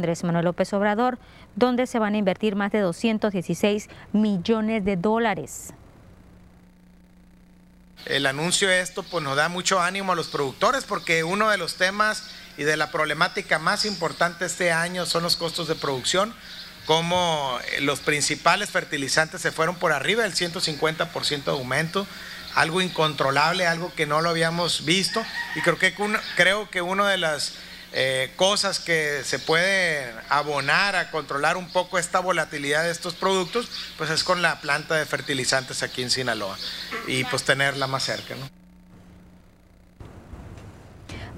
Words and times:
Andrés 0.00 0.22
Manuel 0.22 0.44
López 0.44 0.72
Obrador, 0.74 1.18
donde 1.56 1.88
se 1.88 1.98
van 1.98 2.14
a 2.14 2.18
invertir 2.18 2.54
más 2.54 2.70
de 2.70 2.78
216 2.78 3.88
millones 4.12 4.84
de 4.84 4.96
dólares. 4.96 5.70
El 8.06 8.26
anuncio 8.26 8.68
de 8.68 8.80
esto 8.80 9.02
pues, 9.02 9.24
nos 9.24 9.34
da 9.34 9.48
mucho 9.48 9.80
ánimo 9.80 10.12
a 10.12 10.14
los 10.14 10.28
productores 10.28 10.84
porque 10.84 11.24
uno 11.24 11.50
de 11.50 11.58
los 11.58 11.74
temas 11.74 12.30
y 12.56 12.62
de 12.62 12.76
la 12.76 12.92
problemática 12.92 13.58
más 13.58 13.84
importante 13.84 14.44
este 14.44 14.70
año 14.70 15.04
son 15.04 15.24
los 15.24 15.34
costos 15.34 15.66
de 15.66 15.74
producción, 15.74 16.32
como 16.86 17.58
los 17.80 17.98
principales 17.98 18.70
fertilizantes 18.70 19.40
se 19.40 19.50
fueron 19.50 19.74
por 19.74 19.90
arriba 19.90 20.22
del 20.22 20.32
150% 20.32 21.42
de 21.42 21.50
aumento, 21.50 22.06
algo 22.54 22.80
incontrolable, 22.80 23.66
algo 23.66 23.92
que 23.96 24.06
no 24.06 24.20
lo 24.20 24.28
habíamos 24.28 24.84
visto 24.84 25.20
y 25.56 25.60
creo 25.62 25.76
que, 25.76 25.92
creo 26.36 26.70
que 26.70 26.82
uno 26.82 27.04
de 27.04 27.18
las 27.18 27.54
eh, 27.92 28.32
cosas 28.36 28.80
que 28.80 29.22
se 29.24 29.38
puede 29.38 30.12
abonar 30.28 30.96
a 30.96 31.10
controlar 31.10 31.56
un 31.56 31.68
poco 31.70 31.98
esta 31.98 32.20
volatilidad 32.20 32.84
de 32.84 32.90
estos 32.90 33.14
productos, 33.14 33.68
pues 33.96 34.10
es 34.10 34.24
con 34.24 34.42
la 34.42 34.60
planta 34.60 34.96
de 34.96 35.06
fertilizantes 35.06 35.82
aquí 35.82 36.02
en 36.02 36.10
Sinaloa 36.10 36.58
y 37.06 37.24
pues 37.24 37.44
tenerla 37.44 37.86
más 37.86 38.04
cerca. 38.04 38.34
¿no? 38.34 38.57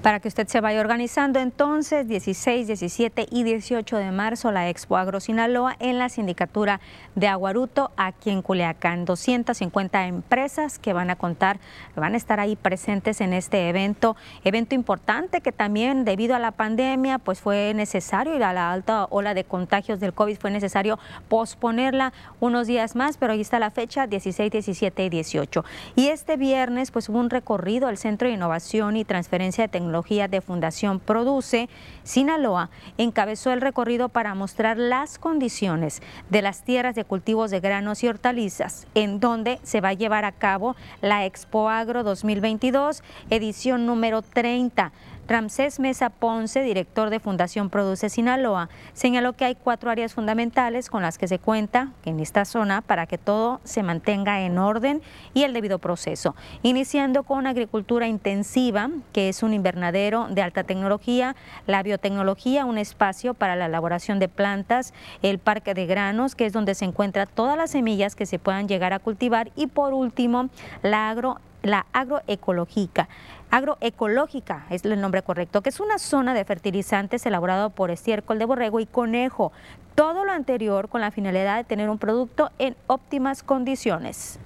Para 0.03 0.21
que 0.21 0.29
usted 0.29 0.47
se 0.49 0.61
vaya 0.61 0.81
organizando. 0.81 1.39
Entonces, 1.41 2.09
16, 2.09 2.67
17 2.67 3.27
y 3.31 3.43
18 3.43 3.97
de 3.99 4.11
marzo, 4.11 4.51
la 4.51 4.69
Expo 4.69 4.97
Agro 4.97 5.21
Sinaloa 5.21 5.77
en 5.79 5.99
la 5.99 6.09
sindicatura 6.09 6.81
de 7.15 7.29
Aguaruto, 7.29 7.91
aquí 7.97 8.31
en 8.31 8.43
Culiacán. 8.43 9.05
250 9.05 10.07
empresas 10.07 10.79
que 10.79 10.93
van 10.93 11.11
a 11.11 11.17
contar, 11.17 11.59
van 11.97 12.15
a 12.15 12.17
estar 12.17 12.41
ahí 12.41 12.57
presentes 12.57 13.21
en 13.21 13.35
este 13.35 13.69
evento. 13.69 14.17
Evento 14.45 14.75
importante 14.75 15.43
que 15.43 15.53
también, 15.53 16.05
debido 16.05 16.35
a 16.35 16.39
la 16.39 16.53
pandemia, 16.53 17.19
pues 17.19 17.41
fue 17.41 17.75
necesario 17.75 18.39
y 18.39 18.43
a 18.43 18.53
la 18.53 18.73
alta 18.73 19.07
ola 19.11 19.35
de 19.35 19.45
contagios 19.45 20.01
del 20.01 20.15
COVID 20.15 20.39
fue 20.39 20.51
necesario 20.51 20.99
posponerla 21.29 22.13
unos 22.41 22.67
días 22.67 22.97
más, 22.97 23.19
pero 23.19 23.35
ahí 23.35 23.41
está 23.43 23.59
la 23.59 23.71
fecha, 23.71 24.07
16, 24.07 24.51
17 24.51 25.05
y 25.05 25.09
18. 25.11 25.65
Y 25.95 26.09
este 26.09 26.37
viernes, 26.37 26.91
pues 26.91 27.09
hubo 27.11 27.19
un 27.19 27.29
recorrido 27.29 27.87
al 27.87 27.99
Centro 27.99 28.29
de 28.29 28.35
Innovación 28.35 28.97
y 28.97 29.05
Transferencia 29.05 29.65
de 29.65 29.69
Tecnología 29.69 29.90
de 29.91 30.41
Fundación 30.41 31.01
Produce, 31.01 31.69
Sinaloa 32.05 32.71
encabezó 32.97 33.53
el 33.53 33.61
recorrido 33.61 34.09
para 34.09 34.35
mostrar 34.35 34.79
las 34.79 35.19
condiciones 35.19 36.01
de 36.29 36.43
las 36.43 36.63
tierras 36.63 36.95
de 36.95 37.05
cultivos 37.05 37.51
de 37.51 37.61
granos 37.61 38.05
y 38.05 38.09
hortalizas, 38.09 38.87
en 38.95 39.19
donde 39.19 39.59
se 39.63 39.81
va 39.81 39.89
a 39.89 39.95
llevar 39.95 40.25
a 40.25 40.33
cabo 40.33 40.77
la 41.03 41.27
Expo 41.27 41.69
Agro 41.69 42.05
2022, 42.05 43.03
edición 43.31 43.85
número 43.87 44.23
30 44.23 44.93
Ramsés 45.31 45.79
Mesa 45.79 46.11
Ponce, 46.11 46.61
director 46.61 47.09
de 47.09 47.21
Fundación 47.21 47.71
Produce 47.71 48.09
Sinaloa, 48.09 48.69
señaló 48.95 49.35
que 49.35 49.45
hay 49.45 49.55
cuatro 49.55 49.89
áreas 49.89 50.13
fundamentales 50.13 50.91
con 50.91 51.03
las 51.03 51.19
que 51.19 51.29
se 51.29 51.39
cuenta 51.39 51.93
en 52.05 52.19
esta 52.19 52.45
zona 52.45 52.81
para 52.83 53.07
que 53.07 53.17
todo 53.17 53.61
se 53.63 53.85
mantenga 53.85 54.41
en 54.41 54.59
orden 54.59 55.01
y 55.33 55.45
el 55.45 55.53
debido 55.53 55.79
proceso, 55.79 56.35
iniciando 56.65 57.23
con 57.23 57.47
agricultura 57.47 58.09
intensiva, 58.09 58.91
que 59.13 59.29
es 59.29 59.45
un 59.45 59.55
invernadero 59.55 60.27
de 60.29 60.43
alta 60.43 60.65
tecnología, 60.65 61.37
la 61.69 61.85
biotecnología, 61.85 62.65
un 62.65 62.77
espacio 62.77 63.33
para 63.33 63.55
la 63.55 63.67
elaboración 63.67 64.19
de 64.19 64.29
plantas, 64.29 64.93
el 65.23 65.39
parque 65.39 65.75
de 65.75 65.87
granos, 65.87 66.35
que 66.35 66.47
es 66.47 66.53
donde 66.53 66.75
se 66.75 66.87
encuentran 66.87 67.29
todas 67.33 67.57
las 67.57 67.71
semillas 67.71 68.17
que 68.17 68.27
se 68.27 68.41
puedan 68.41 68.67
llegar 68.67 68.93
a 68.93 68.99
cultivar 68.99 69.53
y 69.55 69.69
por 69.69 69.93
último 69.93 70.51
la 70.83 71.09
agro 71.09 71.39
la 71.63 71.87
agroecológica. 71.93 73.09
Agroecológica 73.51 74.67
es 74.71 74.85
el 74.85 75.01
nombre 75.01 75.23
correcto, 75.23 75.63
que 75.63 75.71
es 75.71 75.81
una 75.81 75.99
zona 75.99 76.35
de 76.35 76.45
fertilizantes 76.45 77.27
elaborado 77.27 77.71
por 77.71 77.91
estiércol 77.91 78.39
de 78.39 78.45
borrego 78.45 78.81
y 78.81 78.87
conejo. 78.87 79.53
Todo 79.95 80.25
lo 80.25 80.33
anterior 80.33 80.89
con 80.89 81.01
la 81.01 81.11
finalidad 81.11 81.57
de 81.57 81.65
tener 81.65 81.91
un 81.91 81.99
producto 81.99 82.51
en 82.59 82.77
óptimas 82.87 83.43
condiciones. 83.43 84.39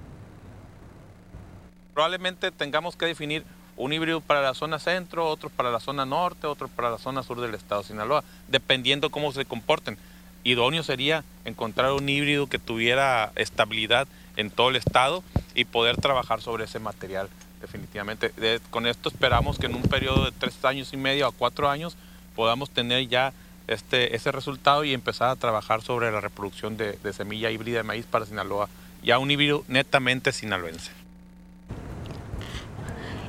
Probablemente 1.93 2.51
tengamos 2.51 2.95
que 2.95 3.05
definir 3.05 3.45
un 3.77 3.93
híbrido 3.93 4.21
para 4.21 4.41
la 4.41 4.53
zona 4.53 4.79
centro, 4.79 5.27
otro 5.27 5.49
para 5.49 5.71
la 5.71 5.79
zona 5.79 6.05
norte, 6.05 6.47
otro 6.47 6.67
para 6.67 6.89
la 6.89 6.97
zona 6.97 7.23
sur 7.23 7.39
del 7.39 7.53
estado 7.53 7.81
de 7.81 7.87
Sinaloa, 7.87 8.23
dependiendo 8.47 9.09
cómo 9.09 9.31
se 9.31 9.45
comporten. 9.45 9.97
Idóneo 10.43 10.83
sería 10.83 11.23
encontrar 11.43 11.91
un 11.91 12.07
híbrido 12.07 12.47
que 12.47 12.59
tuviera 12.59 13.31
estabilidad 13.35 14.07
en 14.35 14.49
todo 14.49 14.69
el 14.69 14.75
estado 14.75 15.23
y 15.53 15.65
poder 15.65 15.97
trabajar 15.97 16.41
sobre 16.41 16.65
ese 16.65 16.79
material 16.79 17.29
definitivamente. 17.61 18.31
con 18.69 18.85
esto 18.85 19.09
esperamos 19.09 19.57
que 19.57 19.65
en 19.65 19.75
un 19.75 19.81
periodo 19.83 20.25
de 20.25 20.31
tres 20.31 20.63
años 20.65 20.93
y 20.93 20.97
medio 20.97 21.25
a 21.25 21.31
cuatro 21.31 21.69
años 21.69 21.97
podamos 22.35 22.69
tener 22.69 23.07
ya 23.07 23.33
este, 23.67 24.15
ese 24.15 24.31
resultado 24.31 24.83
y 24.83 24.93
empezar 24.93 25.29
a 25.29 25.35
trabajar 25.35 25.81
sobre 25.81 26.11
la 26.11 26.21
reproducción 26.21 26.77
de, 26.77 26.93
de 26.93 27.13
semilla 27.13 27.49
híbrida 27.49 27.77
de 27.77 27.83
maíz 27.83 28.05
para 28.05 28.25
Sinaloa, 28.25 28.69
ya 29.01 29.17
un 29.17 29.31
híbrido 29.31 29.63
netamente 29.67 30.31
sinaloense. 30.31 30.91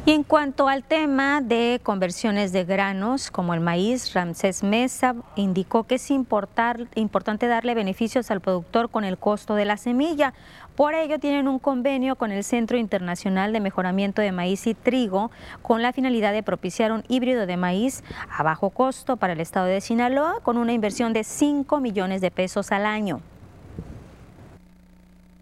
Y 0.06 0.12
en 0.12 0.22
cuanto 0.22 0.68
al 0.68 0.84
tema 0.84 1.40
de 1.40 1.80
conversiones 1.82 2.52
de 2.52 2.64
granos 2.64 3.28
como 3.32 3.54
el 3.54 3.60
maíz, 3.60 4.14
Ramsés 4.14 4.62
Mesa 4.62 5.16
indicó 5.34 5.82
que 5.82 5.96
es 5.96 6.10
importante 6.12 7.48
darle 7.48 7.74
beneficios 7.74 8.30
al 8.30 8.40
productor 8.40 8.88
con 8.88 9.02
el 9.02 9.18
costo 9.18 9.56
de 9.56 9.64
la 9.64 9.76
semilla. 9.76 10.32
Por 10.76 10.92
ello 10.92 11.19
tienen 11.19 11.48
un 11.48 11.59
convenio 11.59 12.16
con 12.16 12.32
el 12.32 12.44
Centro 12.44 12.76
Internacional 12.76 13.50
de 13.54 13.60
Mejoramiento 13.60 14.20
de 14.20 14.31
Maíz 14.31 14.66
y 14.66 14.75
Trigo 14.75 15.31
con 15.62 15.81
la 15.81 15.94
finalidad 15.94 16.34
de 16.34 16.42
propiciar 16.42 16.92
un 16.92 17.03
híbrido 17.09 17.47
de 17.47 17.56
maíz 17.56 18.04
a 18.28 18.42
bajo 18.42 18.69
costo 18.69 19.16
para 19.16 19.32
el 19.32 19.41
estado 19.41 19.65
de 19.66 19.81
Sinaloa 19.81 20.41
con 20.42 20.59
una 20.59 20.75
inversión 20.75 21.15
de 21.15 21.25
5 21.25 21.81
millones 21.81 22.20
de 22.20 22.31
pesos 22.31 22.72
al 22.72 22.84
año. 22.84 23.22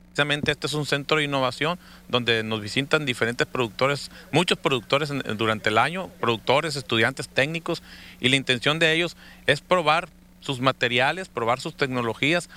Precisamente 0.04 0.52
este 0.52 0.68
es 0.68 0.74
un 0.74 0.86
centro 0.86 1.16
de 1.16 1.24
innovación 1.24 1.80
donde 2.08 2.44
nos 2.44 2.60
visitan 2.60 3.04
diferentes 3.04 3.48
productores, 3.48 4.12
muchos 4.30 4.56
productores 4.56 5.12
durante 5.36 5.70
el 5.70 5.78
año, 5.78 6.10
productores, 6.20 6.76
estudiantes, 6.76 7.28
técnicos, 7.28 7.82
y 8.20 8.28
la 8.28 8.36
intención 8.36 8.78
de 8.78 8.92
ellos 8.92 9.16
es 9.48 9.60
probar 9.60 10.08
sus 10.44 10.60
materiales, 10.60 11.28
probar 11.28 11.58
sus 11.58 11.74
tecnologías. 11.74 12.50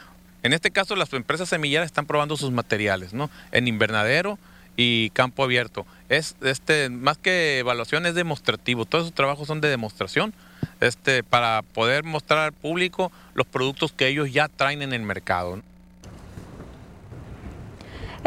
En 0.43 0.53
este 0.53 0.71
caso 0.71 0.95
las 0.95 1.11
empresas 1.13 1.49
semilleras 1.49 1.85
están 1.85 2.05
probando 2.05 2.37
sus 2.37 2.51
materiales, 2.51 3.13
¿no? 3.13 3.29
En 3.51 3.67
invernadero 3.67 4.37
y 4.75 5.09
campo 5.09 5.43
abierto. 5.43 5.85
Es 6.07 6.35
este 6.41 6.89
más 6.89 7.17
que 7.17 7.59
evaluación 7.59 8.05
es 8.05 8.15
demostrativo. 8.15 8.85
Todos 8.85 9.05
esos 9.05 9.15
trabajos 9.15 9.47
son 9.47 9.59
de 9.59 9.69
demostración, 9.69 10.33
este 10.79 11.23
para 11.23 11.63
poder 11.73 12.03
mostrar 12.03 12.39
al 12.39 12.53
público 12.53 13.11
los 13.33 13.47
productos 13.47 13.91
que 13.91 14.07
ellos 14.07 14.31
ya 14.31 14.47
traen 14.47 14.81
en 14.81 14.93
el 14.93 15.01
mercado. 15.01 15.61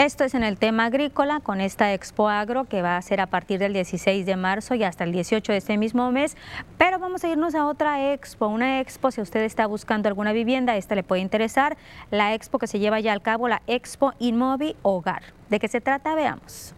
Esto 0.01 0.25
es 0.25 0.33
en 0.33 0.43
el 0.43 0.57
tema 0.57 0.87
agrícola 0.87 1.41
con 1.41 1.61
esta 1.61 1.93
Expo 1.93 2.31
Agro 2.31 2.65
que 2.65 2.81
va 2.81 2.97
a 2.97 3.03
ser 3.03 3.21
a 3.21 3.27
partir 3.27 3.59
del 3.59 3.75
16 3.75 4.25
de 4.25 4.35
marzo 4.35 4.75
y 4.75 4.83
hasta 4.83 5.05
el 5.05 5.13
18 5.13 5.53
de 5.53 5.59
este 5.59 5.77
mismo 5.77 6.11
mes. 6.11 6.39
Pero 6.79 6.99
vamos 6.99 7.23
a 7.23 7.29
irnos 7.29 7.55
a 7.55 7.67
otra 7.67 8.15
expo, 8.15 8.47
una 8.47 8.81
expo 8.81 9.11
si 9.11 9.21
usted 9.21 9.43
está 9.43 9.67
buscando 9.67 10.09
alguna 10.09 10.33
vivienda, 10.33 10.79
esta 10.79 10.95
le 10.95 11.03
puede 11.03 11.21
interesar. 11.21 11.77
La 12.11 12.33
expo 12.33 12.59
que 12.59 12.67
se 12.67 12.79
lleva 12.79 12.99
ya 13.01 13.13
al 13.13 13.21
cabo, 13.21 13.47
la 13.47 13.61
Expo 13.67 14.15
Inmovi 14.19 14.75
Hogar. 14.81 15.23
¿De 15.51 15.59
qué 15.61 15.69
se 15.69 15.83
trata? 15.83 16.15
Veamos. 16.15 16.75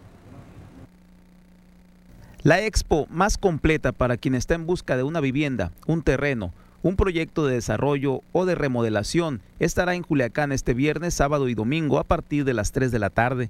La 2.41 2.59
expo 2.59 3.07
más 3.09 3.37
completa 3.37 3.93
para 3.93 4.17
quien 4.17 4.35
está 4.35 4.55
en 4.55 4.65
busca 4.65 4.97
de 4.97 5.03
una 5.03 5.21
vivienda, 5.21 5.71
un 5.87 6.03
terreno, 6.03 6.51
un 6.83 6.97
proyecto 6.97 7.45
de 7.47 7.55
desarrollo 7.55 8.21
o 8.33 8.45
de 8.45 8.55
remodelación 8.55 9.39
estará 9.59 9.95
en 9.95 10.03
Culiacán 10.03 10.51
este 10.51 10.73
viernes, 10.73 11.13
sábado 11.13 11.47
y 11.47 11.55
domingo 11.55 11.97
a 11.97 12.03
partir 12.03 12.43
de 12.43 12.53
las 12.53 12.73
3 12.73 12.91
de 12.91 12.99
la 12.99 13.09
tarde. 13.09 13.49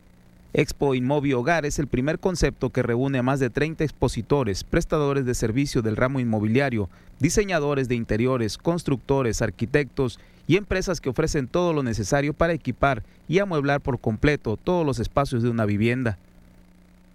Expo 0.53 0.93
Inmovi 0.93 1.33
Hogar 1.33 1.65
es 1.65 1.79
el 1.79 1.87
primer 1.87 2.19
concepto 2.19 2.69
que 2.69 2.83
reúne 2.83 3.17
a 3.17 3.23
más 3.23 3.39
de 3.39 3.49
30 3.49 3.83
expositores, 3.83 4.63
prestadores 4.63 5.25
de 5.25 5.33
servicio 5.33 5.81
del 5.81 5.97
ramo 5.97 6.19
inmobiliario, 6.19 6.89
diseñadores 7.19 7.87
de 7.87 7.95
interiores, 7.95 8.59
constructores, 8.59 9.41
arquitectos 9.41 10.19
y 10.45 10.57
empresas 10.57 11.01
que 11.01 11.09
ofrecen 11.09 11.47
todo 11.47 11.73
lo 11.73 11.81
necesario 11.81 12.35
para 12.35 12.53
equipar 12.53 13.01
y 13.27 13.39
amueblar 13.39 13.81
por 13.81 13.99
completo 13.99 14.57
todos 14.57 14.85
los 14.85 14.99
espacios 14.99 15.41
de 15.41 15.49
una 15.49 15.65
vivienda. 15.65 16.19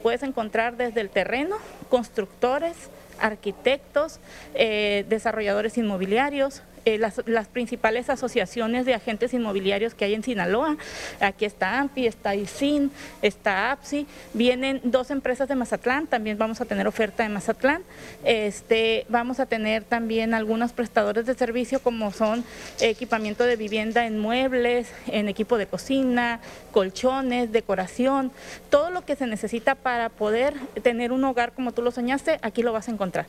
Puedes 0.02 0.24
encontrar 0.24 0.76
desde 0.76 1.00
el 1.00 1.10
terreno, 1.10 1.56
constructores, 1.88 2.90
arquitectos, 3.20 4.20
eh, 4.54 5.04
desarrolladores 5.08 5.78
inmobiliarios, 5.78 6.62
eh, 6.88 6.98
las, 6.98 7.48
principales 7.48 8.08
asociaciones 8.08 8.86
de 8.86 8.94
agentes 8.94 9.34
inmobiliarios 9.34 9.94
que 9.94 10.06
hay 10.06 10.14
en 10.14 10.22
Sinaloa. 10.22 10.76
Aquí 11.20 11.44
está 11.44 11.80
AMPI, 11.80 12.06
está 12.06 12.34
ICIN, 12.34 12.90
está 13.20 13.72
APSI. 13.72 14.06
Vienen 14.32 14.80
dos 14.84 15.10
empresas 15.10 15.48
de 15.48 15.54
Mazatlán, 15.54 16.06
también 16.06 16.38
vamos 16.38 16.62
a 16.62 16.64
tener 16.64 16.86
oferta 16.86 17.22
de 17.22 17.28
Mazatlán. 17.28 17.82
Este, 18.24 19.04
vamos 19.08 19.38
a 19.38 19.46
tener 19.46 19.84
también 19.84 20.32
algunos 20.32 20.72
prestadores 20.72 21.26
de 21.26 21.34
servicio 21.34 21.80
como 21.80 22.10
son 22.10 22.42
equipamiento 22.80 23.44
de 23.44 23.56
vivienda 23.56 24.06
en 24.06 24.18
muebles, 24.18 24.88
en 25.08 25.28
equipo 25.28 25.58
de 25.58 25.66
cocina, 25.66 26.40
colchones, 26.72 27.52
decoración, 27.52 28.32
todo 28.70 28.90
lo 28.90 29.04
que 29.04 29.16
se 29.16 29.26
necesita 29.26 29.74
para 29.74 30.08
poder 30.08 30.54
tener 30.82 31.12
un 31.12 31.24
hogar 31.24 31.52
como 31.52 31.72
tú 31.72 31.82
lo 31.82 31.90
soñaste, 31.90 32.38
aquí 32.40 32.62
lo 32.62 32.72
vas 32.72 32.88
a 32.88 32.92
encontrar. 32.92 33.26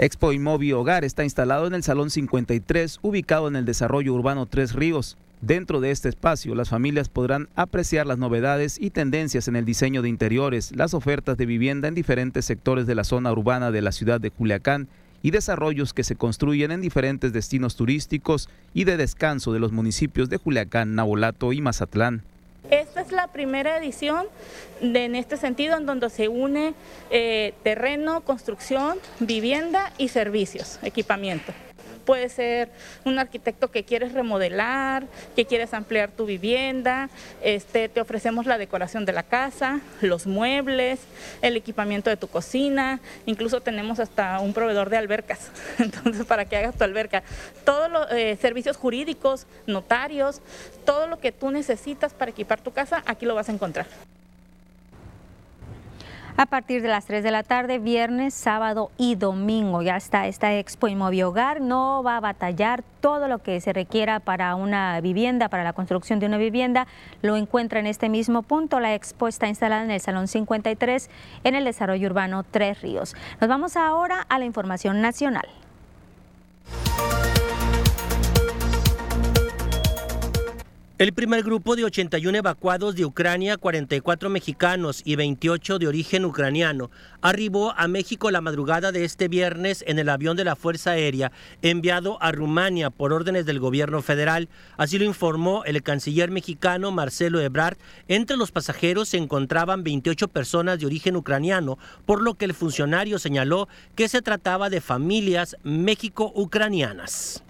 Expo 0.00 0.32
Inmovi 0.32 0.70
Hogar 0.72 1.04
está 1.04 1.24
instalado 1.24 1.66
en 1.66 1.74
el 1.74 1.82
Salón 1.82 2.10
53, 2.10 3.00
ubicado 3.02 3.48
en 3.48 3.56
el 3.56 3.64
Desarrollo 3.64 4.14
Urbano 4.14 4.46
Tres 4.46 4.72
Ríos. 4.72 5.16
Dentro 5.40 5.80
de 5.80 5.90
este 5.90 6.08
espacio, 6.08 6.54
las 6.54 6.68
familias 6.68 7.08
podrán 7.08 7.48
apreciar 7.56 8.06
las 8.06 8.16
novedades 8.16 8.78
y 8.80 8.90
tendencias 8.90 9.48
en 9.48 9.56
el 9.56 9.64
diseño 9.64 10.00
de 10.00 10.08
interiores, 10.08 10.70
las 10.76 10.94
ofertas 10.94 11.36
de 11.36 11.46
vivienda 11.46 11.88
en 11.88 11.96
diferentes 11.96 12.44
sectores 12.44 12.86
de 12.86 12.94
la 12.94 13.02
zona 13.02 13.32
urbana 13.32 13.72
de 13.72 13.82
la 13.82 13.90
ciudad 13.90 14.20
de 14.20 14.30
Culiacán 14.30 14.86
y 15.20 15.32
desarrollos 15.32 15.92
que 15.92 16.04
se 16.04 16.14
construyen 16.14 16.70
en 16.70 16.80
diferentes 16.80 17.32
destinos 17.32 17.74
turísticos 17.74 18.48
y 18.74 18.84
de 18.84 18.98
descanso 18.98 19.52
de 19.52 19.58
los 19.58 19.72
municipios 19.72 20.28
de 20.28 20.36
Juliacán, 20.36 20.94
Nabolato 20.94 21.52
y 21.52 21.60
Mazatlán. 21.60 22.22
Es 23.08 23.12
la 23.12 23.28
primera 23.28 23.78
edición 23.78 24.26
de, 24.82 25.06
en 25.06 25.16
este 25.16 25.38
sentido 25.38 25.78
en 25.78 25.86
donde 25.86 26.10
se 26.10 26.28
une 26.28 26.74
eh, 27.10 27.54
terreno, 27.62 28.20
construcción, 28.20 28.98
vivienda 29.18 29.94
y 29.96 30.08
servicios, 30.08 30.78
equipamiento. 30.82 31.54
Puede 32.08 32.30
ser 32.30 32.70
un 33.04 33.18
arquitecto 33.18 33.70
que 33.70 33.84
quieres 33.84 34.14
remodelar, 34.14 35.04
que 35.36 35.44
quieres 35.44 35.74
ampliar 35.74 36.10
tu 36.10 36.24
vivienda, 36.24 37.10
este, 37.42 37.90
te 37.90 38.00
ofrecemos 38.00 38.46
la 38.46 38.56
decoración 38.56 39.04
de 39.04 39.12
la 39.12 39.24
casa, 39.24 39.80
los 40.00 40.26
muebles, 40.26 41.00
el 41.42 41.54
equipamiento 41.54 42.08
de 42.08 42.16
tu 42.16 42.26
cocina, 42.26 42.98
incluso 43.26 43.60
tenemos 43.60 44.00
hasta 44.00 44.40
un 44.40 44.54
proveedor 44.54 44.88
de 44.88 44.96
albercas, 44.96 45.50
entonces 45.78 46.24
para 46.24 46.46
que 46.46 46.56
hagas 46.56 46.78
tu 46.78 46.84
alberca. 46.84 47.22
Todos 47.66 47.90
los 47.90 48.10
eh, 48.12 48.38
servicios 48.40 48.78
jurídicos, 48.78 49.46
notarios, 49.66 50.40
todo 50.86 51.08
lo 51.08 51.18
que 51.18 51.30
tú 51.30 51.50
necesitas 51.50 52.14
para 52.14 52.30
equipar 52.30 52.62
tu 52.62 52.72
casa, 52.72 53.02
aquí 53.04 53.26
lo 53.26 53.34
vas 53.34 53.50
a 53.50 53.52
encontrar 53.52 53.86
a 56.38 56.46
partir 56.46 56.82
de 56.82 56.88
las 56.88 57.04
3 57.04 57.24
de 57.24 57.32
la 57.32 57.42
tarde, 57.42 57.80
viernes, 57.80 58.32
sábado 58.32 58.92
y 58.96 59.16
domingo. 59.16 59.82
Ya 59.82 59.96
está 59.96 60.28
esta 60.28 60.54
Expo 60.56 60.86
Hogar. 60.86 61.60
No 61.60 62.04
va 62.04 62.16
a 62.16 62.20
batallar 62.20 62.84
todo 63.00 63.26
lo 63.26 63.40
que 63.40 63.60
se 63.60 63.72
requiera 63.72 64.20
para 64.20 64.54
una 64.54 65.00
vivienda, 65.00 65.48
para 65.48 65.64
la 65.64 65.72
construcción 65.72 66.20
de 66.20 66.26
una 66.26 66.38
vivienda. 66.38 66.86
Lo 67.22 67.36
encuentra 67.36 67.80
en 67.80 67.88
este 67.88 68.08
mismo 68.08 68.42
punto. 68.42 68.78
La 68.78 68.94
Expo 68.94 69.26
está 69.26 69.48
instalada 69.48 69.82
en 69.82 69.90
el 69.90 70.00
Salón 70.00 70.28
53 70.28 71.10
en 71.42 71.56
el 71.56 71.64
Desarrollo 71.64 72.06
Urbano 72.06 72.44
Tres 72.44 72.82
Ríos. 72.82 73.16
Nos 73.40 73.48
vamos 73.48 73.76
ahora 73.76 74.24
a 74.28 74.38
la 74.38 74.44
información 74.44 75.00
nacional. 75.00 75.48
El 80.98 81.12
primer 81.12 81.44
grupo 81.44 81.76
de 81.76 81.84
81 81.84 82.38
evacuados 82.38 82.96
de 82.96 83.04
Ucrania, 83.04 83.56
44 83.56 84.30
mexicanos 84.30 85.00
y 85.04 85.14
28 85.14 85.78
de 85.78 85.86
origen 85.86 86.24
ucraniano, 86.24 86.90
arribó 87.22 87.72
a 87.76 87.86
México 87.86 88.32
la 88.32 88.40
madrugada 88.40 88.90
de 88.90 89.04
este 89.04 89.28
viernes 89.28 89.84
en 89.86 90.00
el 90.00 90.08
avión 90.08 90.36
de 90.36 90.42
la 90.42 90.56
Fuerza 90.56 90.90
Aérea 90.90 91.30
enviado 91.62 92.20
a 92.20 92.32
Rumania 92.32 92.90
por 92.90 93.12
órdenes 93.12 93.46
del 93.46 93.60
gobierno 93.60 94.02
federal. 94.02 94.48
Así 94.76 94.98
lo 94.98 95.04
informó 95.04 95.62
el 95.66 95.84
canciller 95.84 96.32
mexicano 96.32 96.90
Marcelo 96.90 97.40
Ebrard. 97.40 97.78
Entre 98.08 98.36
los 98.36 98.50
pasajeros 98.50 99.10
se 99.10 99.18
encontraban 99.18 99.84
28 99.84 100.26
personas 100.26 100.80
de 100.80 100.86
origen 100.86 101.14
ucraniano, 101.14 101.78
por 102.06 102.22
lo 102.22 102.34
que 102.34 102.44
el 102.44 102.54
funcionario 102.54 103.20
señaló 103.20 103.68
que 103.94 104.08
se 104.08 104.20
trataba 104.20 104.68
de 104.68 104.80
familias 104.80 105.56
méxico-ucranianas. 105.62 107.44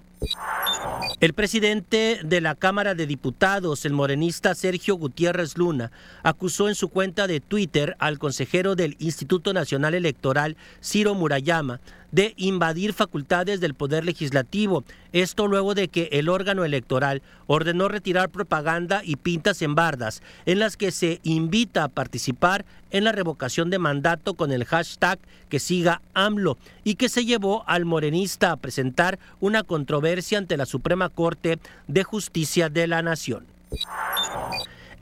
El 1.21 1.33
presidente 1.33 2.21
de 2.25 2.41
la 2.41 2.55
Cámara 2.55 2.95
de 2.95 3.07
Diputados, 3.07 3.85
el 3.85 3.93
morenista 3.93 4.55
Sergio 4.55 4.95
Gutiérrez 4.97 5.57
Luna, 5.59 5.91
acusó 6.23 6.69
en 6.69 6.75
su 6.75 6.89
cuenta 6.89 7.27
de 7.27 7.41
Twitter 7.41 7.97
al 7.99 8.19
consejero 8.19 8.77
del 8.77 8.97
Instituto 8.99 9.53
Nacional 9.53 9.95
Electoral, 9.95 10.57
Ciro 10.81 11.15
Murayama, 11.15 11.81
de 12.13 12.35
invadir 12.37 12.93
facultades 12.93 13.61
del 13.61 13.75
Poder 13.75 14.05
Legislativo. 14.05 14.85
Esto 15.13 15.47
luego 15.47 15.75
de 15.75 15.89
que 15.89 16.09
el 16.13 16.29
órgano 16.29 16.65
electoral 16.65 17.23
ordenó 17.47 17.89
retirar 17.89 18.31
propaganda 18.31 19.03
y 19.05 19.17
pintas 19.17 19.63
en 19.63 19.75
bardas 19.75 20.23
en 20.47 20.59
las 20.59 20.77
que 20.77 20.91
se 20.91 21.21
invita 21.23 21.85
a 21.85 21.89
participar 21.89 22.65
en 22.91 23.05
la 23.05 23.13
revocación 23.13 23.71
de 23.71 23.79
mandato 23.79 24.35
con 24.35 24.53
el 24.53 24.65
hashtag 24.65 25.19
que 25.49 25.59
siga 25.59 26.01
AMLO 26.15 26.59
y 26.85 26.95
que 26.95 27.09
se 27.09 27.25
llevó 27.25 27.65
al 27.67 27.85
morenista 27.85 28.53
a 28.53 28.57
presentar 28.57 29.19
una 29.41 29.63
controversia 29.63 30.39
ante 30.39 30.57
la 30.57 30.67
Suprema 30.67 31.09
Corte 31.09 31.59
de 31.87 32.05
Justicia 32.05 32.69
de 32.69 32.87
la 32.87 33.03
Nación. 33.03 33.47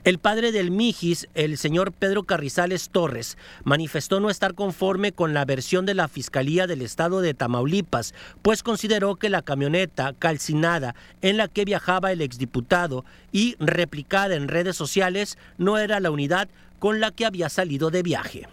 El 0.07 0.19
padre 0.19 0.53
del 0.53 0.71
Mijis, 0.71 1.27
el 1.33 1.57
señor 1.57 1.91
Pedro 1.91 2.23
Carrizales 2.23 2.87
Torres, 2.91 3.37
manifestó 3.65 4.21
no 4.21 4.29
estar 4.29 4.53
conforme 4.53 5.11
con 5.11 5.33
la 5.33 5.43
versión 5.43 5.85
de 5.85 5.95
la 5.95 6.07
Fiscalía 6.07 6.65
del 6.65 6.81
Estado 6.81 7.19
de 7.19 7.33
Tamaulipas, 7.33 8.13
pues 8.41 8.63
consideró 8.63 9.17
que 9.17 9.29
la 9.29 9.41
camioneta 9.41 10.13
calcinada 10.17 10.95
en 11.21 11.35
la 11.35 11.49
que 11.49 11.65
viajaba 11.65 12.13
el 12.13 12.21
exdiputado 12.21 13.03
y 13.33 13.57
replicada 13.59 14.35
en 14.35 14.47
redes 14.47 14.77
sociales 14.77 15.37
no 15.57 15.77
era 15.77 15.99
la 15.99 16.09
unidad 16.09 16.47
con 16.79 17.01
la 17.01 17.11
que 17.11 17.25
había 17.25 17.49
salido 17.49 17.91
de 17.91 18.01
viaje. 18.01 18.47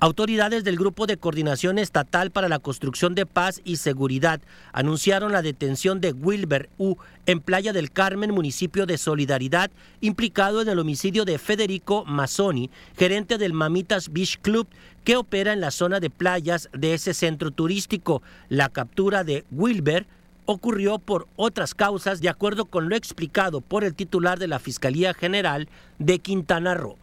Autoridades 0.00 0.62
del 0.62 0.76
Grupo 0.76 1.06
de 1.06 1.16
Coordinación 1.16 1.78
Estatal 1.78 2.30
para 2.30 2.48
la 2.48 2.60
Construcción 2.60 3.14
de 3.16 3.26
Paz 3.26 3.60
y 3.64 3.76
Seguridad 3.76 4.40
anunciaron 4.72 5.32
la 5.32 5.42
detención 5.42 6.00
de 6.00 6.12
Wilber 6.12 6.68
U. 6.78 6.94
en 7.26 7.40
Playa 7.40 7.72
del 7.72 7.90
Carmen, 7.90 8.30
municipio 8.30 8.86
de 8.86 8.96
Solidaridad, 8.96 9.70
implicado 10.00 10.62
en 10.62 10.68
el 10.68 10.78
homicidio 10.78 11.24
de 11.24 11.38
Federico 11.38 12.04
Mazzoni, 12.04 12.70
gerente 12.96 13.38
del 13.38 13.52
Mamitas 13.52 14.12
Beach 14.12 14.38
Club, 14.40 14.68
que 15.02 15.16
opera 15.16 15.52
en 15.52 15.60
la 15.60 15.72
zona 15.72 15.98
de 15.98 16.10
playas 16.10 16.68
de 16.72 16.94
ese 16.94 17.12
centro 17.12 17.50
turístico. 17.50 18.22
La 18.48 18.68
captura 18.68 19.24
de 19.24 19.44
Wilber 19.50 20.06
ocurrió 20.46 20.98
por 20.98 21.26
otras 21.36 21.74
causas, 21.74 22.20
de 22.20 22.28
acuerdo 22.28 22.66
con 22.66 22.88
lo 22.88 22.94
explicado 22.94 23.60
por 23.60 23.84
el 23.84 23.94
titular 23.94 24.38
de 24.38 24.48
la 24.48 24.60
Fiscalía 24.60 25.12
General 25.12 25.68
de 25.98 26.20
Quintana 26.20 26.74
Roo. 26.74 26.96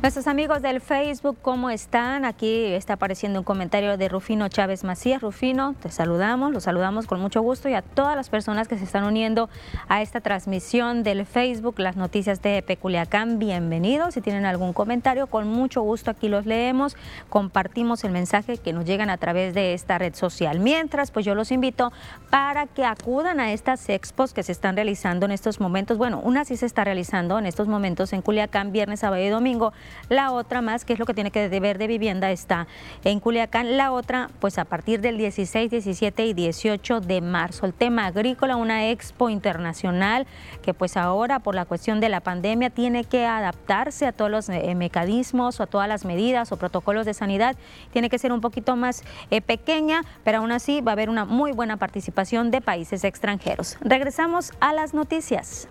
Nuestros 0.00 0.28
amigos 0.28 0.62
del 0.62 0.80
Facebook, 0.80 1.38
¿cómo 1.42 1.70
están? 1.70 2.24
Aquí 2.24 2.66
está 2.66 2.92
apareciendo 2.92 3.40
un 3.40 3.44
comentario 3.44 3.96
de 3.96 4.08
Rufino 4.08 4.48
Chávez 4.48 4.84
Macías. 4.84 5.20
Rufino, 5.20 5.74
te 5.74 5.90
saludamos, 5.90 6.52
los 6.52 6.62
saludamos 6.62 7.08
con 7.08 7.20
mucho 7.20 7.42
gusto 7.42 7.68
y 7.68 7.74
a 7.74 7.82
todas 7.82 8.14
las 8.14 8.28
personas 8.28 8.68
que 8.68 8.78
se 8.78 8.84
están 8.84 9.02
uniendo 9.02 9.50
a 9.88 10.00
esta 10.00 10.20
transmisión 10.20 11.02
del 11.02 11.26
Facebook, 11.26 11.80
las 11.80 11.96
noticias 11.96 12.40
de 12.42 12.62
Peculiacán, 12.62 13.40
bienvenidos. 13.40 14.14
Si 14.14 14.20
tienen 14.20 14.46
algún 14.46 14.72
comentario, 14.72 15.26
con 15.26 15.48
mucho 15.48 15.82
gusto 15.82 16.12
aquí 16.12 16.28
los 16.28 16.46
leemos, 16.46 16.96
compartimos 17.28 18.04
el 18.04 18.12
mensaje 18.12 18.56
que 18.58 18.72
nos 18.72 18.84
llegan 18.84 19.10
a 19.10 19.16
través 19.16 19.52
de 19.52 19.74
esta 19.74 19.98
red 19.98 20.14
social. 20.14 20.60
Mientras, 20.60 21.10
pues 21.10 21.26
yo 21.26 21.34
los 21.34 21.50
invito 21.50 21.92
para 22.30 22.68
que 22.68 22.84
acudan 22.84 23.40
a 23.40 23.52
estas 23.52 23.88
expos 23.88 24.32
que 24.32 24.44
se 24.44 24.52
están 24.52 24.76
realizando 24.76 25.26
en 25.26 25.32
estos 25.32 25.58
momentos. 25.58 25.98
Bueno, 25.98 26.20
una 26.22 26.44
sí 26.44 26.56
se 26.56 26.66
está 26.66 26.84
realizando 26.84 27.36
en 27.40 27.46
estos 27.46 27.66
momentos 27.66 28.12
en 28.12 28.22
Culiacán, 28.22 28.70
viernes, 28.70 29.00
sábado 29.00 29.24
y 29.24 29.28
domingo 29.28 29.72
la 30.08 30.32
otra 30.32 30.62
más, 30.62 30.84
que 30.84 30.92
es 30.92 30.98
lo 30.98 31.06
que 31.06 31.14
tiene 31.14 31.30
que 31.30 31.48
ver 31.48 31.78
de 31.78 31.86
vivienda, 31.86 32.30
está 32.30 32.66
en 33.04 33.20
Culiacán. 33.20 33.76
La 33.76 33.92
otra, 33.92 34.30
pues 34.40 34.58
a 34.58 34.64
partir 34.64 35.00
del 35.00 35.18
16, 35.18 35.70
17 35.70 36.26
y 36.26 36.32
18 36.32 37.00
de 37.00 37.20
marzo. 37.20 37.66
El 37.66 37.74
tema 37.74 38.06
agrícola, 38.06 38.56
una 38.56 38.88
expo 38.90 39.28
internacional 39.28 40.26
que 40.62 40.74
pues 40.74 40.96
ahora 40.96 41.38
por 41.40 41.54
la 41.54 41.64
cuestión 41.64 42.00
de 42.00 42.08
la 42.08 42.20
pandemia 42.20 42.70
tiene 42.70 43.04
que 43.04 43.26
adaptarse 43.26 44.06
a 44.06 44.12
todos 44.12 44.30
los 44.30 44.48
eh, 44.48 44.74
mecanismos 44.74 45.60
o 45.60 45.62
a 45.62 45.66
todas 45.66 45.88
las 45.88 46.04
medidas 46.04 46.52
o 46.52 46.56
protocolos 46.56 47.06
de 47.06 47.14
sanidad. 47.14 47.56
Tiene 47.92 48.08
que 48.08 48.18
ser 48.18 48.32
un 48.32 48.40
poquito 48.40 48.76
más 48.76 49.02
eh, 49.30 49.40
pequeña, 49.40 50.02
pero 50.24 50.38
aún 50.38 50.52
así 50.52 50.80
va 50.80 50.92
a 50.92 50.94
haber 50.94 51.10
una 51.10 51.24
muy 51.24 51.52
buena 51.52 51.76
participación 51.76 52.50
de 52.50 52.60
países 52.60 53.04
extranjeros. 53.04 53.76
Regresamos 53.80 54.52
a 54.60 54.72
las 54.72 54.94
noticias. 54.94 55.68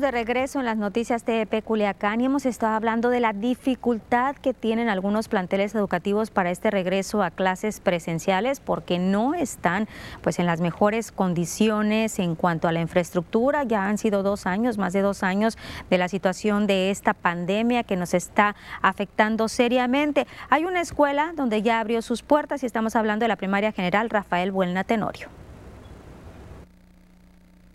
De 0.00 0.10
regreso 0.12 0.60
en 0.60 0.64
las 0.64 0.76
noticias 0.76 1.24
TEP 1.24 1.64
Culiacán 1.64 2.20
y 2.20 2.26
hemos 2.26 2.46
estado 2.46 2.74
hablando 2.74 3.10
de 3.10 3.18
la 3.18 3.32
dificultad 3.32 4.36
que 4.36 4.54
tienen 4.54 4.88
algunos 4.88 5.28
planteles 5.28 5.74
educativos 5.74 6.30
para 6.30 6.50
este 6.50 6.70
regreso 6.70 7.22
a 7.22 7.30
clases 7.30 7.80
presenciales 7.80 8.60
porque 8.60 8.98
no 8.98 9.34
están 9.34 9.88
pues 10.22 10.38
en 10.38 10.46
las 10.46 10.60
mejores 10.60 11.10
condiciones 11.10 12.20
en 12.20 12.36
cuanto 12.36 12.68
a 12.68 12.72
la 12.72 12.80
infraestructura. 12.80 13.64
Ya 13.64 13.88
han 13.88 13.98
sido 13.98 14.22
dos 14.22 14.46
años, 14.46 14.78
más 14.78 14.92
de 14.92 15.00
dos 15.00 15.22
años 15.24 15.58
de 15.90 15.98
la 15.98 16.08
situación 16.08 16.66
de 16.68 16.90
esta 16.90 17.12
pandemia 17.12 17.82
que 17.82 17.96
nos 17.96 18.14
está 18.14 18.54
afectando 18.82 19.48
seriamente. 19.48 20.26
Hay 20.48 20.64
una 20.64 20.80
escuela 20.80 21.32
donde 21.34 21.62
ya 21.62 21.80
abrió 21.80 22.02
sus 22.02 22.22
puertas 22.22 22.62
y 22.62 22.66
estamos 22.66 22.94
hablando 22.94 23.24
de 23.24 23.28
la 23.28 23.36
primaria 23.36 23.72
general 23.72 24.10
Rafael 24.10 24.52
Buelna 24.52 24.84
Tenorio. 24.84 25.28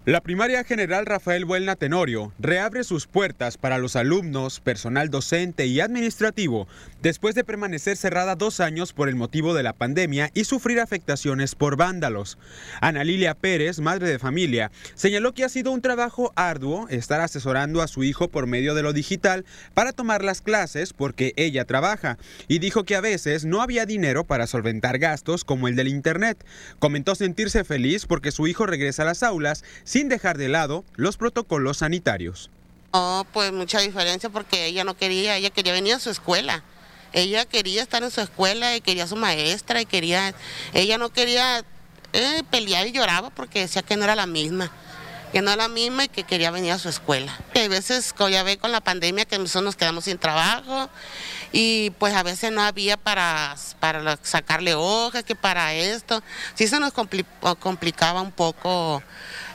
La 0.06 0.20
primaria 0.20 0.66
general 0.66 1.06
Rafael 1.06 1.46
Buelna 1.46 1.78
Tenorio 1.78 2.34
reabre 2.38 2.84
sus 2.84 3.08
puertas 3.08 3.58
para 3.58 3.78
los 3.78 3.96
alumnos, 3.96 4.60
personal 4.60 5.10
docente 5.10 5.66
y 5.66 5.80
administrativo 5.80 6.68
después 7.02 7.36
de 7.36 7.46
permanecer 7.46 7.96
cerrada 7.96 8.36
dos 8.36 8.60
años 8.60 8.92
por 8.92 9.08
el 9.08 9.16
motivo 9.16 9.54
de 9.54 9.64
la 9.64 9.72
pandemia 9.72 10.30
y 10.34 10.44
sufrir 10.44 10.82
afectaciones 10.82 11.56
por 11.56 11.78
vándalos. 11.78 12.38
Ana 12.82 13.06
Lilia 13.06 13.34
Pérez, 13.34 13.80
madre 13.80 14.10
de 14.10 14.20
familia, 14.20 14.72
señaló 14.94 15.34
que 15.34 15.46
ha 15.46 15.50
sido 15.50 15.72
un 15.72 15.82
trabajo 15.82 16.34
arduo 16.36 16.90
estar 16.90 17.22
asesorando 17.22 17.82
a 17.82 17.88
su 17.88 18.04
hijo 18.04 18.28
por 18.28 18.46
medio 18.46 18.74
de 18.74 18.84
lo 18.84 18.92
digital 18.92 19.46
para 19.74 19.94
tomar 19.94 20.22
las 20.22 20.42
clases 20.42 20.92
porque 20.92 21.32
ella 21.38 21.64
trabaja 21.64 22.18
y 22.50 22.60
dijo 22.60 22.84
que 22.84 22.98
a 22.98 23.02
veces 23.02 23.46
no 23.46 23.62
había 23.62 23.86
dinero 23.86 24.26
para 24.26 24.48
solventar 24.48 24.98
gastos 24.98 25.46
como 25.46 25.70
el 25.70 25.78
del 25.78 25.88
internet. 25.88 26.46
Comentó 26.80 27.16
sentirse 27.16 27.64
feliz 27.64 28.06
porque 28.06 28.32
su 28.32 28.48
hijo 28.48 28.66
regresa 28.66 29.04
a 29.04 29.06
las 29.06 29.24
aulas 29.24 29.64
sin 29.94 30.10
dejar 30.10 30.40
de 30.40 30.50
lado 30.50 30.84
los 30.96 31.18
protocolos 31.18 31.78
sanitarios. 31.78 32.50
Oh, 32.90 33.28
pues 33.32 33.52
mucha 33.52 33.80
diferencia 33.80 34.28
porque 34.28 34.66
ella 34.66 34.84
no 34.84 34.98
quería, 34.98 35.38
ella 35.38 35.52
quería 35.52 35.72
venir 35.72 35.94
a 35.94 36.00
su 36.00 36.10
escuela. 36.10 36.64
Ella 37.12 37.46
quería 37.46 37.84
estar 37.84 38.02
en 38.02 38.10
su 38.10 38.20
escuela 38.20 38.76
y 38.76 38.82
quería 38.82 39.04
a 39.04 39.08
su 39.08 39.16
maestra 39.16 39.82
y 39.82 39.86
quería, 39.86 40.34
ella 40.74 40.98
no 40.98 41.10
quería 41.10 41.64
eh, 42.12 42.42
pelear 42.50 42.88
y 42.88 42.92
lloraba 42.92 43.30
porque 43.30 43.60
decía 43.60 43.84
que 43.84 43.96
no 43.96 44.06
era 44.06 44.16
la 44.16 44.26
misma, 44.26 44.72
que 45.32 45.44
no 45.44 45.52
era 45.52 45.62
la 45.62 45.70
misma 45.70 46.06
y 46.06 46.08
que 46.08 46.24
quería 46.24 46.50
venir 46.50 46.72
a 46.72 46.80
su 46.80 46.90
escuela. 46.90 47.32
hay 47.54 47.68
veces, 47.68 48.16
ya 48.32 48.42
ve 48.42 48.58
con 48.58 48.72
la 48.72 48.82
pandemia, 48.82 49.26
que 49.26 49.38
nosotros 49.38 49.64
nos 49.64 49.76
quedamos 49.76 50.06
sin 50.06 50.18
trabajo 50.18 50.90
y 51.52 51.92
pues 52.00 52.16
a 52.16 52.24
veces 52.24 52.52
no 52.52 52.64
había 52.64 52.98
para, 52.98 53.56
para 53.80 54.18
sacarle 54.24 54.74
hojas, 54.74 55.24
que 55.24 55.36
para 55.36 55.72
esto. 55.76 56.24
Sí 56.56 56.68
se 56.68 56.80
nos 56.80 56.94
complicaba 56.94 58.24
un 58.24 58.32
poco 58.32 59.04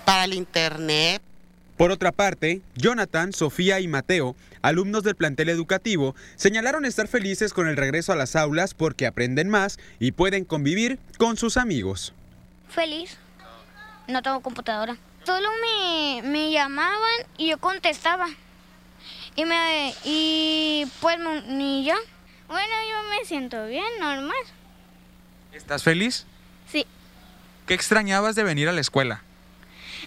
para 0.09 0.25
el 0.25 0.33
Internet. 0.33 1.21
Por 1.77 1.91
otra 1.91 2.12
parte, 2.12 2.62
Jonathan, 2.77 3.35
Sofía 3.35 3.79
y 3.79 3.88
Mateo, 3.88 4.37
alumnos 4.62 5.03
del 5.03 5.17
plantel 5.17 5.50
educativo, 5.50 6.17
señalaron 6.35 6.87
estar 6.87 7.09
felices 7.09 7.53
con 7.53 7.69
el 7.69 7.77
regreso 7.77 8.15
a 8.15 8.17
las 8.17 8.35
aulas 8.35 8.73
porque 8.73 9.07
aprenden 9.07 9.50
más 9.50 9.79
y 9.99 10.12
pueden 10.12 10.47
convivir 10.47 10.99
con 11.19 11.37
sus 11.37 11.59
amigos. 11.59 12.15
Feliz. 12.71 13.19
No 14.07 14.23
tengo 14.23 14.41
computadora. 14.41 14.97
Solo 15.27 15.47
me, 15.61 16.23
me 16.23 16.53
llamaban 16.53 17.27
y 17.37 17.50
yo 17.50 17.59
contestaba. 17.59 18.29
Y, 19.37 19.45
me, 19.45 19.93
y 20.05 20.87
pues 21.03 21.19
ni 21.49 21.85
yo. 21.85 21.97
Bueno, 22.49 22.73
yo 22.91 23.11
me 23.11 23.27
siento 23.27 23.67
bien, 23.67 23.85
normal. 24.00 24.33
¿Estás 25.53 25.83
feliz? 25.83 26.25
Sí. 26.73 26.87
¿Qué 27.67 27.75
extrañabas 27.75 28.35
de 28.37 28.45
venir 28.45 28.71
a 28.71 28.73
la 28.73 28.81
escuela? 28.81 29.23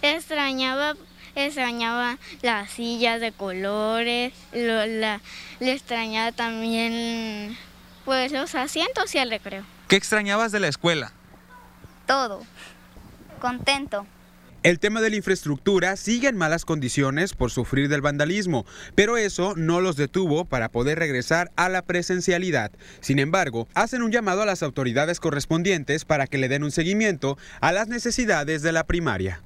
Extrañaba 0.02 0.94
extrañaba 1.34 2.18
las 2.42 2.70
sillas 2.70 3.20
de 3.20 3.32
colores, 3.32 4.32
le 4.52 5.20
extrañaba 5.60 6.32
también 6.32 7.56
pues 8.04 8.32
los 8.32 8.54
asientos 8.54 9.14
y 9.14 9.18
el 9.18 9.30
recreo. 9.30 9.64
¿Qué 9.88 9.96
extrañabas 9.96 10.52
de 10.52 10.60
la 10.60 10.68
escuela? 10.68 11.12
Todo. 12.06 12.42
Contento. 13.40 14.06
El 14.62 14.78
tema 14.78 15.00
de 15.00 15.10
la 15.10 15.16
infraestructura 15.16 15.96
sigue 15.96 16.28
en 16.28 16.36
malas 16.36 16.64
condiciones 16.64 17.32
por 17.32 17.50
sufrir 17.50 17.88
del 17.88 18.00
vandalismo, 18.00 18.64
pero 18.94 19.16
eso 19.16 19.54
no 19.56 19.80
los 19.80 19.96
detuvo 19.96 20.44
para 20.44 20.68
poder 20.68 21.00
regresar 21.00 21.50
a 21.56 21.68
la 21.68 21.82
presencialidad. 21.82 22.70
Sin 23.00 23.18
embargo, 23.18 23.66
hacen 23.74 24.02
un 24.02 24.12
llamado 24.12 24.42
a 24.42 24.46
las 24.46 24.62
autoridades 24.62 25.18
correspondientes 25.18 26.04
para 26.04 26.28
que 26.28 26.38
le 26.38 26.48
den 26.48 26.62
un 26.62 26.70
seguimiento 26.70 27.36
a 27.60 27.72
las 27.72 27.88
necesidades 27.88 28.62
de 28.62 28.70
la 28.70 28.84
primaria. 28.84 29.42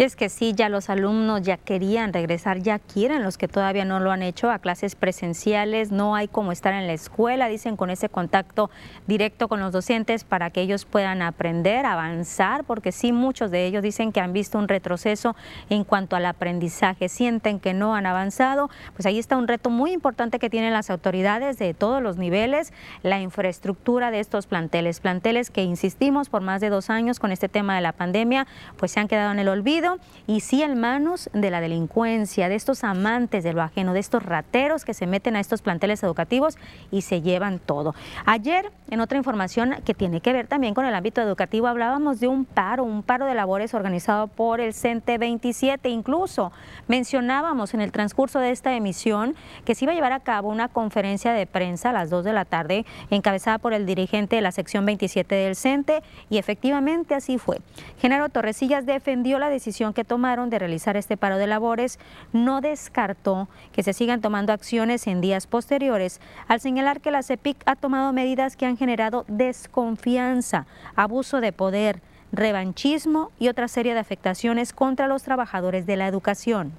Es 0.00 0.16
que 0.16 0.30
sí, 0.30 0.54
ya 0.54 0.70
los 0.70 0.88
alumnos 0.88 1.42
ya 1.42 1.58
querían 1.58 2.14
regresar, 2.14 2.60
ya 2.60 2.78
quieren 2.78 3.22
los 3.22 3.36
que 3.36 3.48
todavía 3.48 3.84
no 3.84 4.00
lo 4.00 4.12
han 4.12 4.22
hecho 4.22 4.50
a 4.50 4.58
clases 4.58 4.94
presenciales, 4.94 5.92
no 5.92 6.14
hay 6.14 6.26
como 6.26 6.52
estar 6.52 6.72
en 6.72 6.86
la 6.86 6.94
escuela, 6.94 7.48
dicen 7.48 7.76
con 7.76 7.90
ese 7.90 8.08
contacto 8.08 8.70
directo 9.06 9.46
con 9.46 9.60
los 9.60 9.72
docentes 9.72 10.24
para 10.24 10.48
que 10.48 10.62
ellos 10.62 10.86
puedan 10.86 11.20
aprender, 11.20 11.84
avanzar, 11.84 12.64
porque 12.64 12.92
sí, 12.92 13.12
muchos 13.12 13.50
de 13.50 13.66
ellos 13.66 13.82
dicen 13.82 14.10
que 14.10 14.20
han 14.20 14.32
visto 14.32 14.56
un 14.56 14.68
retroceso 14.68 15.36
en 15.68 15.84
cuanto 15.84 16.16
al 16.16 16.24
aprendizaje, 16.24 17.10
sienten 17.10 17.60
que 17.60 17.74
no 17.74 17.94
han 17.94 18.06
avanzado, 18.06 18.70
pues 18.94 19.04
ahí 19.04 19.18
está 19.18 19.36
un 19.36 19.48
reto 19.48 19.68
muy 19.68 19.92
importante 19.92 20.38
que 20.38 20.48
tienen 20.48 20.72
las 20.72 20.88
autoridades 20.88 21.58
de 21.58 21.74
todos 21.74 22.02
los 22.02 22.16
niveles, 22.16 22.72
la 23.02 23.20
infraestructura 23.20 24.10
de 24.10 24.20
estos 24.20 24.46
planteles, 24.46 24.98
planteles 24.98 25.50
que 25.50 25.62
insistimos 25.62 26.30
por 26.30 26.40
más 26.40 26.62
de 26.62 26.70
dos 26.70 26.88
años 26.88 27.18
con 27.18 27.32
este 27.32 27.50
tema 27.50 27.74
de 27.74 27.82
la 27.82 27.92
pandemia, 27.92 28.46
pues 28.78 28.92
se 28.92 29.00
han 29.00 29.06
quedado 29.06 29.32
en 29.32 29.40
el 29.40 29.48
olvido 29.48 29.89
y 30.26 30.40
sí 30.40 30.62
en 30.62 30.78
manos 30.78 31.30
de 31.32 31.50
la 31.50 31.60
delincuencia, 31.60 32.48
de 32.48 32.54
estos 32.54 32.84
amantes 32.84 33.44
de 33.44 33.52
lo 33.52 33.62
ajeno, 33.62 33.92
de 33.92 34.00
estos 34.00 34.22
rateros 34.22 34.84
que 34.84 34.94
se 34.94 35.06
meten 35.06 35.36
a 35.36 35.40
estos 35.40 35.62
planteles 35.62 36.02
educativos 36.02 36.58
y 36.90 37.02
se 37.02 37.22
llevan 37.22 37.58
todo. 37.58 37.94
Ayer, 38.26 38.70
en 38.90 39.00
otra 39.00 39.18
información 39.18 39.76
que 39.84 39.94
tiene 39.94 40.20
que 40.20 40.32
ver 40.32 40.46
también 40.46 40.74
con 40.74 40.84
el 40.84 40.94
ámbito 40.94 41.20
educativo, 41.20 41.66
hablábamos 41.66 42.20
de 42.20 42.28
un 42.28 42.44
paro, 42.44 42.84
un 42.84 43.02
paro 43.02 43.26
de 43.26 43.34
labores 43.34 43.74
organizado 43.74 44.26
por 44.26 44.60
el 44.60 44.74
CENTE 44.74 45.18
27. 45.18 45.88
Incluso 45.88 46.52
mencionábamos 46.88 47.74
en 47.74 47.80
el 47.80 47.92
transcurso 47.92 48.38
de 48.38 48.50
esta 48.50 48.74
emisión 48.74 49.34
que 49.64 49.74
se 49.74 49.84
iba 49.84 49.92
a 49.92 49.94
llevar 49.94 50.12
a 50.12 50.20
cabo 50.20 50.48
una 50.48 50.68
conferencia 50.68 51.32
de 51.32 51.46
prensa 51.46 51.90
a 51.90 51.92
las 51.92 52.10
2 52.10 52.24
de 52.24 52.32
la 52.32 52.44
tarde, 52.44 52.84
encabezada 53.10 53.58
por 53.58 53.72
el 53.72 53.86
dirigente 53.86 54.36
de 54.36 54.42
la 54.42 54.52
sección 54.52 54.84
27 54.86 55.34
del 55.34 55.56
CENTE, 55.56 56.02
y 56.28 56.38
efectivamente 56.38 57.14
así 57.14 57.38
fue. 57.38 57.58
Genaro 57.98 58.28
Torresillas 58.28 58.86
defendió 58.86 59.38
la 59.38 59.48
decisión 59.48 59.79
que 59.94 60.04
tomaron 60.04 60.50
de 60.50 60.58
realizar 60.58 60.96
este 60.96 61.16
paro 61.16 61.38
de 61.38 61.46
labores, 61.46 61.98
no 62.32 62.60
descartó 62.60 63.48
que 63.72 63.82
se 63.82 63.92
sigan 63.92 64.20
tomando 64.20 64.52
acciones 64.52 65.06
en 65.06 65.20
días 65.20 65.46
posteriores, 65.46 66.20
al 66.48 66.60
señalar 66.60 67.00
que 67.00 67.10
la 67.10 67.22
CEPIC 67.22 67.62
ha 67.64 67.76
tomado 67.76 68.12
medidas 68.12 68.56
que 68.56 68.66
han 68.66 68.76
generado 68.76 69.24
desconfianza, 69.28 70.66
abuso 70.94 71.40
de 71.40 71.52
poder, 71.52 72.00
revanchismo 72.32 73.32
y 73.38 73.48
otra 73.48 73.68
serie 73.68 73.94
de 73.94 74.00
afectaciones 74.00 74.72
contra 74.72 75.08
los 75.08 75.22
trabajadores 75.22 75.86
de 75.86 75.96
la 75.96 76.06
educación. 76.06 76.72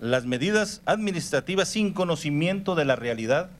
Las 0.00 0.24
medidas 0.24 0.80
administrativas 0.86 1.68
sin 1.68 1.92
conocimiento 1.92 2.74
de 2.74 2.84
la 2.84 2.96
realidad 2.96 3.50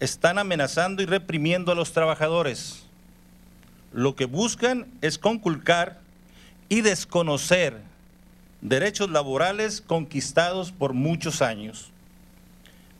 están 0.00 0.38
amenazando 0.38 1.02
y 1.02 1.06
reprimiendo 1.06 1.72
a 1.72 1.74
los 1.74 1.92
trabajadores. 1.92 2.84
Lo 3.92 4.14
que 4.14 4.26
buscan 4.26 4.86
es 5.00 5.18
conculcar 5.18 6.00
y 6.68 6.80
desconocer 6.82 7.80
derechos 8.60 9.10
laborales 9.10 9.80
conquistados 9.80 10.72
por 10.72 10.92
muchos 10.92 11.42
años, 11.42 11.90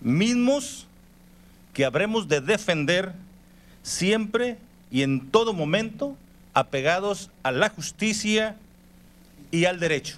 mismos 0.00 0.86
que 1.74 1.84
habremos 1.84 2.28
de 2.28 2.40
defender 2.40 3.12
siempre 3.82 4.58
y 4.90 5.02
en 5.02 5.30
todo 5.30 5.52
momento 5.52 6.16
apegados 6.54 7.30
a 7.42 7.52
la 7.52 7.68
justicia 7.68 8.56
y 9.50 9.64
al 9.64 9.80
derecho. 9.80 10.16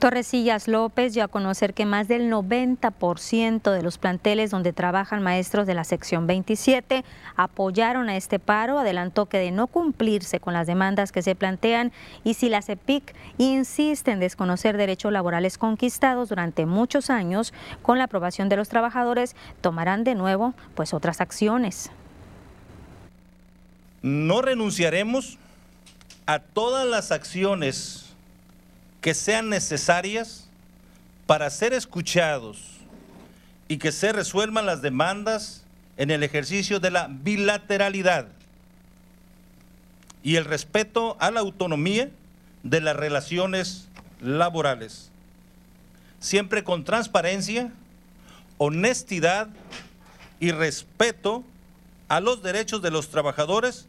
Torresillas 0.00 0.66
López 0.66 1.12
dio 1.12 1.22
a 1.24 1.28
conocer 1.28 1.74
que 1.74 1.84
más 1.84 2.08
del 2.08 2.32
90% 2.32 3.70
de 3.70 3.82
los 3.82 3.98
planteles 3.98 4.50
donde 4.50 4.72
trabajan 4.72 5.22
maestros 5.22 5.66
de 5.66 5.74
la 5.74 5.84
sección 5.84 6.26
27 6.26 7.04
apoyaron 7.36 8.08
a 8.08 8.16
este 8.16 8.38
paro. 8.38 8.78
Adelantó 8.78 9.26
que 9.26 9.36
de 9.36 9.50
no 9.50 9.66
cumplirse 9.66 10.40
con 10.40 10.54
las 10.54 10.66
demandas 10.66 11.12
que 11.12 11.20
se 11.20 11.34
plantean 11.34 11.92
y 12.24 12.32
si 12.32 12.48
la 12.48 12.62
CEPIC 12.62 13.14
insiste 13.36 14.10
en 14.10 14.20
desconocer 14.20 14.78
derechos 14.78 15.12
laborales 15.12 15.58
conquistados 15.58 16.30
durante 16.30 16.64
muchos 16.64 17.10
años, 17.10 17.52
con 17.82 17.98
la 17.98 18.04
aprobación 18.04 18.48
de 18.48 18.56
los 18.56 18.70
trabajadores 18.70 19.36
tomarán 19.60 20.02
de 20.02 20.14
nuevo 20.14 20.54
pues 20.74 20.94
otras 20.94 21.20
acciones. 21.20 21.90
No 24.00 24.40
renunciaremos 24.40 25.36
a 26.24 26.38
todas 26.38 26.88
las 26.88 27.12
acciones 27.12 28.09
que 29.00 29.14
sean 29.14 29.48
necesarias 29.48 30.48
para 31.26 31.48
ser 31.50 31.72
escuchados 31.72 32.62
y 33.68 33.78
que 33.78 33.92
se 33.92 34.12
resuelvan 34.12 34.66
las 34.66 34.82
demandas 34.82 35.64
en 35.96 36.10
el 36.10 36.22
ejercicio 36.22 36.80
de 36.80 36.90
la 36.90 37.08
bilateralidad 37.08 38.26
y 40.22 40.36
el 40.36 40.44
respeto 40.44 41.16
a 41.20 41.30
la 41.30 41.40
autonomía 41.40 42.10
de 42.62 42.80
las 42.80 42.96
relaciones 42.96 43.88
laborales, 44.20 45.10
siempre 46.18 46.62
con 46.62 46.84
transparencia, 46.84 47.72
honestidad 48.58 49.48
y 50.40 50.52
respeto 50.52 51.44
a 52.08 52.20
los 52.20 52.42
derechos 52.42 52.82
de 52.82 52.90
los 52.90 53.08
trabajadores 53.08 53.86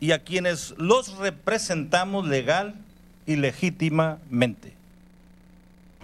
y 0.00 0.12
a 0.12 0.24
quienes 0.24 0.74
los 0.76 1.16
representamos 1.18 2.26
legal 2.26 2.74
y 3.26 3.36
legítimamente. 3.36 4.74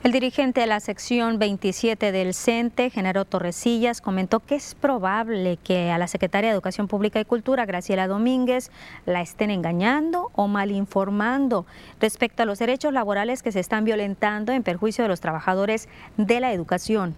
El 0.03 0.13
dirigente 0.13 0.63
de 0.63 0.67
la 0.67 0.81
sección 0.81 1.39
27 1.39 2.11
del 2.11 2.33
CENTE, 2.33 2.89
Genaro 2.89 3.27
Torresillas, 3.27 4.01
comentó 4.01 4.41
que 4.41 4.55
es 4.55 4.75
probable 4.75 5.59
que 5.63 5.91
a 5.91 5.99
la 5.99 6.09
secretaria 6.09 6.49
de 6.49 6.55
Educación 6.55 6.89
Pública 6.89 7.21
y 7.21 7.27
Cultura, 7.27 7.67
Graciela 7.67 8.09
Domínguez, 8.09 8.71
la 9.05 9.21
estén 9.21 9.51
engañando 9.51 10.31
o 10.35 10.49
malinformando 10.49 11.67
respecto 12.01 12.43
a 12.43 12.47
los 12.47 12.59
derechos 12.59 12.95
laborales 12.95 13.43
que 13.43 13.53
se 13.53 13.61
están 13.61 13.85
violentando 13.85 14.53
en 14.53 14.63
perjuicio 14.63 15.05
de 15.05 15.09
los 15.09 15.21
trabajadores 15.21 15.87
de 16.17 16.41
la 16.41 16.55
educación. 16.55 17.15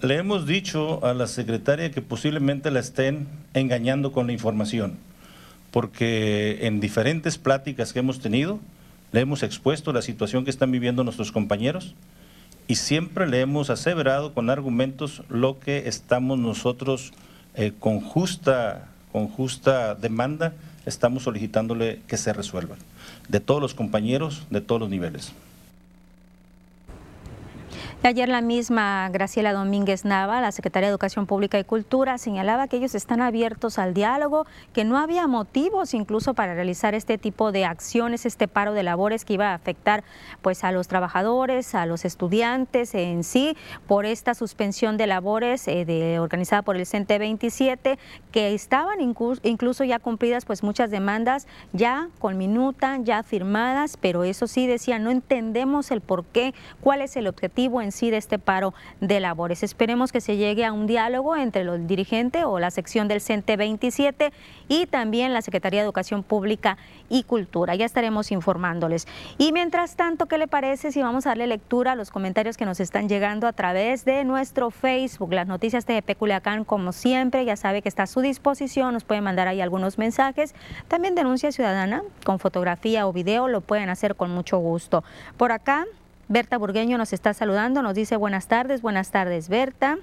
Le 0.00 0.16
hemos 0.16 0.46
dicho 0.46 1.04
a 1.04 1.12
la 1.12 1.26
secretaria 1.26 1.90
que 1.90 2.00
posiblemente 2.00 2.70
la 2.70 2.80
estén 2.80 3.28
engañando 3.52 4.12
con 4.12 4.28
la 4.28 4.32
información, 4.32 4.96
porque 5.70 6.66
en 6.66 6.80
diferentes 6.80 7.38
pláticas 7.38 7.92
que 7.92 8.00
hemos 8.00 8.20
tenido, 8.20 8.58
le 9.12 9.20
hemos 9.20 9.42
expuesto 9.42 9.92
la 9.92 10.02
situación 10.02 10.44
que 10.44 10.50
están 10.50 10.70
viviendo 10.70 11.04
nuestros 11.04 11.32
compañeros 11.32 11.94
y 12.68 12.76
siempre 12.76 13.26
le 13.26 13.40
hemos 13.40 13.70
aseverado 13.70 14.32
con 14.32 14.50
argumentos 14.50 15.22
lo 15.28 15.58
que 15.58 15.88
estamos 15.88 16.38
nosotros 16.38 17.12
eh, 17.54 17.72
con, 17.78 18.00
justa, 18.00 18.88
con 19.10 19.26
justa 19.28 19.94
demanda, 19.96 20.52
estamos 20.86 21.24
solicitándole 21.24 22.00
que 22.06 22.16
se 22.16 22.32
resuelvan, 22.32 22.78
de 23.28 23.40
todos 23.40 23.60
los 23.60 23.74
compañeros, 23.74 24.46
de 24.50 24.60
todos 24.60 24.80
los 24.80 24.90
niveles. 24.90 25.32
Ayer 28.02 28.30
la 28.30 28.40
misma 28.40 29.10
Graciela 29.10 29.52
Domínguez 29.52 30.06
Nava, 30.06 30.40
la 30.40 30.52
secretaria 30.52 30.88
de 30.88 30.90
Educación 30.90 31.26
Pública 31.26 31.58
y 31.58 31.64
Cultura, 31.64 32.16
señalaba 32.16 32.66
que 32.66 32.78
ellos 32.78 32.94
están 32.94 33.20
abiertos 33.20 33.78
al 33.78 33.92
diálogo, 33.92 34.46
que 34.72 34.84
no 34.86 34.96
había 34.96 35.26
motivos 35.26 35.92
incluso 35.92 36.32
para 36.32 36.54
realizar 36.54 36.94
este 36.94 37.18
tipo 37.18 37.52
de 37.52 37.66
acciones, 37.66 38.24
este 38.24 38.48
paro 38.48 38.72
de 38.72 38.84
labores 38.84 39.26
que 39.26 39.34
iba 39.34 39.48
a 39.48 39.54
afectar 39.54 40.02
pues 40.40 40.64
a 40.64 40.72
los 40.72 40.88
trabajadores, 40.88 41.74
a 41.74 41.84
los 41.84 42.06
estudiantes 42.06 42.94
en 42.94 43.22
sí, 43.22 43.54
por 43.86 44.06
esta 44.06 44.32
suspensión 44.32 44.96
de 44.96 45.06
labores 45.06 45.68
eh, 45.68 45.84
de, 45.84 46.20
organizada 46.20 46.62
por 46.62 46.78
el 46.78 46.86
CENTE 46.86 47.18
27, 47.18 47.98
que 48.32 48.54
estaban 48.54 49.02
incluso 49.02 49.84
ya 49.84 49.98
cumplidas 49.98 50.46
pues 50.46 50.62
muchas 50.62 50.90
demandas 50.90 51.46
ya 51.74 52.08
con 52.18 52.38
minuta, 52.38 52.96
ya 53.02 53.22
firmadas, 53.22 53.98
pero 53.98 54.24
eso 54.24 54.46
sí 54.46 54.66
decía, 54.66 54.98
no 54.98 55.10
entendemos 55.10 55.90
el 55.90 56.00
por 56.00 56.24
qué, 56.24 56.54
cuál 56.80 57.02
es 57.02 57.14
el 57.16 57.26
objetivo 57.26 57.82
en 57.82 57.89
sí 57.90 58.10
de 58.10 58.16
este 58.16 58.38
paro 58.38 58.74
de 59.00 59.20
labores. 59.20 59.62
Esperemos 59.62 60.12
que 60.12 60.20
se 60.20 60.36
llegue 60.36 60.64
a 60.64 60.72
un 60.72 60.86
diálogo 60.86 61.36
entre 61.36 61.62
el 61.62 61.86
dirigente 61.86 62.44
o 62.44 62.58
la 62.58 62.70
sección 62.70 63.08
del 63.08 63.20
CENTE 63.20 63.56
27 63.56 64.32
y 64.68 64.86
también 64.86 65.32
la 65.32 65.42
Secretaría 65.42 65.80
de 65.80 65.84
Educación 65.84 66.22
Pública 66.22 66.78
y 67.08 67.24
Cultura. 67.24 67.74
Ya 67.74 67.86
estaremos 67.86 68.30
informándoles. 68.32 69.06
Y 69.38 69.52
mientras 69.52 69.96
tanto, 69.96 70.26
¿qué 70.26 70.38
le 70.38 70.48
parece 70.48 70.92
si 70.92 71.02
vamos 71.02 71.26
a 71.26 71.30
darle 71.30 71.46
lectura 71.46 71.92
a 71.92 71.94
los 71.94 72.10
comentarios 72.10 72.56
que 72.56 72.64
nos 72.64 72.80
están 72.80 73.08
llegando 73.08 73.46
a 73.46 73.52
través 73.52 74.04
de 74.04 74.24
nuestro 74.24 74.70
Facebook? 74.70 75.32
Las 75.32 75.46
noticias 75.46 75.86
de 75.86 76.02
Peculiacán, 76.02 76.64
como 76.64 76.92
siempre, 76.92 77.44
ya 77.44 77.56
sabe 77.56 77.82
que 77.82 77.88
está 77.88 78.04
a 78.04 78.06
su 78.06 78.20
disposición, 78.20 78.94
nos 78.94 79.04
pueden 79.04 79.24
mandar 79.24 79.48
ahí 79.48 79.60
algunos 79.60 79.98
mensajes. 79.98 80.54
También 80.88 81.14
denuncia 81.14 81.52
ciudadana 81.52 82.02
con 82.24 82.38
fotografía 82.38 83.06
o 83.06 83.12
video, 83.12 83.48
lo 83.48 83.60
pueden 83.60 83.88
hacer 83.88 84.16
con 84.16 84.30
mucho 84.30 84.58
gusto. 84.58 85.04
Por 85.36 85.52
acá 85.52 85.86
Berta 86.30 86.58
Burgueño 86.58 86.96
nos 86.96 87.12
está 87.12 87.34
saludando, 87.34 87.82
nos 87.82 87.96
dice 87.96 88.14
buenas 88.14 88.46
tardes, 88.46 88.82
buenas 88.82 89.10
tardes 89.10 89.48
Berta. 89.48 89.98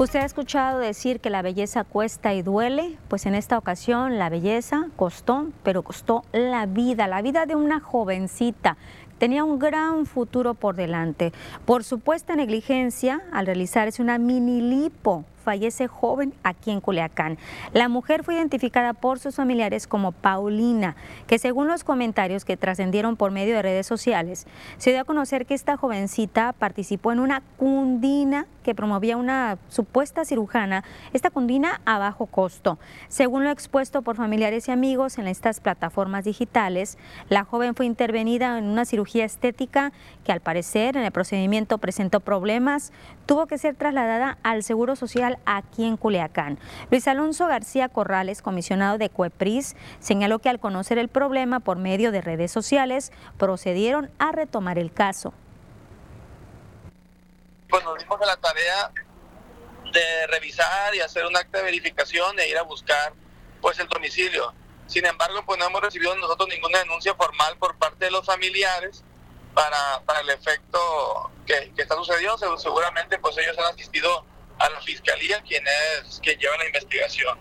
Usted 0.09 0.21
ha 0.21 0.25
escuchado 0.25 0.79
decir 0.79 1.19
que 1.19 1.29
la 1.29 1.43
belleza 1.43 1.83
cuesta 1.83 2.33
y 2.33 2.41
duele, 2.41 2.97
pues 3.09 3.27
en 3.27 3.35
esta 3.35 3.59
ocasión 3.59 4.17
la 4.17 4.29
belleza 4.29 4.87
costó, 4.95 5.49
pero 5.61 5.83
costó 5.83 6.23
la 6.31 6.65
vida, 6.65 7.07
la 7.07 7.21
vida 7.21 7.45
de 7.45 7.53
una 7.53 7.79
jovencita. 7.79 8.75
Tenía 9.19 9.43
un 9.43 9.59
gran 9.59 10.07
futuro 10.07 10.55
por 10.55 10.75
delante. 10.75 11.31
Por 11.63 11.83
supuesta 11.83 12.35
negligencia, 12.35 13.21
al 13.31 13.45
realizarse 13.45 14.01
una 14.01 14.17
mini 14.17 14.61
lipo 14.61 15.25
fallece 15.49 15.87
joven 15.87 16.31
aquí 16.43 16.69
en 16.69 16.79
Culiacán. 16.79 17.39
La 17.73 17.89
mujer 17.89 18.23
fue 18.23 18.35
identificada 18.35 18.93
por 18.93 19.17
sus 19.17 19.37
familiares 19.37 19.87
como 19.87 20.11
Paulina, 20.11 20.95
que 21.25 21.39
según 21.39 21.67
los 21.67 21.83
comentarios 21.83 22.45
que 22.45 22.55
trascendieron 22.55 23.15
por 23.15 23.31
medio 23.31 23.55
de 23.55 23.63
redes 23.63 23.87
sociales, 23.87 24.45
se 24.77 24.91
dio 24.91 25.01
a 25.01 25.05
conocer 25.05 25.47
que 25.47 25.55
esta 25.55 25.75
jovencita 25.75 26.53
participó 26.53 27.11
en 27.11 27.19
una 27.19 27.41
cundina 27.57 28.45
que 28.61 28.75
promovía 28.75 29.17
una 29.17 29.57
supuesta 29.69 30.23
cirujana, 30.23 30.83
esta 31.13 31.31
cundina 31.31 31.81
a 31.85 31.97
bajo 31.97 32.27
costo. 32.27 32.77
Según 33.07 33.43
lo 33.43 33.49
expuesto 33.49 34.03
por 34.03 34.15
familiares 34.15 34.67
y 34.67 34.71
amigos 34.71 35.17
en 35.17 35.27
estas 35.27 35.59
plataformas 35.59 36.25
digitales, 36.25 36.99
la 37.29 37.43
joven 37.43 37.73
fue 37.73 37.87
intervenida 37.87 38.59
en 38.59 38.65
una 38.65 38.85
cirugía 38.85 39.25
estética 39.25 39.91
que 40.23 40.31
al 40.31 40.41
parecer 40.41 40.95
en 40.95 41.05
el 41.05 41.11
procedimiento 41.11 41.79
presentó 41.79 42.19
problemas, 42.19 42.93
tuvo 43.25 43.47
que 43.47 43.57
ser 43.57 43.75
trasladada 43.75 44.37
al 44.43 44.61
Seguro 44.61 44.95
Social 44.95 45.38
aquí 45.45 45.85
en 45.85 45.97
Culiacán. 45.97 46.59
Luis 46.91 47.07
Alonso 47.07 47.47
García 47.47 47.89
Corrales, 47.89 48.41
comisionado 48.41 48.97
de 48.97 49.09
CUEPRIS, 49.09 49.75
señaló 49.99 50.39
que 50.39 50.49
al 50.49 50.59
conocer 50.59 50.97
el 50.97 51.09
problema 51.09 51.59
por 51.59 51.77
medio 51.77 52.11
de 52.11 52.21
redes 52.21 52.51
sociales, 52.51 53.11
procedieron 53.37 54.11
a 54.19 54.31
retomar 54.31 54.77
el 54.77 54.93
caso. 54.93 55.33
Pues 57.69 57.83
nos 57.83 57.97
dimos 57.99 58.21
a 58.21 58.25
la 58.25 58.37
tarea 58.37 58.91
de 59.91 60.27
revisar 60.27 60.95
y 60.95 60.99
hacer 61.01 61.25
un 61.25 61.35
acta 61.35 61.59
de 61.59 61.63
verificación 61.63 62.39
e 62.39 62.47
ir 62.47 62.57
a 62.57 62.63
buscar 62.63 63.13
pues 63.61 63.79
el 63.79 63.87
domicilio. 63.87 64.53
Sin 64.87 65.05
embargo, 65.05 65.43
pues 65.45 65.59
no 65.59 65.65
hemos 65.65 65.81
recibido 65.81 66.15
nosotros 66.15 66.49
ninguna 66.49 66.79
denuncia 66.79 67.13
formal 67.13 67.57
por 67.57 67.77
parte 67.77 68.05
de 68.05 68.11
los 68.11 68.25
familiares 68.25 69.03
para, 69.53 70.21
el 70.21 70.29
efecto 70.29 71.31
que, 71.45 71.71
que 71.75 71.81
está 71.81 71.95
sucediendo. 71.95 72.57
Seguramente 72.57 73.19
pues 73.19 73.37
ellos 73.37 73.57
han 73.59 73.73
asistido 73.73 74.25
a 74.59 74.69
la 74.69 74.81
fiscalía 74.81 75.41
quien 75.41 75.63
es 76.01 76.19
quien 76.21 76.37
lleva 76.37 76.57
la 76.57 76.65
investigación. 76.65 77.37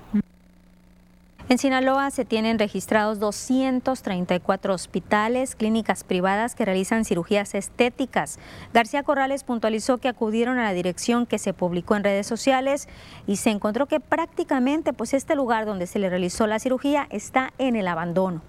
En 1.50 1.57
Sinaloa 1.57 2.11
se 2.11 2.26
tienen 2.26 2.59
registrados 2.59 3.20
234 3.20 4.74
hospitales, 4.74 5.57
clínicas 5.57 6.04
privadas 6.04 6.54
que 6.54 6.66
realizan 6.66 7.07
cirugías 7.07 7.54
estéticas. 7.54 8.38
García 8.74 9.02
Corrales 9.02 9.44
puntualizó 9.44 9.96
que 9.96 10.09
acudieron 10.09 10.59
a 10.59 10.64
la 10.64 10.74
dirección 10.74 11.24
que 11.24 11.38
se 11.38 11.54
publicó 11.54 11.96
en 11.96 12.04
redes 12.04 12.26
sociales 12.26 12.87
y 13.26 13.37
se 13.37 13.48
encontró 13.48 13.87
que 13.87 13.98
prácticamente 13.98 14.92
pues 14.92 15.14
este 15.14 15.35
lugar 15.35 15.64
donde 15.64 15.87
se 15.87 15.98
le 15.98 16.11
realizó 16.11 16.46
la 16.46 16.59
cirugía 16.59 17.07
está 17.11 17.54
en 17.57 17.76
el 17.76 17.88
abandono. 17.88 18.42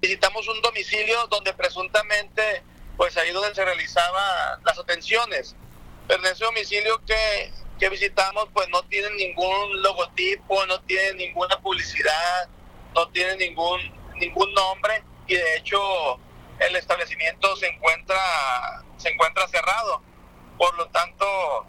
Visitamos 0.00 0.48
un 0.48 0.62
domicilio 0.62 1.26
donde 1.26 1.52
presuntamente 1.52 2.62
pues 2.96 3.14
ahí 3.18 3.32
donde 3.32 3.54
se 3.54 3.62
realizaban 3.66 4.62
las 4.64 4.78
atenciones 4.78 5.56
pero 6.06 6.20
en 6.20 6.32
ese 6.32 6.44
domicilio 6.44 7.00
que, 7.06 7.52
que 7.78 7.88
visitamos 7.88 8.48
pues 8.52 8.68
no 8.68 8.82
tiene 8.84 9.10
ningún 9.10 9.82
logotipo, 9.82 10.64
no 10.66 10.80
tiene 10.82 11.14
ninguna 11.14 11.58
publicidad, 11.60 12.48
no 12.94 13.08
tiene 13.08 13.36
ningún, 13.36 13.80
ningún 14.16 14.52
nombre 14.54 15.02
y 15.26 15.34
de 15.34 15.56
hecho 15.56 16.18
el 16.58 16.76
establecimiento 16.76 17.56
se 17.56 17.66
encuentra, 17.68 18.16
se 18.96 19.10
encuentra 19.10 19.48
cerrado. 19.48 20.02
Por 20.56 20.76
lo 20.76 20.86
tanto, 20.88 21.66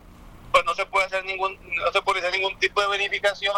pues 0.51 0.63
no 0.65 0.75
se 0.75 0.85
puede 0.85 1.07
hacer 1.07 1.25
ningún, 1.25 1.57
no 1.75 1.91
se 1.91 2.01
puede 2.01 2.19
hacer 2.19 2.33
ningún 2.33 2.57
tipo 2.59 2.81
de 2.81 2.87
verificación 2.87 3.55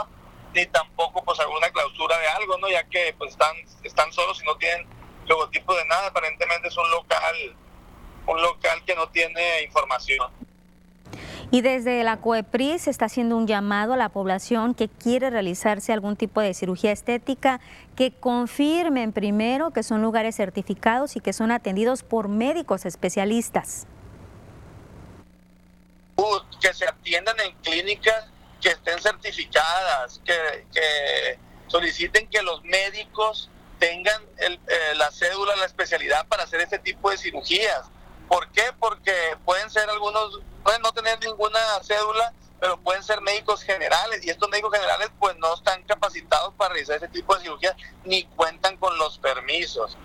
ni 0.53 0.65
tampoco 0.67 1.23
pues 1.23 1.39
alguna 1.39 1.69
clausura 1.69 2.17
de 2.17 2.27
algo, 2.29 2.57
¿no? 2.57 2.69
Ya 2.69 2.83
que 2.85 3.13
pues 3.17 3.31
están, 3.31 3.55
están 3.83 4.11
solos 4.13 4.41
y 4.41 4.45
no 4.45 4.55
tienen 4.57 4.87
logotipo 5.27 5.75
de 5.75 5.85
nada, 5.85 6.07
aparentemente 6.07 6.69
es 6.69 6.77
un 6.77 6.89
local, 6.89 7.55
un 8.25 8.41
local 8.41 8.83
que 8.85 8.95
no 8.95 9.09
tiene 9.09 9.63
información. 9.63 10.31
Y 11.49 11.61
desde 11.61 12.03
la 12.03 12.17
COEPRIS 12.17 12.83
se 12.83 12.89
está 12.89 13.05
haciendo 13.05 13.37
un 13.37 13.47
llamado 13.47 13.93
a 13.93 13.97
la 13.97 14.09
población 14.09 14.73
que 14.73 14.89
quiere 14.89 15.29
realizarse 15.29 15.93
algún 15.93 16.17
tipo 16.17 16.41
de 16.41 16.53
cirugía 16.53 16.91
estética 16.91 17.61
que 17.95 18.11
confirmen 18.11 19.13
primero 19.13 19.71
que 19.71 19.81
son 19.81 20.01
lugares 20.01 20.35
certificados 20.35 21.15
y 21.15 21.21
que 21.21 21.31
son 21.31 21.51
atendidos 21.51 22.03
por 22.03 22.27
médicos 22.27 22.85
especialistas. 22.85 23.87
Que 26.59 26.73
se 26.73 26.85
atiendan 26.85 27.39
en 27.39 27.55
clínicas 27.61 28.25
que 28.59 28.69
estén 28.69 28.99
certificadas, 28.99 30.19
que, 30.25 31.39
soliciten 31.67 32.27
que 32.27 32.41
los 32.41 32.61
médicos 32.63 33.49
tengan 33.79 34.21
eh, 34.39 34.57
la 34.95 35.11
cédula, 35.11 35.55
la 35.55 35.65
especialidad 35.65 36.25
para 36.27 36.43
hacer 36.43 36.59
este 36.59 36.79
tipo 36.79 37.09
de 37.09 37.17
cirugías 37.17 37.89
¿Por 38.27 38.49
qué? 38.51 38.63
Porque 38.79 39.13
pueden 39.45 39.69
ser 39.69 39.89
algunos, 39.89 40.41
pueden 40.63 40.81
no 40.81 40.91
tener 40.91 41.19
ninguna 41.23 41.59
cédula, 41.81 42.33
pero 42.59 42.77
pueden 42.77 43.03
ser 43.03 43.21
médicos 43.21 43.61
generales 43.63 44.25
y 44.25 44.29
estos 44.29 44.49
médicos 44.49 44.73
generales 44.73 45.09
pues 45.19 45.37
no 45.37 45.53
están 45.53 45.83
capacitados 45.83 46.53
para 46.55 46.73
realizar 46.73 46.97
ese 46.97 47.07
tipo 47.07 47.35
de 47.35 47.41
cirugía 47.41 47.75
ni 48.03 48.25
cuentan 48.25 48.77
con 48.77 48.97
los 48.97 49.17
permisos. 49.19 49.97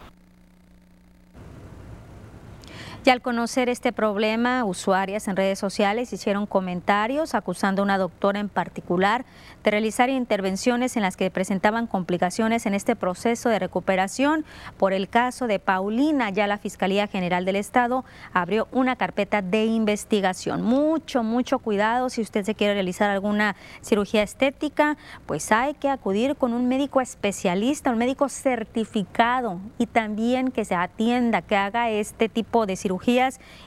Y 3.04 3.10
al 3.10 3.20
conocer 3.20 3.68
este 3.68 3.92
problema, 3.92 4.62
usuarias 4.64 5.26
en 5.26 5.34
redes 5.34 5.58
sociales 5.58 6.12
hicieron 6.12 6.46
comentarios 6.46 7.34
acusando 7.34 7.82
a 7.82 7.84
una 7.84 7.98
doctora 7.98 8.38
en 8.38 8.48
particular 8.48 9.24
de 9.64 9.70
realizar 9.70 10.10
intervenciones 10.10 10.96
en 10.96 11.02
las 11.02 11.16
que 11.16 11.30
presentaban 11.30 11.86
complicaciones 11.86 12.66
en 12.66 12.74
este 12.74 12.96
proceso 12.96 13.48
de 13.48 13.58
recuperación. 13.58 14.44
Por 14.76 14.92
el 14.92 15.08
caso 15.08 15.46
de 15.46 15.58
Paulina, 15.58 16.30
ya 16.30 16.46
la 16.46 16.58
Fiscalía 16.58 17.06
General 17.06 17.44
del 17.44 17.56
Estado 17.56 18.04
abrió 18.32 18.68
una 18.72 18.96
carpeta 18.96 19.42
de 19.42 19.66
investigación. 19.66 20.62
Mucho, 20.62 21.22
mucho 21.22 21.58
cuidado 21.58 22.10
si 22.10 22.20
usted 22.22 22.44
se 22.44 22.54
quiere 22.54 22.74
realizar 22.74 23.10
alguna 23.10 23.56
cirugía 23.82 24.22
estética, 24.22 24.96
pues 25.26 25.52
hay 25.52 25.74
que 25.74 25.88
acudir 25.88 26.36
con 26.36 26.52
un 26.52 26.68
médico 26.68 27.00
especialista, 27.00 27.90
un 27.90 27.98
médico 27.98 28.28
certificado 28.28 29.60
y 29.78 29.86
también 29.86 30.50
que 30.50 30.64
se 30.64 30.74
atienda, 30.74 31.42
que 31.42 31.56
haga 31.56 31.90
este 31.90 32.28
tipo 32.28 32.66
de 32.66 32.76
cirugía 32.76 33.22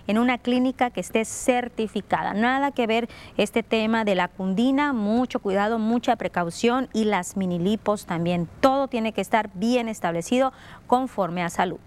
en 0.08 0.18
una 0.18 0.38
clínica 0.38 0.90
que 0.90 1.02
esté 1.02 1.24
certificada. 1.24 2.34
Nada 2.34 2.72
que 2.72 2.88
ver 2.88 3.08
este 3.38 3.64
tema 3.64 4.04
de 4.04 4.16
la 4.16 4.28
cundina, 4.28 4.92
mucho 4.92 5.40
cuidado, 5.40 5.80
mucha 5.86 6.18
precaución 6.18 6.90
y 6.92 7.06
las 7.06 7.38
minilipos 7.38 8.06
también. 8.06 8.50
Todo 8.60 8.88
tiene 8.88 9.14
que 9.14 9.22
estar 9.22 9.50
bien 9.54 9.88
establecido 9.88 10.52
conforme 10.88 11.44
a 11.44 11.50
salud. 11.50 11.80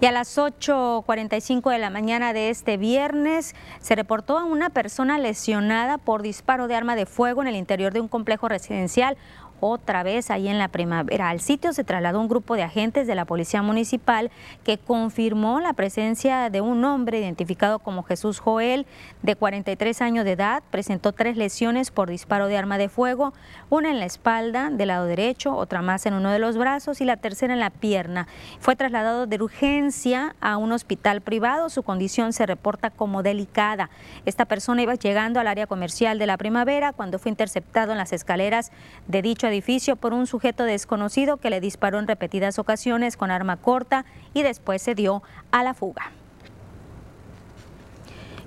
Y 0.00 0.06
a 0.06 0.12
las 0.12 0.38
8.45 0.38 1.72
de 1.72 1.78
la 1.78 1.90
mañana 1.90 2.32
de 2.32 2.50
este 2.50 2.76
viernes 2.76 3.56
se 3.80 3.96
reportó 3.96 4.38
a 4.38 4.44
una 4.44 4.70
persona 4.70 5.18
lesionada 5.18 5.98
por 5.98 6.22
disparo 6.22 6.68
de 6.68 6.76
arma 6.76 6.94
de 6.94 7.04
fuego 7.04 7.42
en 7.42 7.48
el 7.48 7.56
interior 7.56 7.92
de 7.92 8.00
un 8.00 8.06
complejo 8.06 8.48
residencial 8.48 9.16
otra 9.60 10.02
vez 10.02 10.30
ahí 10.30 10.48
en 10.48 10.58
la 10.58 10.68
primavera. 10.68 11.28
Al 11.28 11.40
sitio 11.40 11.72
se 11.72 11.84
trasladó 11.84 12.20
un 12.20 12.28
grupo 12.28 12.54
de 12.54 12.62
agentes 12.62 13.06
de 13.06 13.14
la 13.14 13.24
Policía 13.24 13.62
Municipal 13.62 14.30
que 14.64 14.78
confirmó 14.78 15.60
la 15.60 15.72
presencia 15.72 16.50
de 16.50 16.60
un 16.60 16.84
hombre 16.84 17.18
identificado 17.18 17.78
como 17.78 18.02
Jesús 18.02 18.38
Joel, 18.38 18.86
de 19.22 19.36
43 19.36 20.02
años 20.02 20.24
de 20.24 20.32
edad. 20.32 20.62
Presentó 20.70 21.12
tres 21.12 21.36
lesiones 21.36 21.90
por 21.90 22.08
disparo 22.10 22.46
de 22.46 22.56
arma 22.56 22.78
de 22.78 22.88
fuego, 22.88 23.32
una 23.70 23.90
en 23.90 23.98
la 23.98 24.06
espalda 24.06 24.70
del 24.70 24.88
lado 24.88 25.06
derecho, 25.06 25.54
otra 25.54 25.82
más 25.82 26.06
en 26.06 26.14
uno 26.14 26.30
de 26.30 26.38
los 26.38 26.56
brazos 26.56 27.00
y 27.00 27.04
la 27.04 27.16
tercera 27.16 27.54
en 27.54 27.60
la 27.60 27.70
pierna. 27.70 28.28
Fue 28.60 28.76
trasladado 28.76 29.26
de 29.26 29.42
urgencia 29.42 30.34
a 30.40 30.56
un 30.56 30.72
hospital 30.72 31.20
privado. 31.20 31.68
Su 31.68 31.82
condición 31.82 32.32
se 32.32 32.46
reporta 32.46 32.90
como 32.90 33.22
delicada. 33.22 33.90
Esta 34.24 34.44
persona 34.44 34.82
iba 34.82 34.94
llegando 34.94 35.40
al 35.40 35.46
área 35.46 35.66
comercial 35.66 36.18
de 36.18 36.26
la 36.26 36.36
primavera 36.36 36.92
cuando 36.92 37.18
fue 37.18 37.30
interceptado 37.30 37.92
en 37.92 37.98
las 37.98 38.12
escaleras 38.12 38.72
de 39.06 39.22
dicho 39.22 39.47
edificio 39.48 39.96
por 39.96 40.12
un 40.12 40.26
sujeto 40.26 40.64
desconocido 40.64 41.38
que 41.38 41.50
le 41.50 41.60
disparó 41.60 41.98
en 41.98 42.06
repetidas 42.06 42.58
ocasiones 42.58 43.16
con 43.16 43.30
arma 43.30 43.56
corta 43.56 44.04
y 44.34 44.42
después 44.42 44.80
se 44.82 44.94
dio 44.94 45.22
a 45.50 45.64
la 45.64 45.74
fuga. 45.74 46.12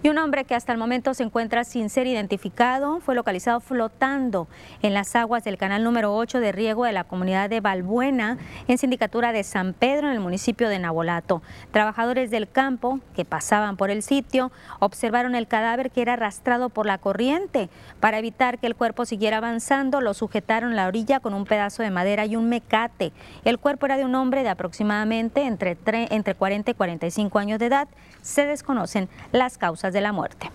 Y 0.04 0.10
un 0.10 0.18
hombre 0.18 0.46
que 0.46 0.56
hasta 0.56 0.72
el 0.72 0.80
momento 0.80 1.14
se 1.14 1.22
encuentra 1.22 1.64
sin 1.64 1.92
ser 1.92 2.08
identificado 2.08 3.02
fue 3.02 3.14
localizado 3.14 3.60
flotando 3.60 4.48
en 4.82 4.96
las 4.96 5.16
aguas 5.16 5.44
del 5.44 5.60
canal 5.60 5.84
número 5.84 6.16
8 6.16 6.40
de 6.40 6.52
riego 6.52 6.86
de 6.86 6.92
la 6.92 7.04
comunidad 7.04 7.52
de 7.52 7.62
Balbuena, 7.62 8.40
en 8.68 8.80
sindicatura 8.80 9.32
de 9.32 9.44
San 9.44 9.74
Pedro, 9.74 10.08
en 10.08 10.14
el 10.14 10.20
municipio 10.20 10.70
de 10.70 10.80
Nabolato. 10.80 11.44
Trabajadores 11.70 12.32
del 12.32 12.50
campo 12.50 13.00
que 13.16 13.26
pasaban 13.26 13.78
por 13.78 13.92
el 13.92 14.02
sitio 14.02 14.52
observaron 14.80 15.36
el 15.36 15.48
cadáver 15.48 15.92
que 15.92 16.02
era 16.02 16.14
arrastrado 16.14 16.70
por 16.70 16.88
la 16.88 16.98
corriente. 16.98 17.70
Para 18.00 18.18
evitar 18.18 18.58
que 18.58 18.66
el 18.66 18.76
cuerpo 18.76 19.06
siguiera 19.06 19.38
avanzando, 19.38 20.02
lo 20.02 20.16
sujetaron 20.16 20.74
a 20.74 20.78
la 20.78 20.88
orilla 20.88 21.20
con 21.20 21.36
un 21.36 21.46
pedazo 21.46 21.84
de 21.84 21.92
madera 21.92 22.26
y 22.26 22.36
un 22.36 22.50
mecate. 22.50 23.14
El 23.46 23.60
cuerpo 23.60 23.86
era 23.86 23.98
de 23.98 24.06
un 24.06 24.16
hombre 24.16 24.42
de 24.42 24.50
aproximadamente 24.50 25.44
entre, 25.44 25.78
entre 25.86 26.34
40 26.34 26.72
y 26.72 26.74
45 26.74 27.38
años 27.38 27.60
de 27.60 27.68
edad. 27.68 27.88
Se 28.24 28.48
desconocen 28.48 29.08
las 29.32 29.60
causas 29.60 29.91
de 29.94 30.02
la 30.02 30.12
muerte. 30.12 30.52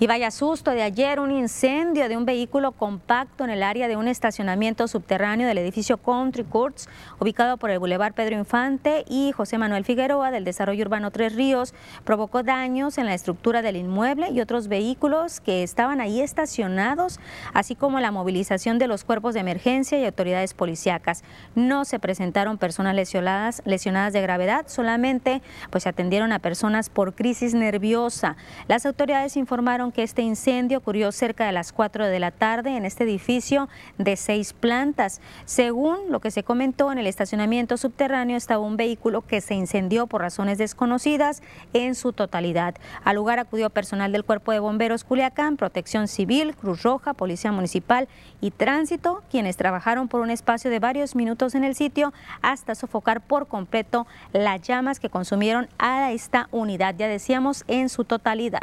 Y 0.00 0.06
vaya 0.06 0.30
susto 0.30 0.70
de 0.70 0.82
ayer, 0.82 1.18
un 1.18 1.32
incendio 1.32 2.08
de 2.08 2.16
un 2.16 2.24
vehículo 2.24 2.70
compacto 2.70 3.42
en 3.42 3.50
el 3.50 3.64
área 3.64 3.88
de 3.88 3.96
un 3.96 4.06
estacionamiento 4.06 4.86
subterráneo 4.86 5.48
del 5.48 5.58
edificio 5.58 5.96
Country 5.96 6.44
Courts, 6.44 6.88
ubicado 7.18 7.56
por 7.56 7.70
el 7.70 7.80
Boulevard 7.80 8.14
Pedro 8.14 8.38
Infante 8.38 9.04
y 9.08 9.32
José 9.32 9.58
Manuel 9.58 9.84
Figueroa 9.84 10.30
del 10.30 10.44
Desarrollo 10.44 10.84
Urbano 10.84 11.10
Tres 11.10 11.34
Ríos, 11.34 11.74
provocó 12.04 12.44
daños 12.44 12.96
en 12.96 13.06
la 13.06 13.14
estructura 13.14 13.60
del 13.60 13.74
inmueble 13.74 14.30
y 14.30 14.40
otros 14.40 14.68
vehículos 14.68 15.40
que 15.40 15.64
estaban 15.64 16.00
ahí 16.00 16.20
estacionados, 16.20 17.18
así 17.52 17.74
como 17.74 17.98
la 17.98 18.12
movilización 18.12 18.78
de 18.78 18.86
los 18.86 19.02
cuerpos 19.02 19.34
de 19.34 19.40
emergencia 19.40 19.98
y 19.98 20.04
autoridades 20.04 20.54
policíacas. 20.54 21.24
No 21.56 21.84
se 21.84 21.98
presentaron 21.98 22.56
personas 22.56 22.94
lesionadas, 22.94 23.62
lesionadas 23.64 24.12
de 24.12 24.22
gravedad, 24.22 24.66
solamente 24.68 25.42
pues 25.70 25.82
se 25.82 25.88
atendieron 25.88 26.30
a 26.30 26.38
personas 26.38 26.88
por 26.88 27.16
crisis 27.16 27.52
nerviosa. 27.52 28.36
Las 28.68 28.86
autoridades 28.86 29.36
informaron 29.36 29.87
que 29.92 30.02
este 30.02 30.22
incendio 30.22 30.78
ocurrió 30.78 31.12
cerca 31.12 31.46
de 31.46 31.52
las 31.52 31.72
4 31.72 32.06
de 32.06 32.20
la 32.20 32.30
tarde 32.30 32.76
en 32.76 32.84
este 32.84 33.04
edificio 33.04 33.68
de 33.98 34.16
seis 34.16 34.52
plantas. 34.52 35.20
Según 35.44 36.10
lo 36.10 36.20
que 36.20 36.30
se 36.30 36.42
comentó 36.42 36.92
en 36.92 36.98
el 36.98 37.06
estacionamiento 37.06 37.76
subterráneo 37.76 38.36
estaba 38.36 38.64
un 38.64 38.76
vehículo 38.76 39.22
que 39.22 39.40
se 39.40 39.54
incendió 39.54 40.06
por 40.06 40.20
razones 40.20 40.58
desconocidas 40.58 41.42
en 41.72 41.94
su 41.94 42.12
totalidad. 42.12 42.74
Al 43.04 43.16
lugar 43.16 43.38
acudió 43.38 43.70
personal 43.70 44.12
del 44.12 44.24
Cuerpo 44.24 44.52
de 44.52 44.60
Bomberos 44.60 45.04
Culiacán, 45.04 45.56
Protección 45.56 46.08
Civil, 46.08 46.54
Cruz 46.54 46.82
Roja, 46.82 47.14
Policía 47.14 47.52
Municipal 47.52 48.08
y 48.40 48.50
Tránsito, 48.50 49.22
quienes 49.30 49.56
trabajaron 49.56 50.08
por 50.08 50.20
un 50.20 50.30
espacio 50.30 50.70
de 50.70 50.78
varios 50.78 51.14
minutos 51.14 51.54
en 51.54 51.64
el 51.64 51.74
sitio 51.74 52.12
hasta 52.42 52.74
sofocar 52.74 53.20
por 53.20 53.48
completo 53.48 54.06
las 54.32 54.62
llamas 54.62 55.00
que 55.00 55.10
consumieron 55.10 55.68
a 55.78 56.12
esta 56.12 56.48
unidad, 56.50 56.94
ya 56.96 57.08
decíamos, 57.08 57.64
en 57.68 57.88
su 57.88 58.04
totalidad. 58.04 58.62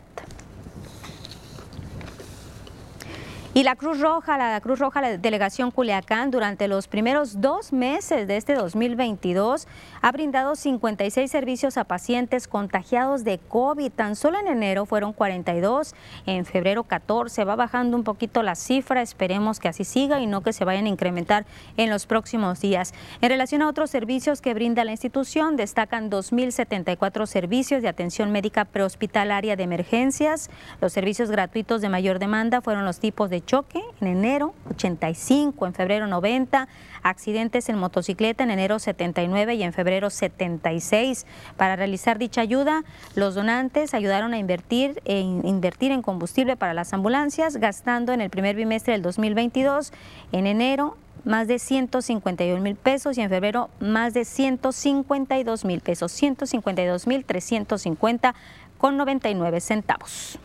Y 3.57 3.63
la 3.63 3.77
Cruz 3.77 4.01
Roja, 4.01 4.37
la 4.37 4.59
Cruz 4.59 4.79
Roja, 4.79 4.99
la 4.99 5.17
delegación 5.17 5.71
Culiacán, 5.71 6.29
durante 6.29 6.67
los 6.67 6.89
primeros 6.89 7.39
dos 7.39 7.71
meses 7.71 8.27
de 8.27 8.35
este 8.35 8.53
2022 8.53 9.65
ha 10.01 10.11
brindado 10.11 10.57
56 10.57 11.31
servicios 11.31 11.77
a 11.77 11.85
pacientes 11.85 12.49
contagiados 12.49 13.23
de 13.23 13.39
COVID. 13.39 13.93
Tan 13.93 14.17
solo 14.17 14.39
en 14.39 14.47
enero 14.47 14.85
fueron 14.85 15.13
42, 15.13 15.95
en 16.25 16.43
febrero 16.43 16.83
14. 16.83 17.45
Va 17.45 17.55
bajando 17.55 17.95
un 17.95 18.03
poquito 18.03 18.43
la 18.43 18.55
cifra, 18.55 19.01
esperemos 19.01 19.61
que 19.61 19.69
así 19.69 19.85
siga 19.85 20.19
y 20.19 20.27
no 20.27 20.41
que 20.41 20.51
se 20.51 20.65
vayan 20.65 20.83
a 20.83 20.89
incrementar 20.89 21.45
en 21.77 21.89
los 21.89 22.07
próximos 22.07 22.59
días. 22.59 22.93
En 23.21 23.29
relación 23.29 23.61
a 23.61 23.69
otros 23.69 23.89
servicios 23.89 24.41
que 24.41 24.53
brinda 24.53 24.83
la 24.83 24.91
institución, 24.91 25.55
destacan 25.55 26.11
2.074 26.11 27.25
servicios 27.25 27.81
de 27.81 27.87
atención 27.87 28.33
médica 28.33 28.65
prehospitalaria 28.65 29.55
de 29.55 29.63
emergencias. 29.63 30.49
Los 30.81 30.91
servicios 30.91 31.31
gratuitos 31.31 31.79
de 31.79 31.87
mayor 31.87 32.19
demanda 32.19 32.59
fueron 32.59 32.83
los 32.83 32.99
tipos 32.99 33.29
de 33.29 33.44
choque 33.45 33.81
en 34.01 34.07
enero 34.07 34.53
85, 34.71 35.67
en 35.67 35.73
febrero 35.73 36.07
90, 36.07 36.67
accidentes 37.03 37.69
en 37.69 37.77
motocicleta 37.77 38.43
en 38.43 38.51
enero 38.51 38.79
79 38.79 39.55
y 39.55 39.63
en 39.63 39.73
febrero 39.73 40.09
76. 40.09 41.25
Para 41.57 41.75
realizar 41.75 42.17
dicha 42.17 42.41
ayuda, 42.41 42.83
los 43.15 43.35
donantes 43.35 43.93
ayudaron 43.93 44.33
a 44.33 44.37
invertir 44.37 45.01
en, 45.05 45.45
invertir 45.45 45.91
en 45.91 46.01
combustible 46.01 46.55
para 46.57 46.73
las 46.73 46.93
ambulancias, 46.93 47.57
gastando 47.57 48.13
en 48.13 48.21
el 48.21 48.29
primer 48.29 48.55
bimestre 48.55 48.93
del 48.93 49.01
2022, 49.01 49.93
en 50.31 50.47
enero 50.47 50.97
más 51.23 51.47
de 51.47 51.59
151 51.59 52.61
mil 52.61 52.75
pesos 52.75 53.17
y 53.17 53.21
en 53.21 53.29
febrero 53.29 53.69
más 53.79 54.13
de 54.13 54.25
152 54.25 55.65
mil 55.65 55.81
pesos, 55.81 56.11
152 56.11 57.07
mil 57.07 57.25
350 57.25 58.35
con 58.77 58.97
99 58.97 59.59
centavos. 59.61 60.39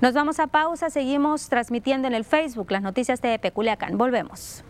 Nos 0.00 0.14
vamos 0.14 0.38
a 0.38 0.46
pausa, 0.46 0.90
seguimos 0.90 1.48
transmitiendo 1.48 2.06
en 2.06 2.14
el 2.14 2.24
Facebook 2.24 2.70
las 2.70 2.82
noticias 2.82 3.20
de 3.20 3.36
Peculiacán. 3.40 3.98
Volvemos. 3.98 4.62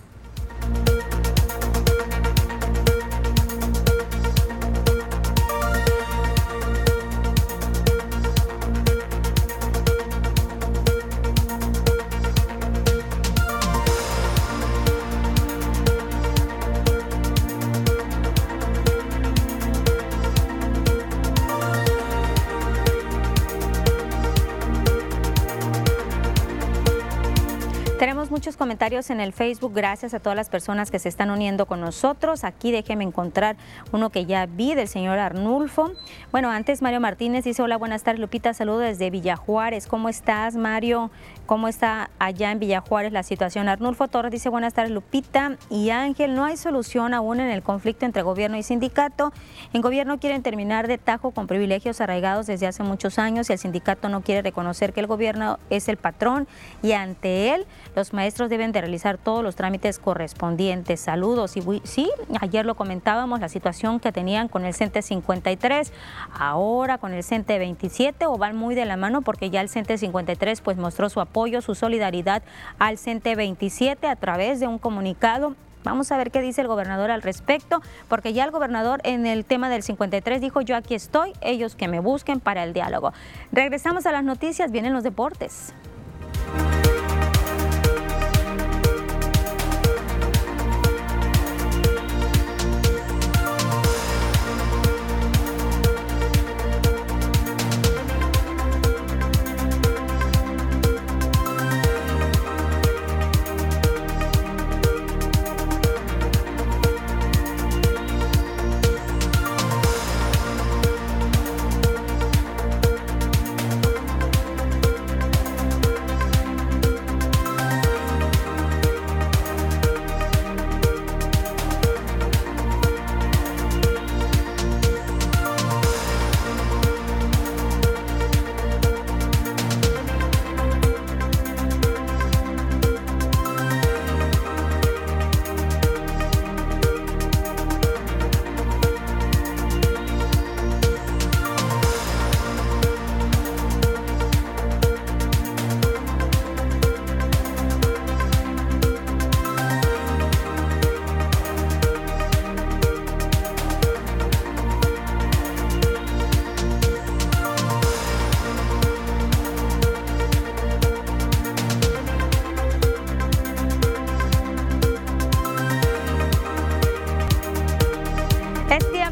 Muchos 28.31 28.59
comentarios 28.59 29.09
en 29.09 29.21
el 29.21 29.33
Facebook, 29.33 29.73
gracias 29.75 30.13
a 30.13 30.21
todas 30.21 30.37
las 30.37 30.51
personas 30.51 30.91
que 30.91 30.99
se 30.99 31.09
están 31.09 31.31
uniendo 31.31 31.65
con 31.65 31.81
nosotros. 31.81 32.45
Aquí 32.45 32.71
déjeme 32.71 33.03
encontrar 33.03 33.57
uno 33.91 34.11
que 34.11 34.27
ya 34.27 34.45
vi 34.45 34.75
del 34.75 34.87
señor 34.87 35.19
Arnulfo. 35.19 35.93
Bueno, 36.31 36.51
antes 36.51 36.83
Mario 36.83 37.01
Martínez 37.01 37.45
dice, 37.45 37.63
hola, 37.63 37.79
buenas 37.79 38.03
tardes 38.03 38.21
Lupita, 38.21 38.53
saludo 38.53 38.81
desde 38.81 39.09
Villajuárez. 39.09 39.87
¿Cómo 39.87 40.11
estás 40.11 40.57
Mario? 40.57 41.11
¿Cómo 41.49 41.67
está 41.67 42.11
allá 42.19 42.53
en 42.53 42.59
Villajuárez 42.59 43.11
la 43.11 43.23
situación? 43.23 43.71
Arnulfo 43.71 44.07
Torres 44.07 44.31
dice, 44.31 44.51
buenas 44.51 44.75
tardes 44.75 44.93
Lupita 44.93 45.57
y 45.71 45.89
Ángel, 45.89 46.35
no 46.35 46.45
hay 46.45 46.59
solución 46.59 47.15
aún 47.15 47.41
en 47.41 47.49
el 47.49 47.63
conflicto 47.63 48.05
entre 48.05 48.21
gobierno 48.21 48.59
y 48.59 48.63
sindicato. 48.63 49.33
En 49.73 49.81
gobierno 49.81 50.19
quieren 50.19 50.43
terminar 50.43 50.89
de 50.89 50.99
tajo 50.99 51.31
con 51.31 51.47
privilegios 51.47 52.03
arraigados 52.03 52.47
desde 52.47 52.67
hace 52.67 52.83
muchos 52.83 53.19
años 53.19 53.49
y 53.49 53.55
el 53.55 53.59
sindicato 53.59 54.11
no 54.11 54.21
quiere 54.21 54.43
reconocer 54.43 54.93
que 54.93 55.01
el 55.01 55.07
gobierno 55.07 55.59
es 55.71 55.89
el 55.89 55.97
patrón 55.97 56.47
y 56.83 56.93
ante 56.93 57.55
él 57.55 57.65
los 57.97 58.13
maestros 58.13 58.51
deben 58.51 58.71
de 58.71 58.83
realizar 58.83 59.17
todos 59.17 59.43
los 59.43 59.57
trámites 59.57 59.99
correspondientes. 59.99 61.01
Saludos. 61.01 61.57
Y 61.57 61.63
sí, 61.85 62.11
ayer 62.43 62.67
lo 62.67 62.75
comentábamos, 62.75 63.41
la 63.41 63.49
situación 63.49 64.01
que 64.01 64.13
tenían 64.13 64.49
con 64.49 64.67
el 64.67 64.75
CENTE 64.75 65.01
53, 65.01 65.95
ahora 66.39 66.99
con 66.99 67.15
el 67.15 67.25
CENTE 67.25 67.59
27, 67.59 68.27
o 68.27 68.37
van 68.37 68.55
muy 68.55 68.75
de 68.75 68.85
la 68.85 68.99
mano 68.99 69.23
porque 69.23 69.49
ya 69.49 69.63
el 69.63 69.71
CENTE 69.71 69.97
53 69.97 70.61
pues 70.61 70.77
mostró 70.77 71.09
su 71.09 71.23
apoyo, 71.23 71.38
su 71.63 71.75
solidaridad 71.75 72.43
al 72.79 72.99
CENTE 72.99 73.37
27 73.37 74.09
a 74.09 74.17
través 74.17 74.61
de 74.61 74.67
un 74.67 74.79
comunicado 74.79 75.55
Vamos 75.85 76.11
a 76.11 76.17
ver 76.17 76.31
qué 76.31 76.43
dice 76.43 76.61
el 76.61 76.67
gobernador 76.67 77.11
al 77.11 77.23
respecto, 77.23 77.81
porque 78.09 78.33
ya 78.33 78.45
el 78.45 78.51
gobernador 78.51 79.01
en 79.05 79.27
el 79.27 79.45
tema 79.45 79.71
del 79.71 79.83
53 79.83 80.41
dijo, 80.41 80.61
yo 80.61 80.77
aquí 80.77 80.95
estoy, 80.95 81.33
ellos 81.41 81.77
que 81.77 81.89
me 81.89 82.01
busquen 82.01 82.41
para 82.41 82.65
el 82.65 82.73
diálogo. 82.73 83.13
Regresamos 83.53 84.05
a 84.05 84.13
las 84.13 84.25
noticias, 84.25 84.73
vienen 84.73 84.93
los 84.93 85.05
deportes. 85.05 85.73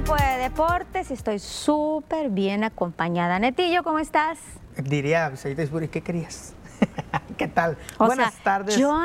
Tiempo 0.06 0.22
de 0.22 0.38
deportes 0.38 1.10
y 1.10 1.14
estoy 1.14 1.40
súper 1.40 2.30
bien 2.30 2.62
acompañada. 2.62 3.40
Netillo, 3.40 3.82
¿cómo 3.82 3.98
estás? 3.98 4.38
Diría, 4.76 5.32
¿qué 5.90 6.02
querías? 6.02 6.54
¿Qué 7.36 7.48
tal? 7.48 7.76
Buenas 7.98 8.34
tardes. 8.44 8.76
Yo 8.76 8.96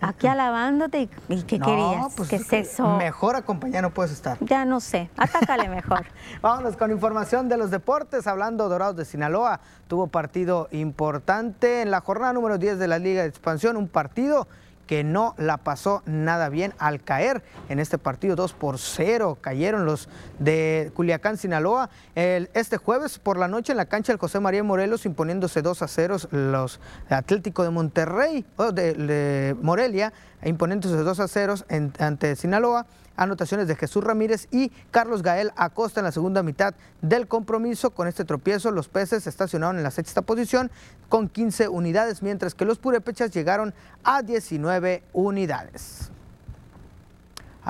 aquí 0.00 0.26
alabándote 0.26 1.08
y, 1.28 1.42
¿qué 1.42 1.60
querías? 1.60 2.14
Pues 2.16 2.28
¿Qué 2.28 2.36
es 2.36 2.52
eso? 2.52 2.96
Mejor 2.96 3.36
acompañado 3.36 3.82
no 3.82 3.94
puedes 3.94 4.10
estar. 4.10 4.38
Ya 4.40 4.64
no 4.64 4.80
sé. 4.80 5.08
Atácale 5.16 5.68
mejor. 5.68 6.06
Vámonos 6.42 6.76
con 6.76 6.90
información 6.90 7.48
de 7.48 7.56
los 7.56 7.70
deportes. 7.70 8.26
Hablando 8.26 8.68
Dorados 8.68 8.96
de 8.96 9.04
Sinaloa, 9.04 9.60
tuvo 9.86 10.08
partido 10.08 10.66
importante 10.72 11.82
en 11.82 11.92
la 11.92 12.00
jornada 12.00 12.32
número 12.32 12.58
10 12.58 12.78
de 12.80 12.88
la 12.88 12.98
Liga 12.98 13.22
de 13.22 13.28
Expansión. 13.28 13.76
Un 13.76 13.86
partido 13.86 14.48
que 14.90 15.04
no 15.04 15.36
la 15.38 15.58
pasó 15.58 16.02
nada 16.04 16.48
bien 16.48 16.74
al 16.80 17.00
caer 17.00 17.44
en 17.68 17.78
este 17.78 17.96
partido 17.96 18.34
2 18.34 18.54
por 18.54 18.76
0. 18.76 19.38
Cayeron 19.40 19.86
los 19.86 20.08
de 20.40 20.90
Culiacán, 20.94 21.36
Sinaloa. 21.36 21.90
este 22.16 22.76
jueves 22.76 23.20
por 23.20 23.38
la 23.38 23.46
noche 23.46 23.70
en 23.70 23.76
la 23.76 23.84
cancha 23.84 24.12
del 24.12 24.18
José 24.18 24.40
María 24.40 24.64
Morelos 24.64 25.06
imponiéndose 25.06 25.62
2 25.62 25.82
a 25.82 25.86
0 25.86 26.16
los 26.32 26.80
Atlético 27.08 27.62
de 27.62 27.70
Monterrey, 27.70 28.44
o 28.56 28.72
de, 28.72 29.56
Morelia, 29.62 30.12
imponiéndose 30.44 30.96
2 30.96 31.20
a 31.20 31.28
0 31.28 31.54
ante 32.00 32.34
Sinaloa 32.34 32.84
anotaciones 33.20 33.68
de 33.68 33.76
Jesús 33.76 34.02
Ramírez 34.02 34.48
y 34.50 34.70
Carlos 34.90 35.22
Gael 35.22 35.52
Acosta 35.54 36.00
en 36.00 36.04
la 36.04 36.12
segunda 36.12 36.42
mitad 36.42 36.74
del 37.02 37.28
compromiso. 37.28 37.90
Con 37.90 38.08
este 38.08 38.24
tropiezo, 38.24 38.70
los 38.70 38.88
peces 38.88 39.26
estacionaron 39.26 39.76
en 39.76 39.82
la 39.82 39.90
sexta 39.90 40.22
posición 40.22 40.70
con 41.08 41.28
15 41.28 41.68
unidades, 41.68 42.22
mientras 42.22 42.54
que 42.54 42.64
los 42.64 42.78
purépechas 42.78 43.30
llegaron 43.30 43.74
a 44.02 44.22
19 44.22 45.02
unidades 45.12 46.10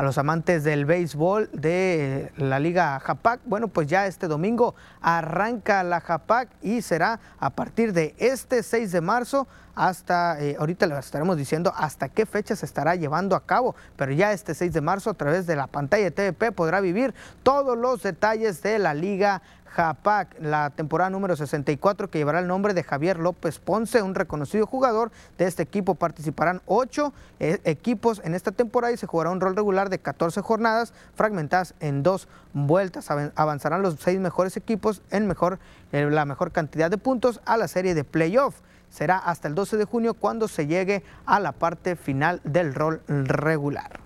a 0.01 0.03
los 0.03 0.17
amantes 0.17 0.65
del 0.65 0.87
béisbol 0.87 1.51
de 1.53 2.33
la 2.39 2.59
Liga 2.59 2.99
Japac. 3.01 3.39
Bueno, 3.45 3.69
pues 3.69 3.87
ya 3.87 4.07
este 4.07 4.29
domingo 4.29 4.75
arranca 5.03 5.83
la 5.83 6.01
Japac 6.01 6.49
y 6.63 6.81
será 6.81 7.21
a 7.39 7.51
partir 7.51 7.93
de 7.93 8.15
este 8.17 8.63
6 8.63 8.93
de 8.93 9.03
marzo 9.03 9.47
hasta, 9.75 10.41
eh, 10.41 10.57
ahorita 10.59 10.87
les 10.87 10.99
estaremos 11.01 11.37
diciendo 11.37 11.75
hasta 11.77 12.09
qué 12.09 12.25
fecha 12.25 12.57
se 12.57 12.65
estará 12.65 12.95
llevando 12.95 13.37
a 13.37 13.45
cabo, 13.45 13.75
pero 13.97 14.13
ya 14.13 14.33
este 14.33 14.55
6 14.55 14.73
de 14.73 14.81
marzo 14.81 15.11
a 15.11 15.15
través 15.15 15.47
de 15.47 15.55
la 15.55 15.67
pantalla 15.67 16.05
de 16.05 16.11
TVP 16.11 16.53
podrá 16.53 16.81
vivir 16.81 17.13
todos 17.43 17.77
los 17.77 18.03
detalles 18.03 18.63
de 18.63 18.79
la 18.79 18.95
Liga 18.95 19.43
Japac, 19.71 20.37
la 20.41 20.71
temporada 20.71 21.11
número 21.11 21.37
64 21.37 22.11
que 22.11 22.19
llevará 22.19 22.41
el 22.41 22.49
nombre 22.49 22.75
de 22.75 22.83
Javier 22.83 23.19
López 23.19 23.59
Ponce, 23.59 24.03
un 24.03 24.15
reconocido 24.15 24.67
jugador 24.67 25.13
de 25.39 25.47
este 25.47 25.63
equipo. 25.63 25.95
Participarán 25.95 26.61
ocho 26.67 27.13
eh, 27.39 27.61
equipos 27.65 28.21
en 28.25 28.35
esta 28.35 28.53
temporada 28.53 28.93
y 28.93 28.97
se 28.97 29.07
jugará 29.07 29.31
un 29.31 29.41
rol 29.41 29.55
regular 29.55 29.89
de 29.89 30.01
14 30.01 30.41
jornadas 30.41 30.93
fragmentadas 31.15 31.75
en 31.81 32.03
dos 32.03 32.29
vueltas. 32.53 33.11
Avanzarán 33.11 33.83
los 33.83 33.97
seis 34.01 34.19
mejores 34.19 34.57
equipos 34.57 35.03
en 35.11 35.29
mejor, 35.29 35.61
eh, 35.93 36.09
la 36.11 36.25
mejor 36.25 36.51
cantidad 36.51 36.91
de 36.91 36.99
puntos 36.99 37.41
a 37.45 37.57
la 37.57 37.69
serie 37.69 37.95
de 37.95 38.05
playoff. 38.05 38.61
Será 38.91 39.19
hasta 39.19 39.47
el 39.47 39.55
12 39.55 39.77
de 39.77 39.85
junio 39.85 40.15
cuando 40.15 40.49
se 40.49 40.67
llegue 40.67 41.05
a 41.25 41.39
la 41.39 41.53
parte 41.53 41.95
final 41.95 42.41
del 42.43 42.75
rol 42.75 43.03
regular. 43.07 44.01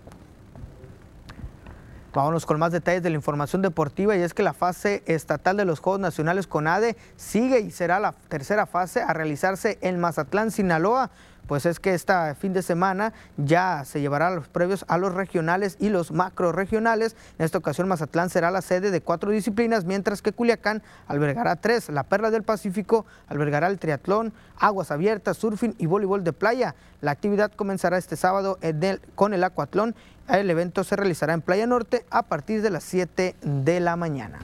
Vámonos 2.15 2.47
con 2.47 2.61
más 2.61 2.71
detalles 2.71 3.03
de 3.03 3.11
la 3.11 3.17
información 3.17 3.61
deportiva 3.61 4.15
y 4.15 4.21
es 4.21 4.35
que 4.35 4.45
la 4.45 4.53
fase 4.53 5.03
estatal 5.07 5.57
de 5.57 5.65
los 5.65 5.81
Juegos 5.81 6.01
Nacionales 6.01 6.47
CONADE 6.47 6.97
sigue 7.17 7.59
y 7.59 7.73
será 7.73 7.99
la 7.99 8.13
tercera 8.29 8.67
fase 8.67 9.03
a 9.03 9.13
realizarse 9.13 9.79
en 9.81 9.99
Mazatlán, 9.99 10.53
Sinaloa. 10.53 11.11
Pues 11.49 11.67
es 11.67 11.79
que 11.79 11.93
este 11.93 12.15
fin 12.37 12.55
de 12.55 12.63
semana 12.63 13.13
ya 13.37 13.85
se 13.85 14.01
llevará 14.01 14.31
los 14.31 14.49
previos 14.49 14.87
a 14.89 14.97
los 14.97 15.13
regionales 15.13 15.77
y 15.79 15.91
los 15.91 16.11
macro 16.11 16.53
regionales. 16.53 17.17
En 17.39 17.45
esta 17.45 17.59
ocasión 17.59 17.87
Mazatlán 17.87 18.31
será 18.31 18.51
la 18.51 18.63
sede 18.63 18.91
de 18.91 19.03
cuatro 19.03 19.31
disciplinas, 19.31 19.85
mientras 19.85 20.23
que 20.23 20.33
Culiacán 20.33 20.83
albergará 21.07 21.57
tres. 21.57 21.91
La 21.91 22.05
Perla 22.05 22.31
del 22.31 22.45
Pacífico 22.45 23.05
albergará 23.27 23.67
el 23.67 23.79
triatlón, 23.79 24.33
aguas 24.57 24.91
abiertas, 24.91 25.37
surfing 25.37 25.75
y 25.77 25.85
voleibol 25.85 26.25
de 26.25 26.33
playa. 26.33 26.77
La 27.03 27.11
actividad 27.11 27.53
comenzará 27.53 27.99
este 27.99 28.17
sábado 28.17 28.59
con 29.15 29.35
el 29.35 29.45
acuatlón 29.45 29.95
el 30.29 30.51
evento 30.51 30.85
se 30.85 30.97
realizará 30.97 31.35
en 31.35 31.43
Playa 31.43 31.67
Norte 31.67 32.05
a 32.11 32.23
partir 32.23 32.63
de 32.63 32.71
las 32.71 32.85
7 32.85 33.37
de 33.43 33.81
la 33.81 33.97
mañana. 33.97 34.41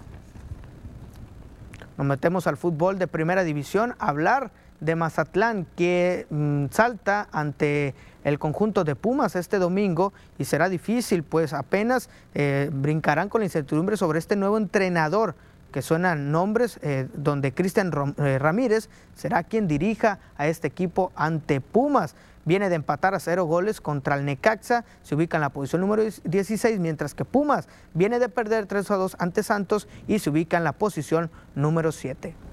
Nos 1.96 2.06
metemos 2.06 2.46
al 2.46 2.56
fútbol 2.56 2.98
de 2.98 3.06
primera 3.06 3.44
división 3.44 3.94
a 3.98 4.08
hablar 4.08 4.50
de 4.80 4.96
Mazatlán 4.96 5.66
que 5.76 6.26
mm, 6.30 6.66
salta 6.70 7.28
ante 7.32 7.94
el 8.24 8.38
conjunto 8.38 8.84
de 8.84 8.96
Pumas 8.96 9.36
este 9.36 9.58
domingo 9.58 10.12
y 10.38 10.44
será 10.44 10.68
difícil, 10.68 11.22
pues 11.22 11.52
apenas 11.52 12.08
eh, 12.34 12.70
brincarán 12.72 13.28
con 13.28 13.40
la 13.40 13.46
incertidumbre 13.46 13.96
sobre 13.96 14.18
este 14.18 14.36
nuevo 14.36 14.56
entrenador 14.56 15.34
que 15.70 15.82
suenan 15.82 16.32
nombres 16.32 16.78
eh, 16.82 17.06
donde 17.14 17.52
Cristian 17.52 17.92
eh, 18.18 18.38
Ramírez 18.38 18.88
será 19.14 19.44
quien 19.44 19.68
dirija 19.68 20.18
a 20.36 20.48
este 20.48 20.66
equipo 20.66 21.12
ante 21.14 21.60
Pumas 21.60 22.14
viene 22.50 22.68
de 22.68 22.74
empatar 22.74 23.14
a 23.14 23.20
cero 23.20 23.44
goles 23.44 23.80
contra 23.80 24.16
el 24.16 24.24
Necaxa, 24.24 24.84
se 25.04 25.14
ubica 25.14 25.36
en 25.36 25.40
la 25.42 25.50
posición 25.50 25.82
número 25.82 26.02
16, 26.02 26.80
mientras 26.80 27.14
que 27.14 27.24
Pumas 27.24 27.68
viene 27.94 28.18
de 28.18 28.28
perder 28.28 28.66
3 28.66 28.90
a 28.90 28.96
2 28.96 29.16
ante 29.20 29.44
Santos 29.44 29.86
y 30.08 30.18
se 30.18 30.30
ubica 30.30 30.56
en 30.56 30.64
la 30.64 30.72
posición 30.72 31.30
número 31.54 31.92
7. 31.92 32.49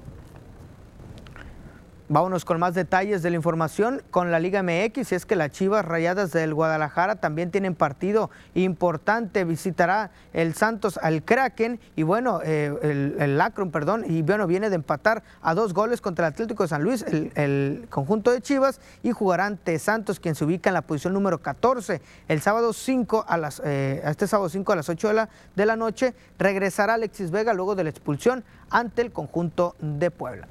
Vámonos 2.09 2.45
con 2.45 2.57
más 2.57 2.73
detalles 2.73 3.21
de 3.21 3.29
la 3.31 3.35
información 3.35 4.01
con 4.11 4.31
la 4.31 4.39
Liga 4.39 4.63
MX. 4.63 5.11
Y 5.11 5.15
es 5.15 5.25
que 5.25 5.35
las 5.35 5.51
Chivas 5.51 5.83
Rayadas 5.83 6.31
del 6.31 6.53
Guadalajara 6.53 7.17
también 7.17 7.51
tienen 7.51 7.75
partido 7.75 8.29
importante. 8.55 9.43
Visitará 9.43 10.11
el 10.31 10.53
Santos 10.53 10.97
al 11.03 11.23
Kraken 11.23 11.81
y 11.97 12.03
bueno, 12.03 12.39
eh, 12.45 12.73
el, 12.81 13.17
el 13.19 13.37
Lacron, 13.37 13.71
perdón, 13.71 14.05
y 14.07 14.21
bueno, 14.21 14.47
viene 14.47 14.69
de 14.69 14.75
empatar 14.75 15.21
a 15.41 15.53
dos 15.53 15.73
goles 15.73 15.99
contra 15.99 16.27
el 16.27 16.33
Atlético 16.33 16.63
de 16.63 16.69
San 16.69 16.81
Luis, 16.81 17.03
el, 17.35 17.87
conjunto 17.89 18.31
de 18.31 18.39
Chivas, 18.39 18.79
y 19.03 19.11
jugará 19.11 19.45
ante 19.45 19.77
Santos, 19.77 20.21
quien 20.21 20.35
se 20.35 20.45
ubica 20.45 20.69
en 20.69 20.75
la 20.75 20.83
posición 20.83 21.13
número 21.13 21.39
14. 21.39 22.01
El 22.29 22.39
sábado 22.39 22.71
5 22.71 23.25
a 23.27 23.37
las, 23.37 23.61
eh, 23.65 24.01
este 24.05 24.27
sábado 24.27 24.47
5 24.47 24.71
a 24.71 24.75
las 24.77 24.87
8 24.87 25.09
de 25.09 25.13
la, 25.13 25.29
de 25.57 25.65
la 25.65 25.75
noche 25.75 26.15
regresará 26.39 26.93
Alexis 26.93 27.31
Vega 27.31 27.53
luego 27.53 27.75
de 27.75 27.83
la 27.83 27.89
expulsión 27.89 28.45
ante 28.69 29.01
el 29.01 29.11
conjunto 29.11 29.75
de 29.81 30.09
Puebla. 30.09 30.47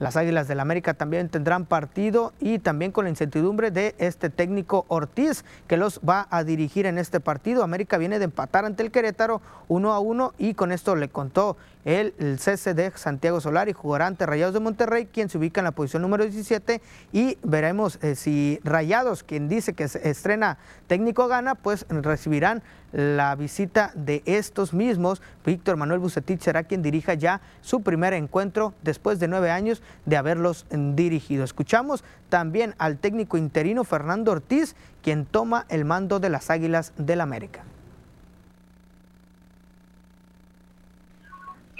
Las 0.00 0.16
Águilas 0.16 0.48
del 0.48 0.60
América 0.60 0.94
también 0.94 1.28
tendrán 1.28 1.66
partido 1.66 2.32
y 2.40 2.58
también 2.58 2.90
con 2.90 3.04
la 3.04 3.10
incertidumbre 3.10 3.70
de 3.70 3.94
este 3.98 4.30
técnico 4.30 4.86
Ortiz 4.88 5.44
que 5.66 5.76
los 5.76 6.00
va 6.00 6.26
a 6.30 6.42
dirigir 6.42 6.86
en 6.86 6.96
este 6.96 7.20
partido. 7.20 7.62
América 7.62 7.98
viene 7.98 8.18
de 8.18 8.24
empatar 8.24 8.64
ante 8.64 8.82
el 8.82 8.92
Querétaro 8.92 9.42
1 9.68 9.92
a 9.92 10.00
1 10.00 10.32
y 10.38 10.54
con 10.54 10.72
esto 10.72 10.96
le 10.96 11.10
contó 11.10 11.58
el, 11.84 12.14
el 12.18 12.38
CCD 12.38 12.94
Santiago 12.94 13.40
Solari 13.40 13.72
jugará 13.72 14.06
ante 14.06 14.26
Rayados 14.26 14.54
de 14.54 14.60
Monterrey, 14.60 15.06
quien 15.06 15.28
se 15.28 15.38
ubica 15.38 15.60
en 15.60 15.64
la 15.64 15.72
posición 15.72 16.02
número 16.02 16.24
17 16.24 16.80
y 17.12 17.38
veremos 17.42 17.98
eh, 18.02 18.14
si 18.14 18.60
Rayados, 18.64 19.22
quien 19.22 19.48
dice 19.48 19.72
que 19.72 19.84
estrena 19.84 20.58
técnico 20.86 21.28
gana, 21.28 21.54
pues 21.54 21.86
recibirán 21.88 22.62
la 22.92 23.34
visita 23.36 23.92
de 23.94 24.22
estos 24.26 24.74
mismos. 24.74 25.22
Víctor 25.44 25.76
Manuel 25.76 26.00
Bucetich 26.00 26.40
será 26.40 26.64
quien 26.64 26.82
dirija 26.82 27.14
ya 27.14 27.40
su 27.60 27.82
primer 27.82 28.12
encuentro 28.12 28.74
después 28.82 29.18
de 29.18 29.28
nueve 29.28 29.50
años 29.50 29.82
de 30.06 30.16
haberlos 30.16 30.66
dirigido. 30.70 31.44
Escuchamos 31.44 32.04
también 32.28 32.74
al 32.78 32.98
técnico 32.98 33.36
interino 33.36 33.84
Fernando 33.84 34.32
Ortiz, 34.32 34.74
quien 35.02 35.24
toma 35.24 35.66
el 35.68 35.84
mando 35.84 36.20
de 36.20 36.30
las 36.30 36.50
Águilas 36.50 36.92
del 36.96 37.20
América. 37.20 37.64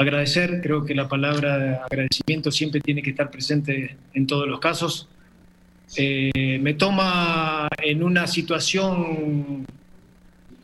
Agradecer, 0.01 0.63
creo 0.63 0.83
que 0.83 0.95
la 0.95 1.07
palabra 1.07 1.59
de 1.59 1.75
agradecimiento 1.75 2.51
siempre 2.51 2.81
tiene 2.81 3.03
que 3.03 3.11
estar 3.11 3.31
presente 3.31 3.99
en 4.15 4.27
todos 4.27 4.49
los 4.49 4.59
casos. 4.59 5.11
Eh, 5.95 6.59
me 6.59 6.73
toma 6.73 7.69
en 7.83 8.03
una 8.03 8.27
situación 8.27 9.67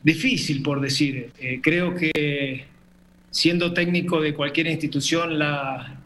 difícil, 0.02 0.62
por 0.62 0.80
decir. 0.80 1.32
Eh, 1.38 1.60
creo 1.62 1.94
que 1.94 2.64
siendo 3.30 3.74
técnico 3.74 4.22
de 4.22 4.32
cualquier 4.32 4.68
institución, 4.68 5.38
la, 5.38 6.00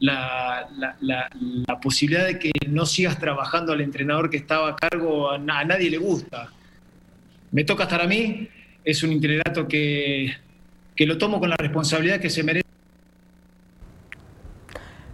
la, 0.00 0.70
la, 1.02 1.80
posibilidad 1.82 2.24
de 2.24 2.38
que 2.38 2.52
no 2.68 2.86
sigas 2.86 3.18
trabajando 3.18 3.74
al 3.74 3.82
entrenador 3.82 4.30
que 4.30 4.38
estaba 4.38 4.70
a 4.70 4.76
cargo 4.76 5.30
a, 5.30 5.36
nadie 5.36 5.90
le 5.90 5.98
gusta. 5.98 6.48
Me 7.50 7.64
toca 7.64 7.82
estar 7.82 8.00
a 8.00 8.06
mí, 8.06 8.48
es 8.82 9.02
un 9.02 9.12
itinerato 9.12 9.68
que, 9.68 10.32
que 10.96 11.06
lo 11.06 11.18
tomo 11.18 11.40
con 11.40 11.50
la 11.50 11.56
responsabilidad 11.56 12.20
que 12.20 12.30
se 12.30 12.42
merece. 12.42 12.62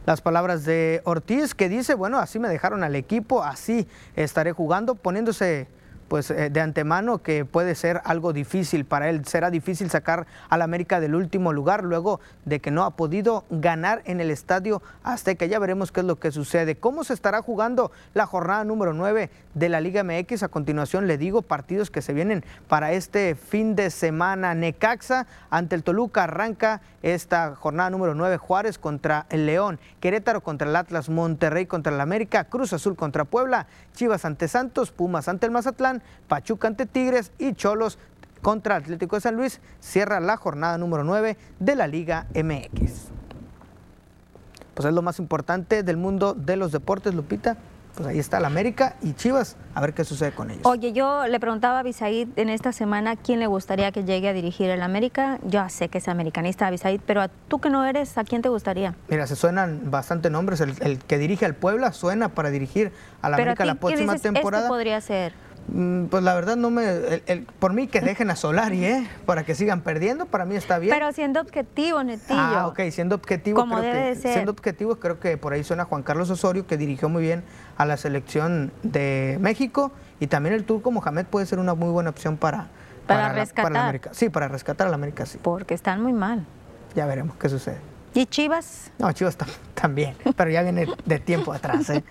Las 0.06 0.22
palabras 0.22 0.64
de 0.64 1.02
Ortiz 1.04 1.54
que 1.54 1.68
dice, 1.68 1.94
bueno, 1.94 2.18
así 2.18 2.38
me 2.38 2.48
dejaron 2.48 2.82
al 2.82 2.96
equipo, 2.96 3.44
así 3.44 3.86
estaré 4.16 4.52
jugando, 4.52 4.94
poniéndose 4.94 5.68
pues 6.08 6.30
eh, 6.30 6.50
de 6.50 6.60
antemano 6.60 7.18
que 7.18 7.44
puede 7.44 7.74
ser 7.74 8.00
algo 8.04 8.32
difícil 8.32 8.84
para 8.84 9.08
él. 9.08 9.24
Será 9.26 9.50
difícil 9.50 9.90
sacar 9.90 10.26
al 10.48 10.62
América 10.62 11.00
del 11.00 11.14
último 11.14 11.52
lugar 11.52 11.84
luego 11.84 12.20
de 12.44 12.60
que 12.60 12.70
no 12.70 12.84
ha 12.84 12.90
podido 12.90 13.44
ganar 13.50 14.02
en 14.06 14.20
el 14.20 14.30
estadio 14.30 14.82
Azteca. 15.04 15.46
Ya 15.46 15.58
veremos 15.58 15.92
qué 15.92 16.00
es 16.00 16.06
lo 16.06 16.16
que 16.16 16.32
sucede. 16.32 16.76
¿Cómo 16.76 17.04
se 17.04 17.14
estará 17.14 17.42
jugando 17.42 17.92
la 18.14 18.26
jornada 18.26 18.64
número 18.64 18.92
9 18.92 19.30
de 19.54 19.68
la 19.68 19.80
Liga 19.80 20.02
MX? 20.02 20.42
A 20.42 20.48
continuación 20.48 21.06
le 21.06 21.18
digo 21.18 21.42
partidos 21.42 21.90
que 21.90 22.02
se 22.02 22.12
vienen 22.12 22.44
para 22.68 22.92
este 22.92 23.34
fin 23.34 23.76
de 23.76 23.90
semana. 23.90 24.54
Necaxa 24.54 25.26
ante 25.50 25.74
el 25.74 25.82
Toluca 25.82 26.24
arranca 26.24 26.80
esta 27.02 27.54
jornada 27.54 27.90
número 27.90 28.14
9. 28.14 28.38
Juárez 28.38 28.78
contra 28.78 29.26
el 29.30 29.46
León, 29.46 29.78
Querétaro 30.00 30.40
contra 30.40 30.68
el 30.68 30.76
Atlas, 30.76 31.08
Monterrey 31.08 31.66
contra 31.66 31.94
el 31.94 32.00
América, 32.00 32.44
Cruz 32.44 32.72
Azul 32.72 32.96
contra 32.96 33.24
Puebla, 33.24 33.66
Chivas 33.94 34.24
ante 34.24 34.48
Santos, 34.48 34.90
Pumas 34.90 35.28
ante 35.28 35.46
el 35.46 35.52
Mazatlán, 35.52 35.97
Pachuca 36.28 36.68
ante 36.68 36.86
Tigres 36.86 37.32
y 37.38 37.54
Cholos 37.54 37.98
contra 38.42 38.76
Atlético 38.76 39.16
de 39.16 39.20
San 39.20 39.36
Luis 39.36 39.60
cierra 39.80 40.20
la 40.20 40.36
jornada 40.36 40.78
número 40.78 41.04
9 41.04 41.36
de 41.58 41.74
la 41.74 41.86
Liga 41.86 42.26
MX. 42.34 43.08
Pues 44.74 44.86
es 44.86 44.94
lo 44.94 45.02
más 45.02 45.18
importante 45.18 45.82
del 45.82 45.96
mundo 45.96 46.34
de 46.34 46.56
los 46.56 46.70
deportes, 46.70 47.14
Lupita. 47.14 47.56
Pues 47.96 48.10
ahí 48.10 48.20
está 48.20 48.38
la 48.38 48.46
América 48.46 48.94
y 49.02 49.14
Chivas, 49.14 49.56
a 49.74 49.80
ver 49.80 49.92
qué 49.92 50.04
sucede 50.04 50.30
con 50.30 50.52
ellos. 50.52 50.64
Oye, 50.64 50.92
yo 50.92 51.26
le 51.26 51.40
preguntaba 51.40 51.80
a 51.80 51.82
Bisaid 51.82 52.28
en 52.36 52.48
esta 52.48 52.70
semana 52.70 53.16
quién 53.16 53.40
le 53.40 53.48
gustaría 53.48 53.90
que 53.90 54.04
llegue 54.04 54.28
a 54.28 54.32
dirigir 54.32 54.70
el 54.70 54.82
América. 54.82 55.40
Yo 55.42 55.68
sé 55.68 55.88
que 55.88 55.98
es 55.98 56.06
americanista, 56.06 56.70
Bisaid, 56.70 57.00
pero 57.04 57.22
a 57.22 57.28
tú 57.48 57.58
que 57.58 57.70
no 57.70 57.84
eres, 57.84 58.16
¿a 58.16 58.22
quién 58.22 58.40
te 58.40 58.50
gustaría? 58.50 58.94
Mira, 59.08 59.26
se 59.26 59.34
suenan 59.34 59.90
bastante 59.90 60.30
nombres. 60.30 60.60
El, 60.60 60.98
que 61.00 61.18
dirige 61.18 61.44
al 61.44 61.56
Puebla 61.56 61.92
suena 61.92 62.28
para 62.28 62.50
dirigir 62.50 62.92
a 63.20 63.30
la 63.30 63.36
América 63.36 63.64
la 63.64 63.74
próxima 63.74 64.14
este 64.14 64.30
temporada. 64.30 64.66
Este 64.66 64.68
podría 64.68 65.00
ser. 65.00 65.32
Mm, 65.72 66.06
pues 66.06 66.22
la 66.22 66.34
verdad 66.34 66.56
no 66.56 66.70
me, 66.70 67.22
por 67.58 67.74
mí 67.74 67.88
que 67.88 68.00
dejen 68.00 68.30
a 68.30 68.36
Solari, 68.36 68.84
¿eh? 68.84 69.08
Para 69.26 69.44
que 69.44 69.54
sigan 69.54 69.82
perdiendo, 69.82 70.26
para 70.26 70.44
mí 70.44 70.56
está 70.56 70.78
bien. 70.78 70.94
Pero 70.94 71.12
siendo 71.12 71.40
objetivo, 71.40 72.02
Netillo. 72.02 72.40
Ah, 72.40 72.66
ok, 72.68 72.80
siendo 72.90 73.14
objetivo. 73.14 73.60
Como 73.60 73.78
creo 73.78 73.92
debe 73.92 74.14
que, 74.14 74.16
ser. 74.16 74.32
Siendo 74.32 74.52
objetivo, 74.52 74.96
creo 74.96 75.20
que 75.20 75.36
por 75.36 75.52
ahí 75.52 75.64
suena 75.64 75.84
Juan 75.84 76.02
Carlos 76.02 76.30
Osorio, 76.30 76.66
que 76.66 76.76
dirigió 76.76 77.08
muy 77.08 77.22
bien 77.22 77.44
a 77.76 77.84
la 77.84 77.96
selección 77.96 78.72
de 78.82 79.36
México. 79.40 79.92
Y 80.20 80.26
también 80.28 80.54
el 80.54 80.64
Turco 80.64 80.90
Mohamed 80.90 81.26
puede 81.26 81.46
ser 81.46 81.58
una 81.58 81.74
muy 81.74 81.90
buena 81.90 82.10
opción 82.10 82.38
para, 82.38 82.68
para, 83.06 83.32
rescatar. 83.32 83.70
La, 83.70 83.84
América. 83.84 84.10
Sí, 84.12 84.30
para 84.30 84.48
rescatar 84.48 84.86
a 84.86 84.90
la 84.90 84.96
América, 84.96 85.26
sí. 85.26 85.38
Porque 85.40 85.74
están 85.74 86.02
muy 86.02 86.12
mal. 86.12 86.46
Ya 86.94 87.06
veremos 87.06 87.36
qué 87.36 87.48
sucede. 87.48 87.97
¿Y 88.14 88.26
Chivas? 88.26 88.90
No, 88.98 89.12
Chivas 89.12 89.36
también, 89.74 90.16
pero 90.36 90.50
ya 90.50 90.62
viene 90.62 90.86
de 91.04 91.18
tiempo 91.18 91.52
atrás. 91.52 91.90
¿eh? 91.90 92.04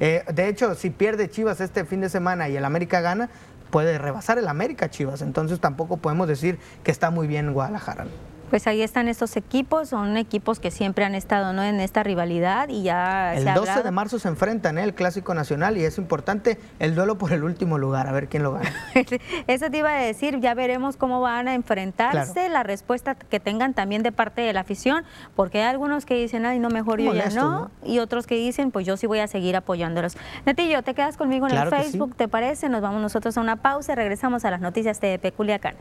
Eh, 0.00 0.24
de 0.32 0.48
hecho, 0.48 0.74
si 0.74 0.90
pierde 0.90 1.30
Chivas 1.30 1.60
este 1.60 1.84
fin 1.84 2.00
de 2.00 2.08
semana 2.08 2.48
y 2.48 2.56
el 2.56 2.64
América 2.64 3.00
gana, 3.00 3.30
puede 3.70 3.98
rebasar 3.98 4.38
el 4.38 4.48
América 4.48 4.90
Chivas. 4.90 5.22
Entonces 5.22 5.60
tampoco 5.60 5.96
podemos 5.96 6.28
decir 6.28 6.58
que 6.82 6.90
está 6.90 7.10
muy 7.10 7.26
bien 7.26 7.52
Guadalajara. 7.52 8.06
Pues 8.50 8.66
ahí 8.66 8.82
están 8.82 9.08
estos 9.08 9.36
equipos, 9.36 9.88
son 9.88 10.16
equipos 10.16 10.60
que 10.60 10.70
siempre 10.70 11.04
han 11.04 11.14
estado 11.14 11.52
¿no? 11.52 11.62
en 11.62 11.80
esta 11.80 12.02
rivalidad 12.02 12.68
y 12.68 12.82
ya... 12.82 13.34
El 13.34 13.52
12 13.52 13.82
de 13.82 13.90
marzo 13.90 14.18
se 14.18 14.28
enfrentan 14.28 14.78
¿eh? 14.78 14.84
el 14.84 14.94
Clásico 14.94 15.34
Nacional 15.34 15.76
y 15.76 15.84
es 15.84 15.98
importante 15.98 16.58
el 16.78 16.94
duelo 16.94 17.18
por 17.18 17.32
el 17.32 17.42
último 17.42 17.78
lugar, 17.78 18.06
a 18.06 18.12
ver 18.12 18.28
quién 18.28 18.42
lo 18.42 18.52
gana. 18.52 18.72
Eso 19.46 19.70
te 19.70 19.78
iba 19.78 19.90
a 19.90 20.00
decir, 20.00 20.40
ya 20.40 20.54
veremos 20.54 20.96
cómo 20.96 21.20
van 21.20 21.48
a 21.48 21.54
enfrentarse, 21.54 22.48
la 22.48 22.62
respuesta 22.62 23.14
que 23.14 23.40
tengan 23.40 23.74
también 23.74 24.02
de 24.02 24.12
parte 24.12 24.42
de 24.42 24.52
la 24.52 24.60
afición, 24.60 25.04
porque 25.34 25.62
hay 25.62 25.68
algunos 25.68 26.06
que 26.06 26.14
dicen, 26.14 26.46
ay, 26.46 26.58
no, 26.58 26.68
mejor 26.68 27.00
yo 27.00 27.12
ya 27.14 27.30
no, 27.30 27.70
y 27.84 27.98
otros 27.98 28.26
que 28.26 28.36
dicen, 28.36 28.70
pues 28.70 28.86
yo 28.86 28.96
sí 28.96 29.06
voy 29.06 29.18
a 29.18 29.26
seguir 29.26 29.56
apoyándolos. 29.56 30.16
Netillo, 30.46 30.82
¿te 30.82 30.94
quedas 30.94 31.16
conmigo 31.16 31.48
en 31.48 31.56
el 31.56 31.68
Facebook? 31.68 32.14
¿Te 32.16 32.28
parece? 32.28 32.68
Nos 32.68 32.82
vamos 32.82 33.00
nosotros 33.00 33.36
a 33.36 33.40
una 33.40 33.56
pausa 33.56 33.92
y 33.92 33.96
regresamos 33.96 34.44
a 34.44 34.50
las 34.50 34.60
noticias 34.60 35.00
de 35.00 35.18
Peculiacán. 35.18 35.74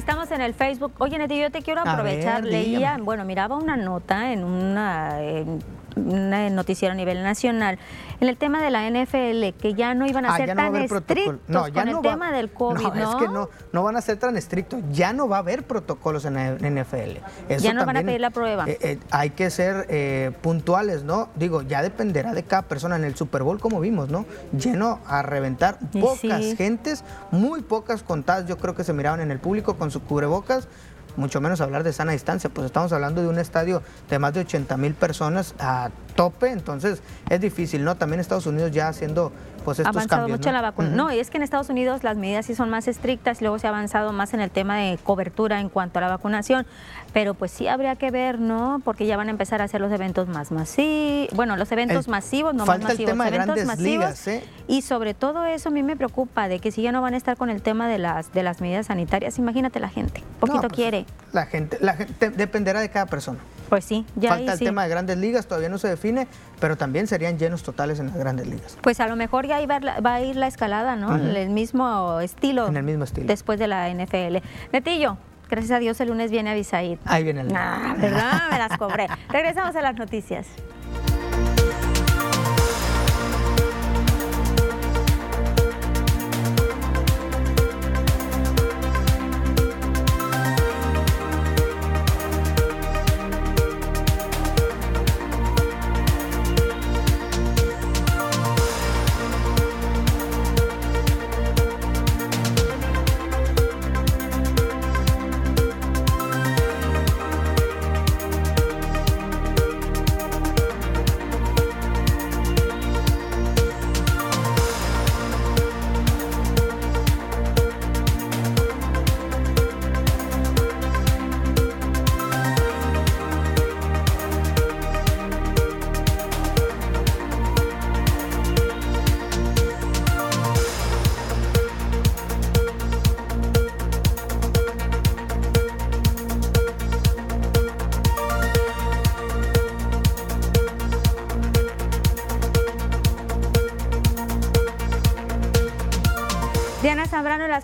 Estamos 0.00 0.30
en 0.30 0.40
el 0.40 0.54
Facebook. 0.54 0.92
Oye, 0.98 1.18
Neti, 1.18 1.38
yo 1.38 1.50
te 1.50 1.60
quiero 1.62 1.82
aprovechar. 1.82 2.42
Leía, 2.42 2.96
bueno, 3.00 3.24
miraba 3.24 3.56
una 3.56 3.76
nota 3.76 4.32
en 4.32 4.44
una, 4.44 5.20
en 5.22 5.62
un 6.00 6.54
noticiero 6.54 6.92
a 6.92 6.96
nivel 6.96 7.22
nacional 7.22 7.78
en 8.20 8.28
el 8.28 8.36
tema 8.36 8.62
de 8.62 8.70
la 8.70 8.88
NFL, 8.88 9.58
que 9.60 9.74
ya 9.74 9.94
no 9.94 10.06
iban 10.06 10.26
a 10.26 10.34
ah, 10.34 10.36
ser 10.36 10.54
tan 10.54 10.76
estrictos 10.76 11.70
con 11.72 11.88
el 11.88 12.00
tema 12.00 12.32
del 12.32 12.50
COVID, 12.50 12.92
¿no? 12.94 13.10
es 13.10 13.16
que 13.16 13.28
no, 13.28 13.48
no 13.72 13.82
van 13.82 13.96
a 13.96 14.00
ser 14.00 14.18
tan 14.18 14.36
estrictos, 14.36 14.80
ya 14.90 15.12
no 15.12 15.28
va 15.28 15.36
a 15.36 15.38
haber 15.40 15.62
protocolos 15.62 16.24
en 16.26 16.34
la 16.34 16.52
NFL. 16.52 17.56
ya 17.58 17.72
no 17.72 17.86
van 17.86 17.96
a 17.96 18.02
pedir 18.02 18.20
la 18.20 18.30
prueba. 18.30 18.68
Eh, 18.68 18.78
eh, 18.80 18.98
hay 19.10 19.30
que 19.30 19.50
ser 19.50 19.86
eh, 19.88 20.32
puntuales, 20.42 21.02
¿no? 21.02 21.28
Digo, 21.36 21.62
ya 21.62 21.82
dependerá 21.82 22.34
de 22.34 22.42
cada 22.42 22.62
persona. 22.62 22.96
En 22.96 23.04
el 23.04 23.14
Super 23.14 23.42
Bowl, 23.42 23.58
como 23.58 23.80
vimos, 23.80 24.10
¿no? 24.10 24.26
Lleno 24.52 25.00
a 25.06 25.22
reventar, 25.22 25.78
pocas 26.00 26.54
gentes, 26.56 27.04
muy 27.30 27.62
pocas 27.62 28.02
contadas, 28.02 28.46
yo 28.46 28.58
creo 28.58 28.74
que 28.74 28.84
se 28.84 28.92
miraban 28.92 29.20
en 29.20 29.30
el 29.30 29.38
público 29.38 29.76
con 29.76 29.90
su 29.90 30.02
cubrebocas 30.02 30.68
mucho 31.16 31.40
menos 31.40 31.60
hablar 31.60 31.82
de 31.82 31.92
sana 31.92 32.12
distancia, 32.12 32.50
pues 32.50 32.66
estamos 32.66 32.92
hablando 32.92 33.22
de 33.22 33.28
un 33.28 33.38
estadio 33.38 33.82
de 34.08 34.18
más 34.18 34.32
de 34.34 34.40
80 34.40 34.76
mil 34.76 34.94
personas 34.94 35.54
a 35.58 35.90
tope, 36.14 36.50
entonces 36.50 37.02
es 37.28 37.40
difícil, 37.40 37.84
¿no? 37.84 37.96
También 37.96 38.20
Estados 38.20 38.46
Unidos 38.46 38.70
ya 38.72 38.88
haciendo 38.88 39.32
pues 39.64 39.78
estos 39.78 39.94
avanzado 39.94 40.22
cambios, 40.22 40.38
mucho 40.38 40.50
¿no? 40.50 40.56
la 40.56 40.62
vacuna. 40.62 40.88
No, 40.88 41.12
y 41.12 41.18
es 41.18 41.30
que 41.30 41.36
en 41.36 41.42
Estados 41.42 41.68
Unidos 41.68 42.02
las 42.02 42.16
medidas 42.16 42.46
sí 42.46 42.54
son 42.54 42.70
más 42.70 42.88
estrictas 42.88 43.40
luego 43.40 43.58
se 43.58 43.66
ha 43.66 43.70
avanzado 43.70 44.12
más 44.12 44.34
en 44.34 44.40
el 44.40 44.50
tema 44.50 44.78
de 44.78 44.98
cobertura 44.98 45.60
en 45.60 45.68
cuanto 45.68 45.98
a 45.98 46.02
la 46.02 46.08
vacunación, 46.08 46.66
pero 47.12 47.34
pues 47.34 47.50
sí 47.50 47.66
habría 47.68 47.96
que 47.96 48.10
ver, 48.10 48.38
¿no? 48.38 48.80
Porque 48.84 49.06
ya 49.06 49.16
van 49.16 49.28
a 49.28 49.30
empezar 49.30 49.60
a 49.60 49.64
hacer 49.64 49.80
los 49.80 49.92
eventos 49.92 50.28
más 50.28 50.52
masivos, 50.52 51.34
bueno, 51.34 51.56
los 51.56 51.70
eventos 51.72 52.08
masivos, 52.08 52.54
no 52.54 52.66
falta 52.66 52.84
más 52.88 52.92
masivos, 52.92 53.00
el 53.00 53.06
tema 53.12 53.24
de 53.24 53.36
eventos 53.36 53.56
grandes 53.56 53.66
masivos. 53.66 53.86
ligas, 54.04 54.28
¿eh? 54.28 54.44
Y 54.68 54.82
sobre 54.82 55.14
todo 55.14 55.44
eso 55.44 55.68
a 55.68 55.72
mí 55.72 55.82
me 55.82 55.96
preocupa 55.96 56.48
de 56.48 56.58
que 56.60 56.70
si 56.72 56.82
ya 56.82 56.92
no 56.92 57.02
van 57.02 57.14
a 57.14 57.16
estar 57.16 57.36
con 57.36 57.50
el 57.50 57.62
tema 57.62 57.88
de 57.88 57.98
las 57.98 58.32
de 58.32 58.42
las 58.42 58.60
medidas 58.60 58.86
sanitarias, 58.86 59.38
imagínate 59.38 59.80
la 59.80 59.88
gente, 59.88 60.22
poquito 60.38 60.56
No, 60.62 60.68
pues, 60.68 60.72
quiere. 60.74 61.06
La 61.32 61.46
gente, 61.46 61.78
la 61.80 61.94
gente 61.94 62.30
dependerá 62.30 62.80
de 62.80 62.88
cada 62.90 63.06
persona. 63.06 63.38
Pues 63.68 63.84
sí, 63.84 64.04
ya 64.16 64.30
Falta 64.30 64.42
ahí 64.42 64.48
el 64.54 64.58
sí. 64.58 64.64
tema 64.64 64.82
de 64.82 64.88
grandes 64.88 65.16
ligas, 65.16 65.46
todavía 65.46 65.68
no 65.68 65.78
se 65.78 65.86
define, 65.86 66.26
pero 66.58 66.76
también 66.76 67.06
serían 67.06 67.38
llenos 67.38 67.62
totales 67.62 68.00
en 68.00 68.08
las 68.08 68.16
grandes 68.16 68.48
ligas. 68.48 68.76
Pues 68.80 68.98
a 68.98 69.06
lo 69.06 69.14
mejor 69.14 69.46
ya 69.46 69.56
ahí 69.56 69.66
va, 69.66 69.78
va 69.78 70.14
a 70.14 70.20
ir 70.22 70.34
la 70.34 70.48
escalada, 70.48 70.96
¿no? 70.96 71.14
Ujú. 71.14 71.24
El 71.36 71.50
mismo 71.50 72.18
estilo. 72.18 72.66
En 72.66 72.76
el 72.76 72.82
mismo 72.82 73.04
estilo. 73.04 73.28
Después 73.28 73.60
de 73.60 73.68
la 73.68 73.88
NFL. 73.88 74.38
Netillo, 74.72 75.18
gracias 75.50 75.72
a 75.72 75.78
Dios 75.78 76.00
el 76.00 76.08
lunes 76.08 76.30
viene 76.30 76.50
Avisaid. 76.50 76.98
Ahí 77.04 77.24
viene 77.24 77.42
el 77.42 77.54
Ah, 77.54 77.94
¿verdad? 77.98 78.42
Me 78.50 78.58
las 78.58 78.76
cobré. 78.78 79.08
Regresamos 79.28 79.74
a 79.76 79.82
las 79.82 79.96
noticias. 79.96 80.46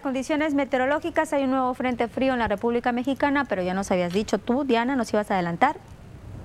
Condiciones 0.07 0.55
meteorológicas 0.55 1.33
hay 1.33 1.43
un 1.43 1.51
nuevo 1.51 1.75
frente 1.75 2.07
frío 2.07 2.33
en 2.33 2.39
la 2.39 2.47
República 2.47 2.93
Mexicana, 2.93 3.45
pero 3.45 3.65
ya 3.65 3.75
nos 3.75 3.91
habías 3.91 4.13
dicho 4.13 4.39
tú, 4.39 4.63
Diana, 4.63 4.95
nos 4.95 5.13
ibas 5.13 5.33
a 5.33 5.35
adelantar. 5.35 5.76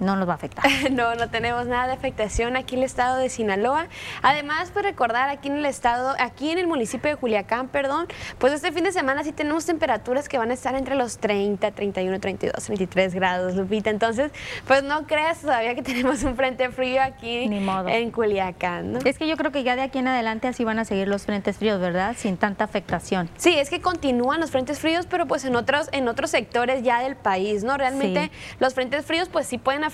No 0.02 0.16
nos 0.16 0.28
va 0.28 0.34
a 0.34 0.36
afectar. 0.36 0.66
no, 0.92 1.16
no 1.16 1.30
tenemos 1.30 1.68
nada 1.68 1.88
de 1.88 1.94
afectación 1.94 2.58
aquí 2.58 2.76
en 2.76 2.80
el 2.80 2.86
estado 2.86 3.18
de 3.18 3.30
Sinaloa. 3.30 3.88
Además, 4.24 4.72
pues 4.74 4.84
recordar 4.84 5.30
aquí 5.30 5.48
en 5.48 5.58
el 5.58 5.66
estado, 5.66 6.16
aquí 6.20 6.50
en 6.50 6.58
el 6.58 6.68
municipio 6.68 7.12
de 7.12 7.18
Culiacán, 7.18 7.68
perdón, 7.68 8.08
pues 8.40 8.52
este 8.52 8.72
fin 8.72 8.84
de 8.84 8.92
semana 8.92 9.24
sí 9.24 9.32
tenemos 9.32 9.66
temperaturas 9.66 10.28
que 10.28 10.38
van 10.38 10.50
a 10.52 10.56
estar 10.56 10.76
entre 10.76 10.96
los 10.96 11.20
30, 11.20 11.72
31, 11.72 12.20
32, 12.20 12.68
23 12.68 13.14
grados, 13.14 13.56
Lupita. 13.56 13.92
Entonces, 13.92 14.32
pues 14.68 14.84
no 14.84 15.06
creas 15.06 15.42
todavía 15.42 15.76
que 15.76 15.82
tenemos 15.92 16.24
un 16.24 16.36
frente 16.36 16.70
frío 16.70 17.02
aquí 17.02 17.44
en 17.44 18.12
Culiacán. 18.12 18.94
¿no? 18.94 19.00
Es 19.06 19.18
que 19.20 19.28
yo 19.28 19.38
creo 19.38 19.52
que 19.52 19.64
ya 19.64 19.76
de 19.76 19.84
aquí 19.84 20.00
en 20.00 20.08
adelante 20.08 20.48
así 20.48 20.64
van 20.64 20.80
a 20.80 20.86
seguir 20.86 21.08
los 21.08 21.26
frentes 21.26 21.58
fríos, 21.58 21.80
¿verdad? 21.80 22.16
Sin 22.18 22.38
tanta 22.38 22.64
afectación. 22.64 23.30
Sí, 23.38 23.58
es 23.58 23.70
que 23.70 23.82
continúan 23.82 24.40
los 24.40 24.50
frentes 24.50 24.80
fríos, 24.80 25.06
pero 25.06 25.28
pues 25.28 25.46
en 25.46 25.56
otros, 25.56 25.90
en 25.92 26.08
otros 26.08 26.32
sectores 26.32 26.82
ya 26.82 27.04
del 27.04 27.16
país, 27.16 27.64
¿no? 27.64 27.78
Realmente 27.78 28.32
los 28.60 28.74
frentes 28.74 29.06
fríos 29.06 29.30
pues 29.30 29.46
sí 29.46 29.60
pueden 29.60 29.84
afectar 29.84 29.91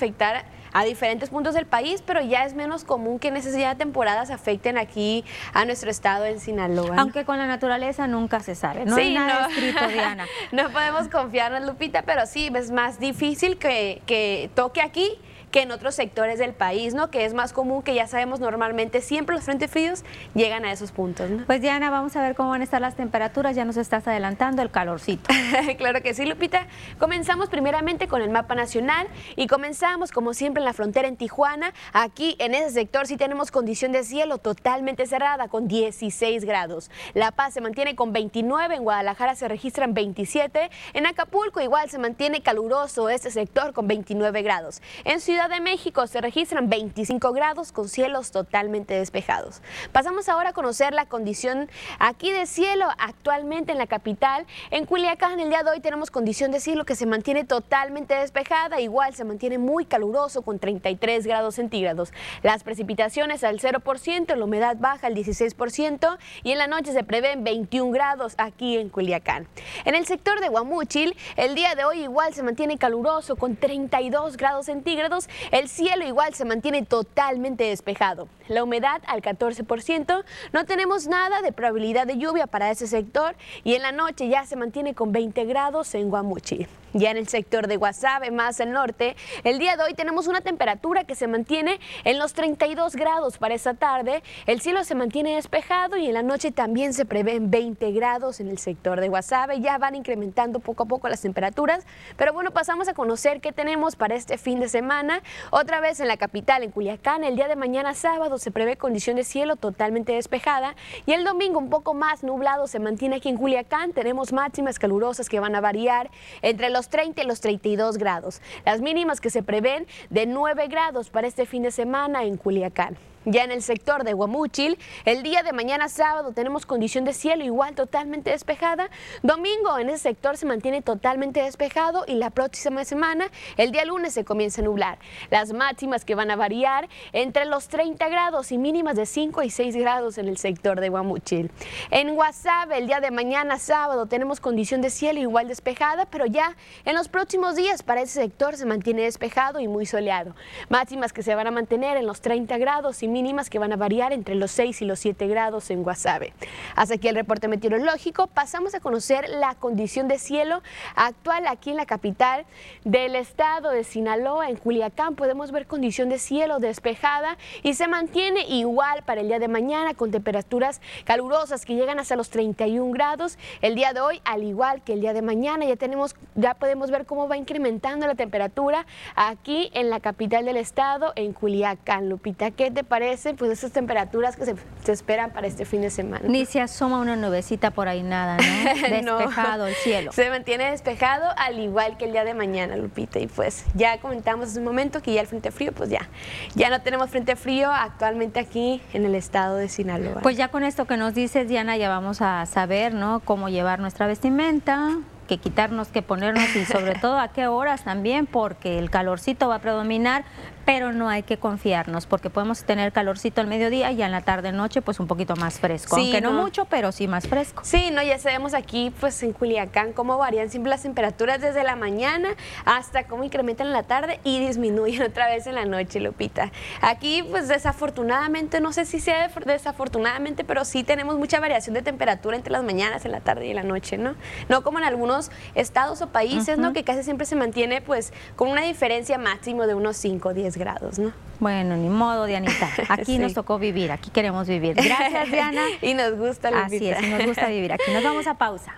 a 0.73 0.83
diferentes 0.83 1.29
puntos 1.29 1.55
del 1.55 1.65
país, 1.65 2.03
pero 2.05 2.21
ya 2.21 2.45
es 2.45 2.53
menos 2.53 2.83
común 2.83 3.19
que 3.19 3.29
en 3.29 3.37
esas 3.37 3.55
ya 3.55 3.75
temporadas 3.75 4.29
afecten 4.29 4.77
aquí 4.77 5.25
a 5.53 5.65
nuestro 5.65 5.89
estado 5.89 6.25
en 6.25 6.39
Sinaloa. 6.39 6.95
Aunque 6.97 7.25
con 7.25 7.37
la 7.37 7.47
naturaleza 7.47 8.07
nunca 8.07 8.39
se 8.41 8.55
sabe, 8.55 8.85
no 8.85 8.95
hay 8.95 9.13
nada 9.13 9.47
escrito, 9.47 9.87
Diana. 9.87 10.25
no 10.51 10.69
podemos 10.69 11.07
confiar 11.07 11.53
en 11.53 11.65
Lupita, 11.65 12.03
pero 12.03 12.25
sí, 12.25 12.51
es 12.53 12.71
más 12.71 12.99
difícil 12.99 13.57
que, 13.57 14.01
que 14.05 14.49
toque 14.55 14.81
aquí 14.81 15.09
que 15.51 15.61
en 15.61 15.71
otros 15.71 15.95
sectores 15.95 16.39
del 16.39 16.53
país, 16.53 16.93
¿no? 16.93 17.09
Que 17.09 17.25
es 17.25 17.33
más 17.33 17.53
común, 17.53 17.81
que 17.81 17.93
ya 17.93 18.07
sabemos 18.07 18.39
normalmente 18.39 19.01
siempre 19.01 19.35
los 19.35 19.45
frentes 19.45 19.71
fríos 19.71 20.03
llegan 20.33 20.65
a 20.65 20.71
esos 20.71 20.91
puntos, 20.91 21.29
¿no? 21.29 21.45
Pues 21.45 21.61
Diana, 21.61 21.89
vamos 21.89 22.15
a 22.15 22.21
ver 22.21 22.35
cómo 22.35 22.49
van 22.49 22.61
a 22.61 22.63
estar 22.63 22.81
las 22.81 22.95
temperaturas, 22.95 23.55
ya 23.55 23.65
nos 23.65 23.77
estás 23.77 24.07
adelantando 24.07 24.61
el 24.61 24.71
calorcito. 24.71 25.33
claro 25.77 26.01
que 26.01 26.13
sí, 26.13 26.25
Lupita. 26.25 26.67
Comenzamos 26.99 27.49
primeramente 27.49 28.07
con 28.07 28.21
el 28.21 28.29
mapa 28.29 28.55
nacional 28.55 29.07
y 29.35 29.47
comenzamos 29.47 30.11
como 30.11 30.33
siempre 30.33 30.61
en 30.61 30.65
la 30.65 30.73
frontera 30.73 31.07
en 31.07 31.15
Tijuana. 31.15 31.73
Aquí 31.93 32.35
en 32.39 32.53
ese 32.53 32.71
sector 32.71 33.07
sí 33.07 33.17
tenemos 33.17 33.51
condición 33.51 33.91
de 33.91 34.03
cielo 34.03 34.39
totalmente 34.39 35.05
cerrada 35.05 35.47
con 35.47 35.67
16 35.67 36.43
grados. 36.43 36.91
La 37.13 37.31
Paz 37.31 37.53
se 37.53 37.61
mantiene 37.61 37.95
con 37.95 38.11
29, 38.11 38.75
en 38.75 38.83
Guadalajara 38.83 39.35
se 39.35 39.47
registran 39.47 39.93
27, 39.93 40.69
en 40.93 41.05
Acapulco 41.05 41.61
igual 41.61 41.89
se 41.89 41.97
mantiene 41.99 42.41
caluroso 42.41 43.09
este 43.09 43.31
sector 43.31 43.73
con 43.73 43.87
29 43.87 44.41
grados. 44.41 44.81
En 45.05 45.21
Ciudad 45.21 45.36
De 45.37 45.61
México 45.61 46.07
se 46.07 46.19
registran 46.19 46.67
25 46.67 47.31
grados 47.31 47.71
con 47.71 47.87
cielos 47.87 48.31
totalmente 48.31 48.95
despejados. 48.95 49.61
Pasamos 49.93 50.27
ahora 50.29 50.49
a 50.49 50.53
conocer 50.53 50.93
la 50.93 51.05
condición 51.05 51.69
aquí 51.99 52.31
de 52.31 52.47
cielo 52.47 52.87
actualmente 52.97 53.71
en 53.71 53.77
la 53.77 53.85
capital. 53.85 54.47
En 54.71 54.85
Culiacán 54.85 55.39
el 55.39 55.49
día 55.49 55.63
de 55.63 55.69
hoy 55.69 55.79
tenemos 55.79 56.11
condición 56.11 56.51
de 56.51 56.59
cielo 56.59 56.85
que 56.85 56.95
se 56.95 57.05
mantiene 57.05 57.45
totalmente 57.45 58.15
despejada, 58.15 58.81
igual 58.81 59.13
se 59.13 59.23
mantiene 59.23 59.57
muy 59.57 59.85
caluroso 59.85 60.41
con 60.41 60.57
33 60.59 61.25
grados 61.25 61.55
centígrados. 61.55 62.11
Las 62.41 62.63
precipitaciones 62.63 63.43
al 63.45 63.59
0%, 63.59 64.35
la 64.35 64.43
humedad 64.43 64.75
baja 64.77 65.07
al 65.07 65.15
16% 65.15 66.17
y 66.43 66.51
en 66.51 66.57
la 66.57 66.67
noche 66.67 66.91
se 66.91 67.03
prevén 67.03 67.43
21 67.43 67.91
grados 67.91 68.33
aquí 68.37 68.75
en 68.75 68.89
Culiacán. 68.89 69.47
En 69.85 69.95
el 69.95 70.05
sector 70.07 70.41
de 70.41 70.49
Guamúchil 70.49 71.15
el 71.37 71.55
día 71.55 71.75
de 71.75 71.85
hoy 71.85 72.01
igual 72.01 72.33
se 72.33 72.43
mantiene 72.43 72.77
caluroso 72.77 73.35
con 73.35 73.55
32 73.55 74.35
grados 74.35 74.65
centígrados 74.65 75.26
el 75.51 75.69
cielo 75.69 76.05
igual 76.05 76.33
se 76.33 76.45
mantiene 76.45 76.83
totalmente 76.83 77.65
despejado. 77.65 78.27
La 78.47 78.63
humedad 78.63 79.01
al 79.07 79.21
14%. 79.21 80.23
No 80.53 80.65
tenemos 80.65 81.07
nada 81.07 81.41
de 81.41 81.51
probabilidad 81.51 82.07
de 82.07 82.17
lluvia 82.17 82.47
para 82.47 82.71
ese 82.71 82.87
sector 82.87 83.35
y 83.63 83.75
en 83.75 83.81
la 83.81 83.91
noche 83.91 84.27
ya 84.29 84.45
se 84.45 84.55
mantiene 84.55 84.93
con 84.93 85.11
20 85.11 85.45
grados 85.45 85.93
en 85.95 86.09
Guamuchi. 86.09 86.67
Ya 86.93 87.11
en 87.11 87.17
el 87.17 87.27
sector 87.27 87.67
de 87.67 87.75
Guasave, 87.75 88.31
más 88.31 88.61
al 88.61 88.71
norte, 88.71 89.15
el 89.43 89.59
día 89.59 89.75
de 89.75 89.83
hoy 89.83 89.93
tenemos 89.93 90.25
una 90.27 90.41
temperatura 90.41 91.03
que 91.03 91.15
se 91.15 91.27
mantiene 91.27 91.79
en 92.05 92.17
los 92.17 92.33
32 92.33 92.95
grados 92.95 93.37
para 93.37 93.53
esta 93.53 93.73
tarde. 93.73 94.23
El 94.45 94.61
cielo 94.61 94.83
se 94.83 94.95
mantiene 94.95 95.35
despejado 95.35 95.97
y 95.97 96.07
en 96.07 96.13
la 96.13 96.23
noche 96.23 96.51
también 96.51 96.93
se 96.93 97.05
prevén 97.05 97.51
20 97.51 97.91
grados 97.91 98.39
en 98.39 98.47
el 98.47 98.57
sector 98.57 99.01
de 99.01 99.09
Guasave. 99.09 99.59
Ya 99.59 99.77
van 99.77 99.95
incrementando 99.95 100.59
poco 100.59 100.83
a 100.83 100.85
poco 100.85 101.09
las 101.09 101.21
temperaturas. 101.21 101.85
Pero 102.15 102.33
bueno, 102.33 102.51
pasamos 102.51 102.87
a 102.87 102.93
conocer 102.93 103.41
qué 103.41 103.51
tenemos 103.51 103.95
para 103.95 104.15
este 104.15 104.37
fin 104.37 104.59
de 104.59 104.69
semana. 104.69 105.16
Otra 105.51 105.79
vez 105.79 105.99
en 105.99 106.07
la 106.07 106.17
capital, 106.17 106.63
en 106.63 106.71
Culiacán, 106.71 107.23
el 107.23 107.35
día 107.35 107.47
de 107.47 107.55
mañana 107.55 107.93
sábado 107.93 108.37
se 108.37 108.51
prevé 108.51 108.77
condición 108.77 109.15
de 109.15 109.23
cielo 109.23 109.55
totalmente 109.55 110.13
despejada 110.13 110.75
y 111.05 111.13
el 111.13 111.23
domingo 111.23 111.59
un 111.59 111.69
poco 111.69 111.93
más 111.93 112.23
nublado 112.23 112.67
se 112.67 112.79
mantiene 112.79 113.17
aquí 113.17 113.29
en 113.29 113.37
Culiacán. 113.37 113.93
Tenemos 113.93 114.33
máximas 114.33 114.79
calurosas 114.79 115.29
que 115.29 115.39
van 115.39 115.55
a 115.55 115.61
variar 115.61 116.09
entre 116.41 116.69
los 116.69 116.89
30 116.89 117.23
y 117.23 117.25
los 117.25 117.41
32 117.41 117.97
grados. 117.97 118.41
Las 118.65 118.81
mínimas 118.81 119.21
que 119.21 119.29
se 119.29 119.43
prevén 119.43 119.87
de 120.09 120.25
9 120.25 120.67
grados 120.67 121.09
para 121.09 121.27
este 121.27 121.45
fin 121.45 121.63
de 121.63 121.71
semana 121.71 122.23
en 122.23 122.37
Culiacán. 122.37 122.97
Ya 123.29 123.43
en 123.43 123.51
el 123.51 123.61
sector 123.61 124.05
de 124.05 124.13
Guamúchil, 124.13 124.79
el 125.03 125.21
día 125.21 125.43
de 125.43 125.51
mañana 125.51 125.89
sábado 125.89 126.31
tenemos 126.31 126.65
condición 126.65 127.03
de 127.03 127.11
cielo 127.11 127.43
igual 127.43 127.75
totalmente 127.75 128.29
despejada. 128.29 128.89
Domingo 129.21 129.77
en 129.77 129.89
ese 129.89 129.97
sector 129.97 130.37
se 130.37 130.45
mantiene 130.45 130.81
totalmente 130.81 131.41
despejado 131.41 132.05
y 132.07 132.15
la 132.15 132.29
próxima 132.29 132.85
semana, 132.85 133.29
el 133.57 133.73
día 133.73 133.83
lunes, 133.83 134.13
se 134.13 134.23
comienza 134.23 134.61
a 134.61 134.63
nublar. 134.63 134.97
Las 135.29 135.51
máximas 135.51 136.05
que 136.05 136.15
van 136.15 136.31
a 136.31 136.37
variar 136.37 136.87
entre 137.11 137.43
los 137.43 137.67
30 137.67 138.07
grados 138.07 138.53
y 138.53 138.57
mínimas 138.57 138.95
de 138.95 139.05
5 139.05 139.43
y 139.43 139.49
6 139.49 139.75
grados 139.75 140.17
en 140.17 140.29
el 140.29 140.37
sector 140.37 140.79
de 140.79 140.87
Guamúchil. 140.87 141.51
En 141.91 142.15
Guasave, 142.15 142.77
el 142.77 142.87
día 142.87 143.01
de 143.01 143.11
mañana 143.11 143.59
sábado 143.59 144.05
tenemos 144.05 144.39
condición 144.39 144.79
de 144.79 144.89
cielo 144.89 145.19
igual 145.19 145.49
despejada, 145.49 146.05
pero 146.05 146.27
ya 146.27 146.55
en 146.85 146.95
los 146.95 147.09
próximos 147.09 147.57
días 147.57 147.83
para 147.83 148.03
ese 148.03 148.21
sector 148.21 148.55
se 148.55 148.65
mantiene 148.65 149.01
despejado 149.01 149.59
y 149.59 149.67
muy 149.67 149.85
soleado. 149.85 150.33
Máximas 150.69 151.11
que 151.11 151.23
se 151.23 151.35
van 151.35 151.47
a 151.47 151.51
mantener 151.51 151.97
en 151.97 152.07
los 152.07 152.21
30 152.21 152.57
grados 152.57 153.03
y 153.03 153.16
mínimas 153.17 153.49
que 153.49 153.57
van 153.57 153.73
a 153.73 153.77
variar 153.77 154.13
entre 154.13 154.35
los 154.35 154.51
6 154.51 154.83
y 154.83 154.85
los 154.85 154.99
7 154.99 155.25
grados 155.25 155.71
en 155.71 155.81
Guasave. 155.81 156.33
Hasta 156.75 156.93
aquí 156.93 157.07
el 157.07 157.15
reporte 157.15 157.47
meteorológico. 157.47 158.27
Pasamos 158.27 158.75
a 158.75 158.79
conocer 158.79 159.27
la 159.27 159.55
condición 159.55 160.07
de 160.07 160.19
cielo 160.19 160.61
actual 160.95 161.47
aquí 161.47 161.71
en 161.71 161.77
la 161.77 161.87
capital 161.87 162.45
del 162.83 163.15
estado 163.15 163.71
de 163.71 163.83
Sinaloa, 163.83 164.49
en 164.49 164.57
Culiacán. 164.57 165.15
Podemos 165.15 165.51
ver 165.51 165.65
condición 165.65 166.09
de 166.09 166.19
cielo 166.19 166.59
despejada 166.59 167.39
y 167.63 167.73
se 167.73 167.87
mantiene 167.87 168.41
igual 168.49 169.01
para 169.01 169.21
el 169.21 169.29
día 169.29 169.39
de 169.39 169.47
mañana 169.47 169.95
con 169.95 170.11
temperaturas 170.11 170.79
calurosas 171.03 171.65
que 171.65 171.73
llegan 171.73 171.97
hasta 171.97 172.15
los 172.15 172.29
31 172.29 172.91
grados. 172.91 173.39
El 173.63 173.73
día 173.73 173.93
de 173.93 174.01
hoy, 174.01 174.21
al 174.25 174.43
igual 174.43 174.83
que 174.83 174.93
el 174.93 175.01
día 175.01 175.13
de 175.13 175.23
mañana, 175.23 175.65
ya 175.65 175.75
tenemos, 175.75 176.15
ya 176.35 176.53
podemos 176.53 176.91
ver 176.91 177.07
cómo 177.07 177.27
va 177.27 177.35
incrementando 177.35 178.05
la 178.05 178.13
temperatura 178.13 178.85
aquí 179.15 179.71
en 179.73 179.89
la 179.89 180.01
capital 180.01 180.45
del 180.45 180.57
estado, 180.57 181.13
en 181.15 181.33
Culiacán. 181.33 182.09
Lupita, 182.09 182.51
¿qué 182.51 182.69
te 182.69 182.83
parece? 182.83 183.06
Pues 183.37 183.51
esas 183.51 183.71
temperaturas 183.71 184.35
que 184.35 184.45
se, 184.45 184.91
esperan 184.91 185.31
para 185.31 185.47
este 185.47 185.65
fin 185.65 185.81
de 185.81 185.89
semana. 185.89 186.27
Ni 186.27 186.45
se 186.45 186.61
asoma 186.61 186.99
una 186.99 187.15
nubecita 187.15 187.71
por 187.71 187.87
ahí, 187.87 188.03
nada, 188.03 188.37
¿no? 189.03 189.17
Despejado 189.17 189.67
el 189.67 189.75
cielo. 189.75 190.11
Se 190.11 190.29
mantiene 190.29 190.71
despejado 190.71 191.25
al 191.37 191.59
igual 191.59 191.97
que 191.97 192.05
el 192.05 192.11
día 192.11 192.23
de 192.23 192.33
mañana, 192.33 192.75
Lupita. 192.75 193.19
Y 193.19 193.27
pues 193.27 193.65
ya 193.73 193.99
comentamos 193.99 194.49
hace 194.49 194.59
un 194.59 194.65
momento 194.65 195.01
que 195.01 195.13
ya 195.13 195.21
el 195.21 195.27
frente 195.27 195.51
frío, 195.51 195.71
pues 195.71 195.89
ya, 195.89 196.09
ya 196.55 196.69
no 196.69 196.81
tenemos 196.81 197.09
frente 197.09 197.35
frío 197.35 197.71
actualmente 197.71 198.39
aquí 198.39 198.81
en 198.93 199.05
el 199.05 199.15
estado 199.15 199.57
de 199.57 199.69
Sinaloa. 199.69 200.21
Pues 200.21 200.37
ya 200.37 200.49
con 200.49 200.63
esto 200.63 200.85
que 200.85 200.97
nos 200.97 201.13
dices, 201.13 201.47
Diana, 201.47 201.77
ya 201.77 201.89
vamos 201.89 202.21
a 202.21 202.45
saber, 202.45 202.93
¿no? 202.93 203.21
Cómo 203.21 203.49
llevar 203.49 203.79
nuestra 203.79 204.07
vestimenta, 204.07 204.97
que 205.27 205.37
quitarnos, 205.37 205.89
que 205.89 206.01
ponernos 206.01 206.55
y 206.55 206.65
sobre 206.65 206.95
todo 207.01 207.19
a 207.19 207.29
qué 207.29 207.47
horas 207.47 207.83
también, 207.83 208.25
porque 208.25 208.79
el 208.79 208.89
calorcito 208.89 209.47
va 209.47 209.55
a 209.55 209.59
predominar, 209.59 210.25
pero 210.67 210.91
no 210.91 211.07
hay 211.07 211.23
que 211.23 211.37
confiarnos 211.37 212.07
porque 212.07 212.29
podemos 212.29 212.65
tener 212.65 212.91
calorcito 212.91 213.39
al 213.39 213.47
mediodía 213.47 213.89
y 213.93 214.01
en 214.01 214.11
la 214.11 214.19
tarde 214.19 214.51
noche 214.51 214.81
pues 214.81 214.99
un 214.99 215.07
poquito 215.07 215.37
más 215.37 215.61
fresco, 215.61 215.95
aunque 215.95 216.19
no. 216.19 216.33
mucho, 216.33 216.65
pero 216.65 216.91
sí 216.91 217.07
más 217.07 217.25
fresco. 217.25 217.61
Sí, 217.63 217.89
no, 217.89 218.03
ya 218.03 218.19
sabemos 218.19 218.53
aquí 218.53 218.91
pues 218.99 219.23
en 219.23 219.31
Culiacán 219.31 219.93
cómo 219.93 220.17
varían 220.17 220.49
siempre 220.49 220.69
las 220.69 220.81
temperaturas 220.81 221.39
desde 221.39 221.63
la 221.63 221.77
mañana 221.77 222.35
hasta 222.65 223.05
cómo 223.05 223.23
incrementan 223.23 223.67
en 223.67 223.73
la 223.73 223.83
tarde 223.83 224.19
y 224.25 224.45
disminuyen 224.45 225.03
otra 225.09 225.27
vez 225.27 225.47
en 225.47 225.55
la 225.55 225.63
noche, 225.63 226.01
Lupita. 226.01 226.51
Aquí 226.81 227.23
pues 227.23 227.47
desafortunadamente, 227.47 228.59
no 228.59 228.73
sé 228.73 228.85
si 228.85 228.99
sea 228.99 229.31
desafortunadamente, 229.45 230.43
pero 230.43 230.65
sí 230.65 230.83
tenemos 230.83 231.17
mucha 231.17 231.39
variación 231.39 231.75
de 231.75 231.81
temperatura 231.81 232.35
entre 232.35 232.51
las 232.51 232.65
mañanas, 232.65 233.05
en 233.05 233.13
la 233.13 233.21
tarde 233.21 233.47
y 233.47 233.51
en 233.51 233.55
la 233.55 233.63
noche, 233.63 233.97
¿no? 233.97 234.15
No 234.49 234.63
como 234.63 234.79
en 234.79 234.83
algunos 234.83 235.31
estados 235.55 236.01
o 236.01 236.09
países, 236.09 236.57
¿no? 236.57 236.73
Que 236.73 236.83
casi 236.83 237.03
siempre 237.03 237.25
se 237.25 237.37
mantiene 237.37 237.79
pues 237.79 238.11
con 238.35 238.49
una 238.49 238.63
diferencia 238.63 239.17
máximo 239.17 239.65
de 239.65 239.73
unos 239.73 239.95
5 239.95 240.27
o 240.27 240.33
10 240.33 240.56
grados, 240.57 240.99
¿no? 240.99 241.11
Bueno, 241.39 241.75
ni 241.77 241.89
modo, 241.89 242.25
Dianita. 242.25 242.69
Aquí 242.89 243.17
nos 243.17 243.33
tocó 243.33 243.59
vivir, 243.59 243.91
aquí 243.91 244.09
queremos 244.09 244.47
vivir. 244.47 244.75
Gracias, 244.75 245.31
Diana. 245.31 245.63
y 245.81 245.93
nos 245.93 246.15
gusta, 246.15 246.49
Así 246.49 246.89
es, 246.89 247.01
y 247.01 247.07
nos 247.09 247.25
gusta 247.25 247.47
vivir 247.47 247.73
aquí. 247.73 247.91
Nos 247.91 248.03
vamos 248.03 248.27
a 248.27 248.35
pausa. 248.37 248.73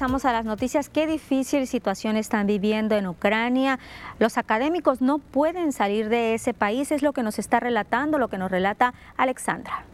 Ya 0.00 0.06
regresamos 0.06 0.24
a 0.24 0.32
las 0.32 0.46
noticias. 0.46 0.88
Qué 0.88 1.06
difícil 1.06 1.66
situación 1.66 2.16
están 2.16 2.46
viviendo 2.46 2.96
en 2.96 3.06
Ucrania. 3.06 3.78
Los 4.18 4.38
académicos 4.38 5.02
no 5.02 5.18
pueden 5.18 5.72
salir 5.72 6.08
de 6.08 6.32
ese 6.32 6.54
país, 6.54 6.90
es 6.90 7.02
lo 7.02 7.12
que 7.12 7.22
nos 7.22 7.38
está 7.38 7.60
relatando, 7.60 8.16
lo 8.16 8.28
que 8.28 8.38
nos 8.38 8.50
relata 8.50 8.94
Alexandra. 9.18 9.84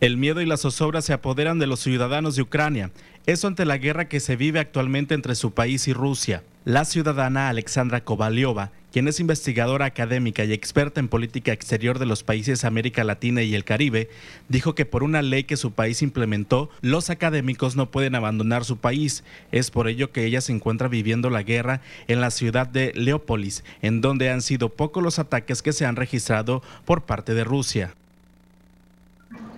El 0.00 0.16
miedo 0.16 0.40
y 0.40 0.46
la 0.46 0.56
zozobra 0.56 1.02
se 1.02 1.12
apoderan 1.12 1.58
de 1.58 1.66
los 1.66 1.80
ciudadanos 1.80 2.36
de 2.36 2.42
Ucrania. 2.42 2.92
Eso 3.26 3.48
ante 3.48 3.64
la 3.64 3.78
guerra 3.78 4.06
que 4.06 4.20
se 4.20 4.36
vive 4.36 4.60
actualmente 4.60 5.14
entre 5.14 5.34
su 5.34 5.50
país 5.50 5.88
y 5.88 5.92
Rusia. 5.92 6.44
La 6.64 6.84
ciudadana 6.84 7.48
Alexandra 7.48 8.04
Kovaliova, 8.04 8.70
quien 8.98 9.06
es 9.06 9.20
investigadora 9.20 9.84
académica 9.84 10.42
y 10.44 10.52
experta 10.52 10.98
en 10.98 11.06
política 11.06 11.52
exterior 11.52 12.00
de 12.00 12.06
los 12.06 12.24
países 12.24 12.64
América 12.64 13.04
Latina 13.04 13.42
y 13.42 13.54
el 13.54 13.62
Caribe, 13.62 14.10
dijo 14.48 14.74
que 14.74 14.86
por 14.86 15.04
una 15.04 15.22
ley 15.22 15.44
que 15.44 15.56
su 15.56 15.70
país 15.70 16.02
implementó, 16.02 16.68
los 16.80 17.08
académicos 17.08 17.76
no 17.76 17.92
pueden 17.92 18.16
abandonar 18.16 18.64
su 18.64 18.78
país. 18.78 19.22
Es 19.52 19.70
por 19.70 19.86
ello 19.86 20.10
que 20.10 20.24
ella 20.24 20.40
se 20.40 20.50
encuentra 20.50 20.88
viviendo 20.88 21.30
la 21.30 21.44
guerra 21.44 21.80
en 22.08 22.20
la 22.20 22.32
ciudad 22.32 22.66
de 22.66 22.92
Leópolis, 22.96 23.62
en 23.82 24.00
donde 24.00 24.30
han 24.30 24.42
sido 24.42 24.68
pocos 24.68 25.00
los 25.00 25.20
ataques 25.20 25.62
que 25.62 25.72
se 25.72 25.86
han 25.86 25.94
registrado 25.94 26.60
por 26.84 27.02
parte 27.02 27.34
de 27.34 27.44
Rusia. 27.44 27.94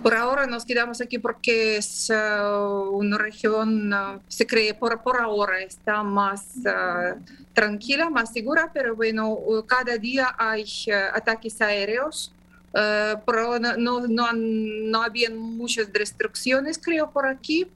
Por 0.01 0.15
ahora 0.15 0.47
nos 0.47 0.65
quedamos 0.65 0.99
aquí 0.99 1.19
porque 1.19 1.77
es 1.77 2.09
uh, 2.09 2.89
una 2.89 3.19
región, 3.19 3.93
uh, 3.93 4.19
se 4.27 4.47
cree 4.47 4.73
por, 4.73 5.03
por 5.03 5.21
ahora 5.21 5.61
está 5.61 6.01
más 6.01 6.55
uh, 6.65 7.19
tranquila, 7.53 8.09
más 8.09 8.33
segura, 8.33 8.71
pero 8.73 8.95
bueno, 8.95 9.37
cada 9.67 9.97
día 9.97 10.33
hay 10.39 10.65
ataques 11.13 11.61
aéreos. 11.61 12.31
pero 12.73 13.59
no, 13.59 13.77
no, 13.77 14.07
no, 14.07 14.33
no 14.33 15.03
había 15.03 15.29
muchas 15.29 15.89
restricciones, 15.93 16.79
creo, 16.79 17.11
por 17.11 17.27
aquí, 17.27 17.67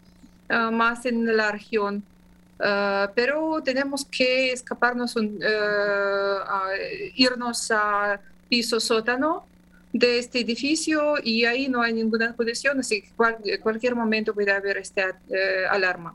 más 0.49 1.05
en 1.05 1.37
la 1.37 1.51
región. 1.51 2.03
pero 3.13 3.61
tenemos 3.63 4.05
que 4.05 4.51
escaparnos, 4.51 5.15
a 5.17 6.69
irnos 7.15 7.69
a 7.71 8.19
piso 8.49 8.79
sótano 8.79 9.45
de 9.97 10.19
este 10.19 10.41
edificio 10.41 11.15
y 11.23 11.45
ahí 11.45 11.69
no 11.69 11.81
hay 11.81 11.93
ninguna 11.93 12.35
condición, 12.35 12.77
así 12.81 13.01
que 13.01 13.53
en 13.53 13.61
cualquier 13.61 13.95
momento 13.95 14.33
puede 14.33 14.51
haber 14.51 14.75
esta 14.75 15.17
eh, 15.29 15.65
alarma. 15.69 16.13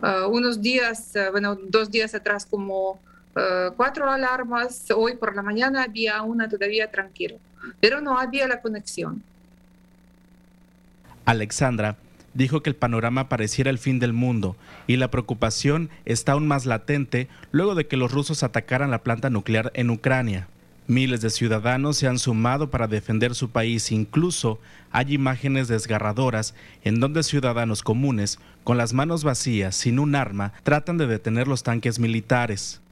Ah, 0.00 0.26
unos 0.26 0.62
días, 0.62 1.14
ah, 1.14 1.28
bueno, 1.30 1.54
dos 1.54 1.90
días 1.90 2.14
atrás 2.14 2.46
como 2.46 2.98
ah, 3.36 3.74
cuatro 3.76 4.10
alarmas, 4.10 4.90
hoy 4.90 5.16
por 5.16 5.36
la 5.36 5.42
mañana 5.42 5.82
había 5.82 6.22
una 6.22 6.48
todavía 6.48 6.90
tranquilo, 6.90 7.36
pero 7.78 8.00
no 8.00 8.18
había 8.18 8.48
la 8.48 8.62
conexión. 8.62 9.22
Alexandra 11.26 11.98
dijo 12.32 12.62
que 12.62 12.70
el 12.70 12.76
panorama 12.76 13.28
pareciera 13.28 13.70
el 13.70 13.78
fin 13.78 13.98
del 13.98 14.14
mundo 14.14 14.56
y 14.86 14.96
la 14.96 15.10
preocupación 15.10 15.90
está 16.06 16.32
aún 16.32 16.48
más 16.48 16.64
latente 16.64 17.28
luego 17.52 17.74
de 17.74 17.86
que 17.86 17.98
los 17.98 18.12
rusos 18.12 18.42
atacaran 18.42 18.90
la 18.90 19.02
planta 19.02 19.28
nuclear 19.28 19.72
en 19.74 19.90
Ucrania. 19.90 20.48
Miles 20.86 21.22
de 21.22 21.30
ciudadanos 21.30 21.96
se 21.96 22.06
han 22.06 22.18
sumado 22.18 22.68
para 22.68 22.86
defender 22.86 23.34
su 23.34 23.48
país. 23.48 23.90
Incluso 23.90 24.58
hay 24.92 25.14
imágenes 25.14 25.66
desgarradoras 25.68 26.54
en 26.82 27.00
donde 27.00 27.22
ciudadanos 27.22 27.82
comunes, 27.82 28.38
con 28.64 28.76
las 28.76 28.92
manos 28.92 29.24
vacías, 29.24 29.74
sin 29.74 29.98
un 29.98 30.14
arma, 30.14 30.52
tratan 30.62 30.98
de 30.98 31.06
detener 31.06 31.48
los 31.48 31.62
tanques 31.62 31.98
militares. 31.98 32.82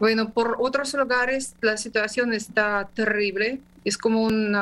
Bueno, 0.00 0.30
por 0.30 0.56
otros 0.58 0.94
lugares 0.94 1.54
la 1.60 1.76
situación 1.76 2.32
está 2.32 2.88
terrible. 2.94 3.60
Es 3.84 3.98
como 3.98 4.22
un 4.22 4.56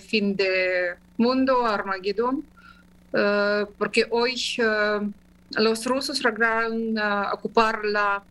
fin 0.00 0.36
de 0.36 0.94
mundo, 1.16 1.64
Armagedón, 1.64 2.44
eh, 3.12 3.66
porque 3.78 4.06
hoy 4.10 4.34
eh, 4.58 5.10
los 5.56 5.86
rusos 5.86 6.22
lograron 6.22 6.98
eh, 6.98 7.02
ocupar 7.32 7.84
la 7.84 8.22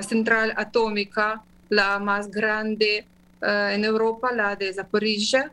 central 0.00 0.52
atómica 0.56 1.40
la 1.72 1.98
más 1.98 2.30
grande 2.30 3.06
eh, 3.40 3.72
en 3.74 3.82
Europa, 3.82 4.30
la 4.30 4.54
de 4.56 4.70
Zaporizhia, 4.74 5.50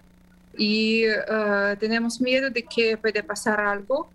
y 0.58 1.04
eh, 1.06 1.78
tenemos 1.80 2.20
miedo 2.20 2.50
de 2.50 2.64
que 2.64 2.98
puede 2.98 3.24
pasar 3.24 3.62
algo. 3.62 4.10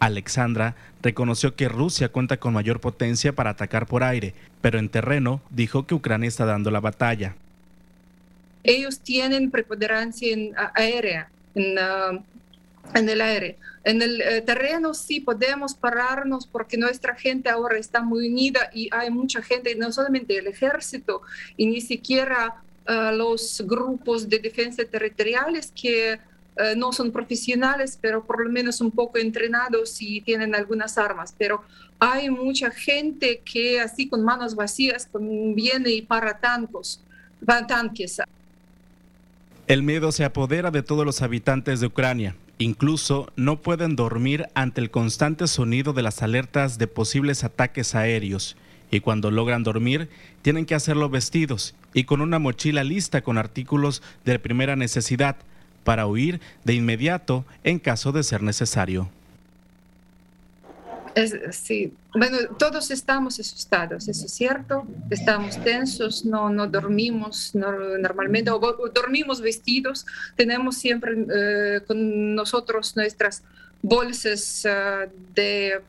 Alexandra 0.00 0.76
reconoció 1.02 1.56
que 1.56 1.70
Rusia 1.70 2.10
cuenta 2.10 2.36
con 2.36 2.52
mayor 2.52 2.78
potencia 2.78 3.32
para 3.32 3.50
atacar 3.50 3.86
por 3.86 4.02
aire, 4.02 4.34
pero 4.60 4.78
en 4.78 4.90
terreno 4.90 5.40
dijo 5.48 5.86
que 5.86 5.94
Ucrania 5.94 6.28
está 6.28 6.44
dando 6.44 6.70
la 6.70 6.80
batalla. 6.80 7.34
Ellos 8.64 9.00
tienen 9.00 9.50
preponderancia 9.50 10.36
aérea, 10.74 11.30
en, 11.54 11.78
eh, 11.78 12.20
en 12.94 13.08
el 13.08 13.20
aire. 13.22 13.56
En 13.84 14.00
el 14.00 14.20
eh, 14.22 14.40
terreno 14.40 14.94
sí 14.94 15.20
podemos 15.20 15.74
pararnos 15.74 16.46
porque 16.46 16.78
nuestra 16.78 17.14
gente 17.14 17.50
ahora 17.50 17.78
está 17.78 18.00
muy 18.00 18.28
unida 18.28 18.70
y 18.72 18.88
hay 18.90 19.10
mucha 19.10 19.42
gente, 19.42 19.74
no 19.74 19.92
solamente 19.92 20.38
el 20.38 20.46
ejército 20.46 21.20
y 21.58 21.66
ni 21.66 21.82
siquiera 21.82 22.62
eh, 22.88 23.10
los 23.14 23.62
grupos 23.66 24.28
de 24.28 24.38
defensa 24.38 24.82
territoriales 24.84 25.70
que 25.74 26.12
eh, 26.56 26.74
no 26.76 26.92
son 26.92 27.12
profesionales, 27.12 27.98
pero 28.00 28.24
por 28.24 28.42
lo 28.42 28.50
menos 28.50 28.80
un 28.80 28.90
poco 28.90 29.18
entrenados 29.18 30.00
y 30.00 30.22
tienen 30.22 30.54
algunas 30.54 30.96
armas. 30.96 31.34
Pero 31.36 31.62
hay 31.98 32.30
mucha 32.30 32.70
gente 32.70 33.42
que 33.44 33.80
así 33.80 34.08
con 34.08 34.24
manos 34.24 34.54
vacías 34.54 35.08
viene 35.12 35.90
y 35.90 36.02
para 36.02 36.38
tanques. 36.38 37.00
El 39.66 39.82
miedo 39.82 40.10
se 40.10 40.24
apodera 40.24 40.70
de 40.70 40.82
todos 40.82 41.04
los 41.04 41.20
habitantes 41.20 41.80
de 41.80 41.86
Ucrania. 41.86 42.34
Incluso 42.58 43.32
no 43.36 43.60
pueden 43.60 43.96
dormir 43.96 44.46
ante 44.54 44.80
el 44.80 44.90
constante 44.90 45.46
sonido 45.48 45.92
de 45.92 46.02
las 46.02 46.22
alertas 46.22 46.78
de 46.78 46.86
posibles 46.86 47.42
ataques 47.44 47.94
aéreos. 47.94 48.56
Y 48.90 49.00
cuando 49.00 49.30
logran 49.30 49.64
dormir 49.64 50.08
tienen 50.42 50.66
que 50.66 50.74
hacerlo 50.74 51.08
vestidos 51.08 51.74
y 51.94 52.04
con 52.04 52.20
una 52.20 52.38
mochila 52.38 52.84
lista 52.84 53.22
con 53.22 53.38
artículos 53.38 54.02
de 54.24 54.38
primera 54.38 54.76
necesidad 54.76 55.36
para 55.82 56.06
huir 56.06 56.40
de 56.64 56.74
inmediato 56.74 57.44
en 57.64 57.78
caso 57.78 58.12
de 58.12 58.22
ser 58.22 58.42
necesario 58.42 59.08
sí, 61.52 61.92
bueno, 62.12 62.38
todos 62.58 62.90
estamos 62.90 63.38
asustados, 63.38 64.08
eso 64.08 64.26
es 64.26 64.32
cierto, 64.32 64.86
estamos 65.10 65.62
tensos, 65.62 66.24
no, 66.24 66.50
no 66.50 66.66
dormimos 66.66 67.54
normalmente, 67.54 68.50
dormimos 68.94 69.40
vestidos, 69.40 70.06
tenemos 70.36 70.76
siempre 70.76 71.14
eh, 71.34 71.80
con 71.86 72.34
nosotros 72.34 72.96
nuestras 72.96 73.42
bolsas 73.82 74.64
eh, 74.64 75.08
de, 75.34 75.80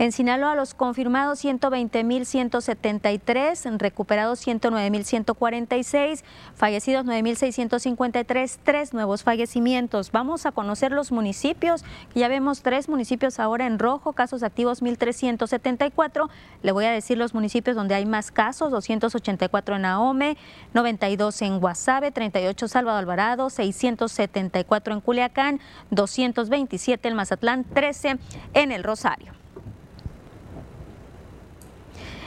En 0.00 0.10
Sinaloa, 0.12 0.54
los 0.54 0.72
confirmados 0.72 1.44
120.173, 1.44 3.76
recuperados 3.76 4.46
109.146, 4.46 6.24
fallecidos 6.54 7.04
9.653, 7.04 8.58
tres 8.64 8.94
nuevos 8.94 9.24
fallecimientos. 9.24 10.10
Vamos 10.10 10.46
a 10.46 10.52
conocer 10.52 10.92
los 10.92 11.12
municipios, 11.12 11.84
ya 12.14 12.28
vemos 12.28 12.62
tres 12.62 12.88
municipios 12.88 13.38
ahora 13.38 13.66
en 13.66 13.78
rojo, 13.78 14.14
casos 14.14 14.42
activos 14.42 14.82
1.374. 14.82 16.30
Le 16.62 16.72
voy 16.72 16.86
a 16.86 16.92
decir 16.92 17.18
los 17.18 17.34
municipios 17.34 17.76
donde 17.76 17.94
hay 17.94 18.06
más 18.06 18.30
casos, 18.30 18.70
284 18.70 19.76
en 19.76 19.84
Ahome, 19.84 20.38
92 20.72 21.42
en 21.42 21.60
Guasave, 21.60 22.10
38 22.10 22.68
Salvador 22.68 23.00
Alvarado, 23.00 23.50
674 23.50 24.94
en 24.94 25.00
Culiacán, 25.02 25.60
227 25.90 27.06
en 27.06 27.14
Mazatlán, 27.14 27.64
13 27.64 28.18
en 28.54 28.72
El 28.72 28.82
Rosario. 28.82 29.34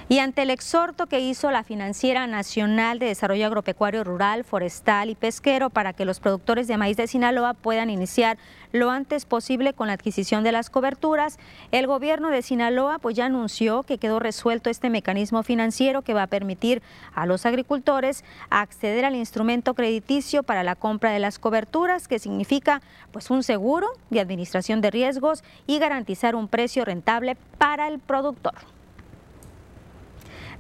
Y 0.10 0.20
ante 0.20 0.42
el 0.42 0.50
exhorto 0.50 1.08
que 1.08 1.22
hizo 1.22 1.50
la 1.50 1.64
Financiera 1.64 2.28
Nacional 2.28 3.00
de 3.00 3.06
Desarrollo 3.06 3.46
Agropecuario 3.46 4.04
Rural, 4.04 4.44
Forestal 4.44 5.10
y 5.10 5.16
Pesquero 5.16 5.70
para 5.70 5.94
que 5.94 6.04
los 6.04 6.20
productores 6.20 6.68
de 6.68 6.78
maíz 6.78 6.98
de 6.98 7.08
Sinaloa 7.08 7.54
puedan 7.54 7.90
iniciar 7.90 8.38
lo 8.74 8.90
antes 8.90 9.26
posible 9.26 9.74
con 9.74 9.88
la 9.88 9.94
adquisición 9.94 10.44
de 10.44 10.52
las 10.52 10.70
coberturas, 10.70 11.38
el 11.72 11.88
gobierno 11.88 12.30
de 12.30 12.42
Sinaloa 12.42 13.00
pues 13.00 13.16
ya 13.16 13.26
anunció 13.26 13.84
que 13.84 13.98
quedó 13.98 14.20
resuelto 14.20 14.70
este 14.70 14.90
mecanismo 14.90 15.44
financiero 15.44 16.02
que 16.02 16.14
va 16.14 16.24
a 16.24 16.28
permitir 16.28 16.82
a 17.14 17.26
los 17.26 17.46
agricultores 17.46 18.26
acceder 18.50 19.06
al 19.06 19.16
instrumento 19.16 19.74
crediticio 19.74 20.44
para 20.44 20.64
la 20.64 20.76
compra 20.76 21.12
de 21.12 21.20
las 21.20 21.40
coberturas, 21.40 22.08
que 22.08 22.20
significa 22.20 22.82
pues 23.12 23.30
un 23.30 23.44
seguro 23.44 23.88
de 24.10 24.20
administración 24.20 24.82
de 24.82 24.92
riesgos 24.92 25.44
y 25.66 25.80
garantizar 25.80 26.36
un 26.36 26.48
precio 26.48 26.84
rentable 26.84 27.38
para 27.58 27.88
el 27.88 28.00
productor. 28.00 28.73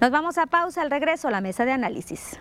Nos 0.04 0.12
vamos 0.12 0.38
a 0.38 0.47
pausa 0.47 0.82
al 0.82 0.91
regreso 0.91 1.30
a 1.30 1.32
la 1.32 1.39
mesa 1.39 1.64
de 1.64 1.72
análisis. 1.72 2.38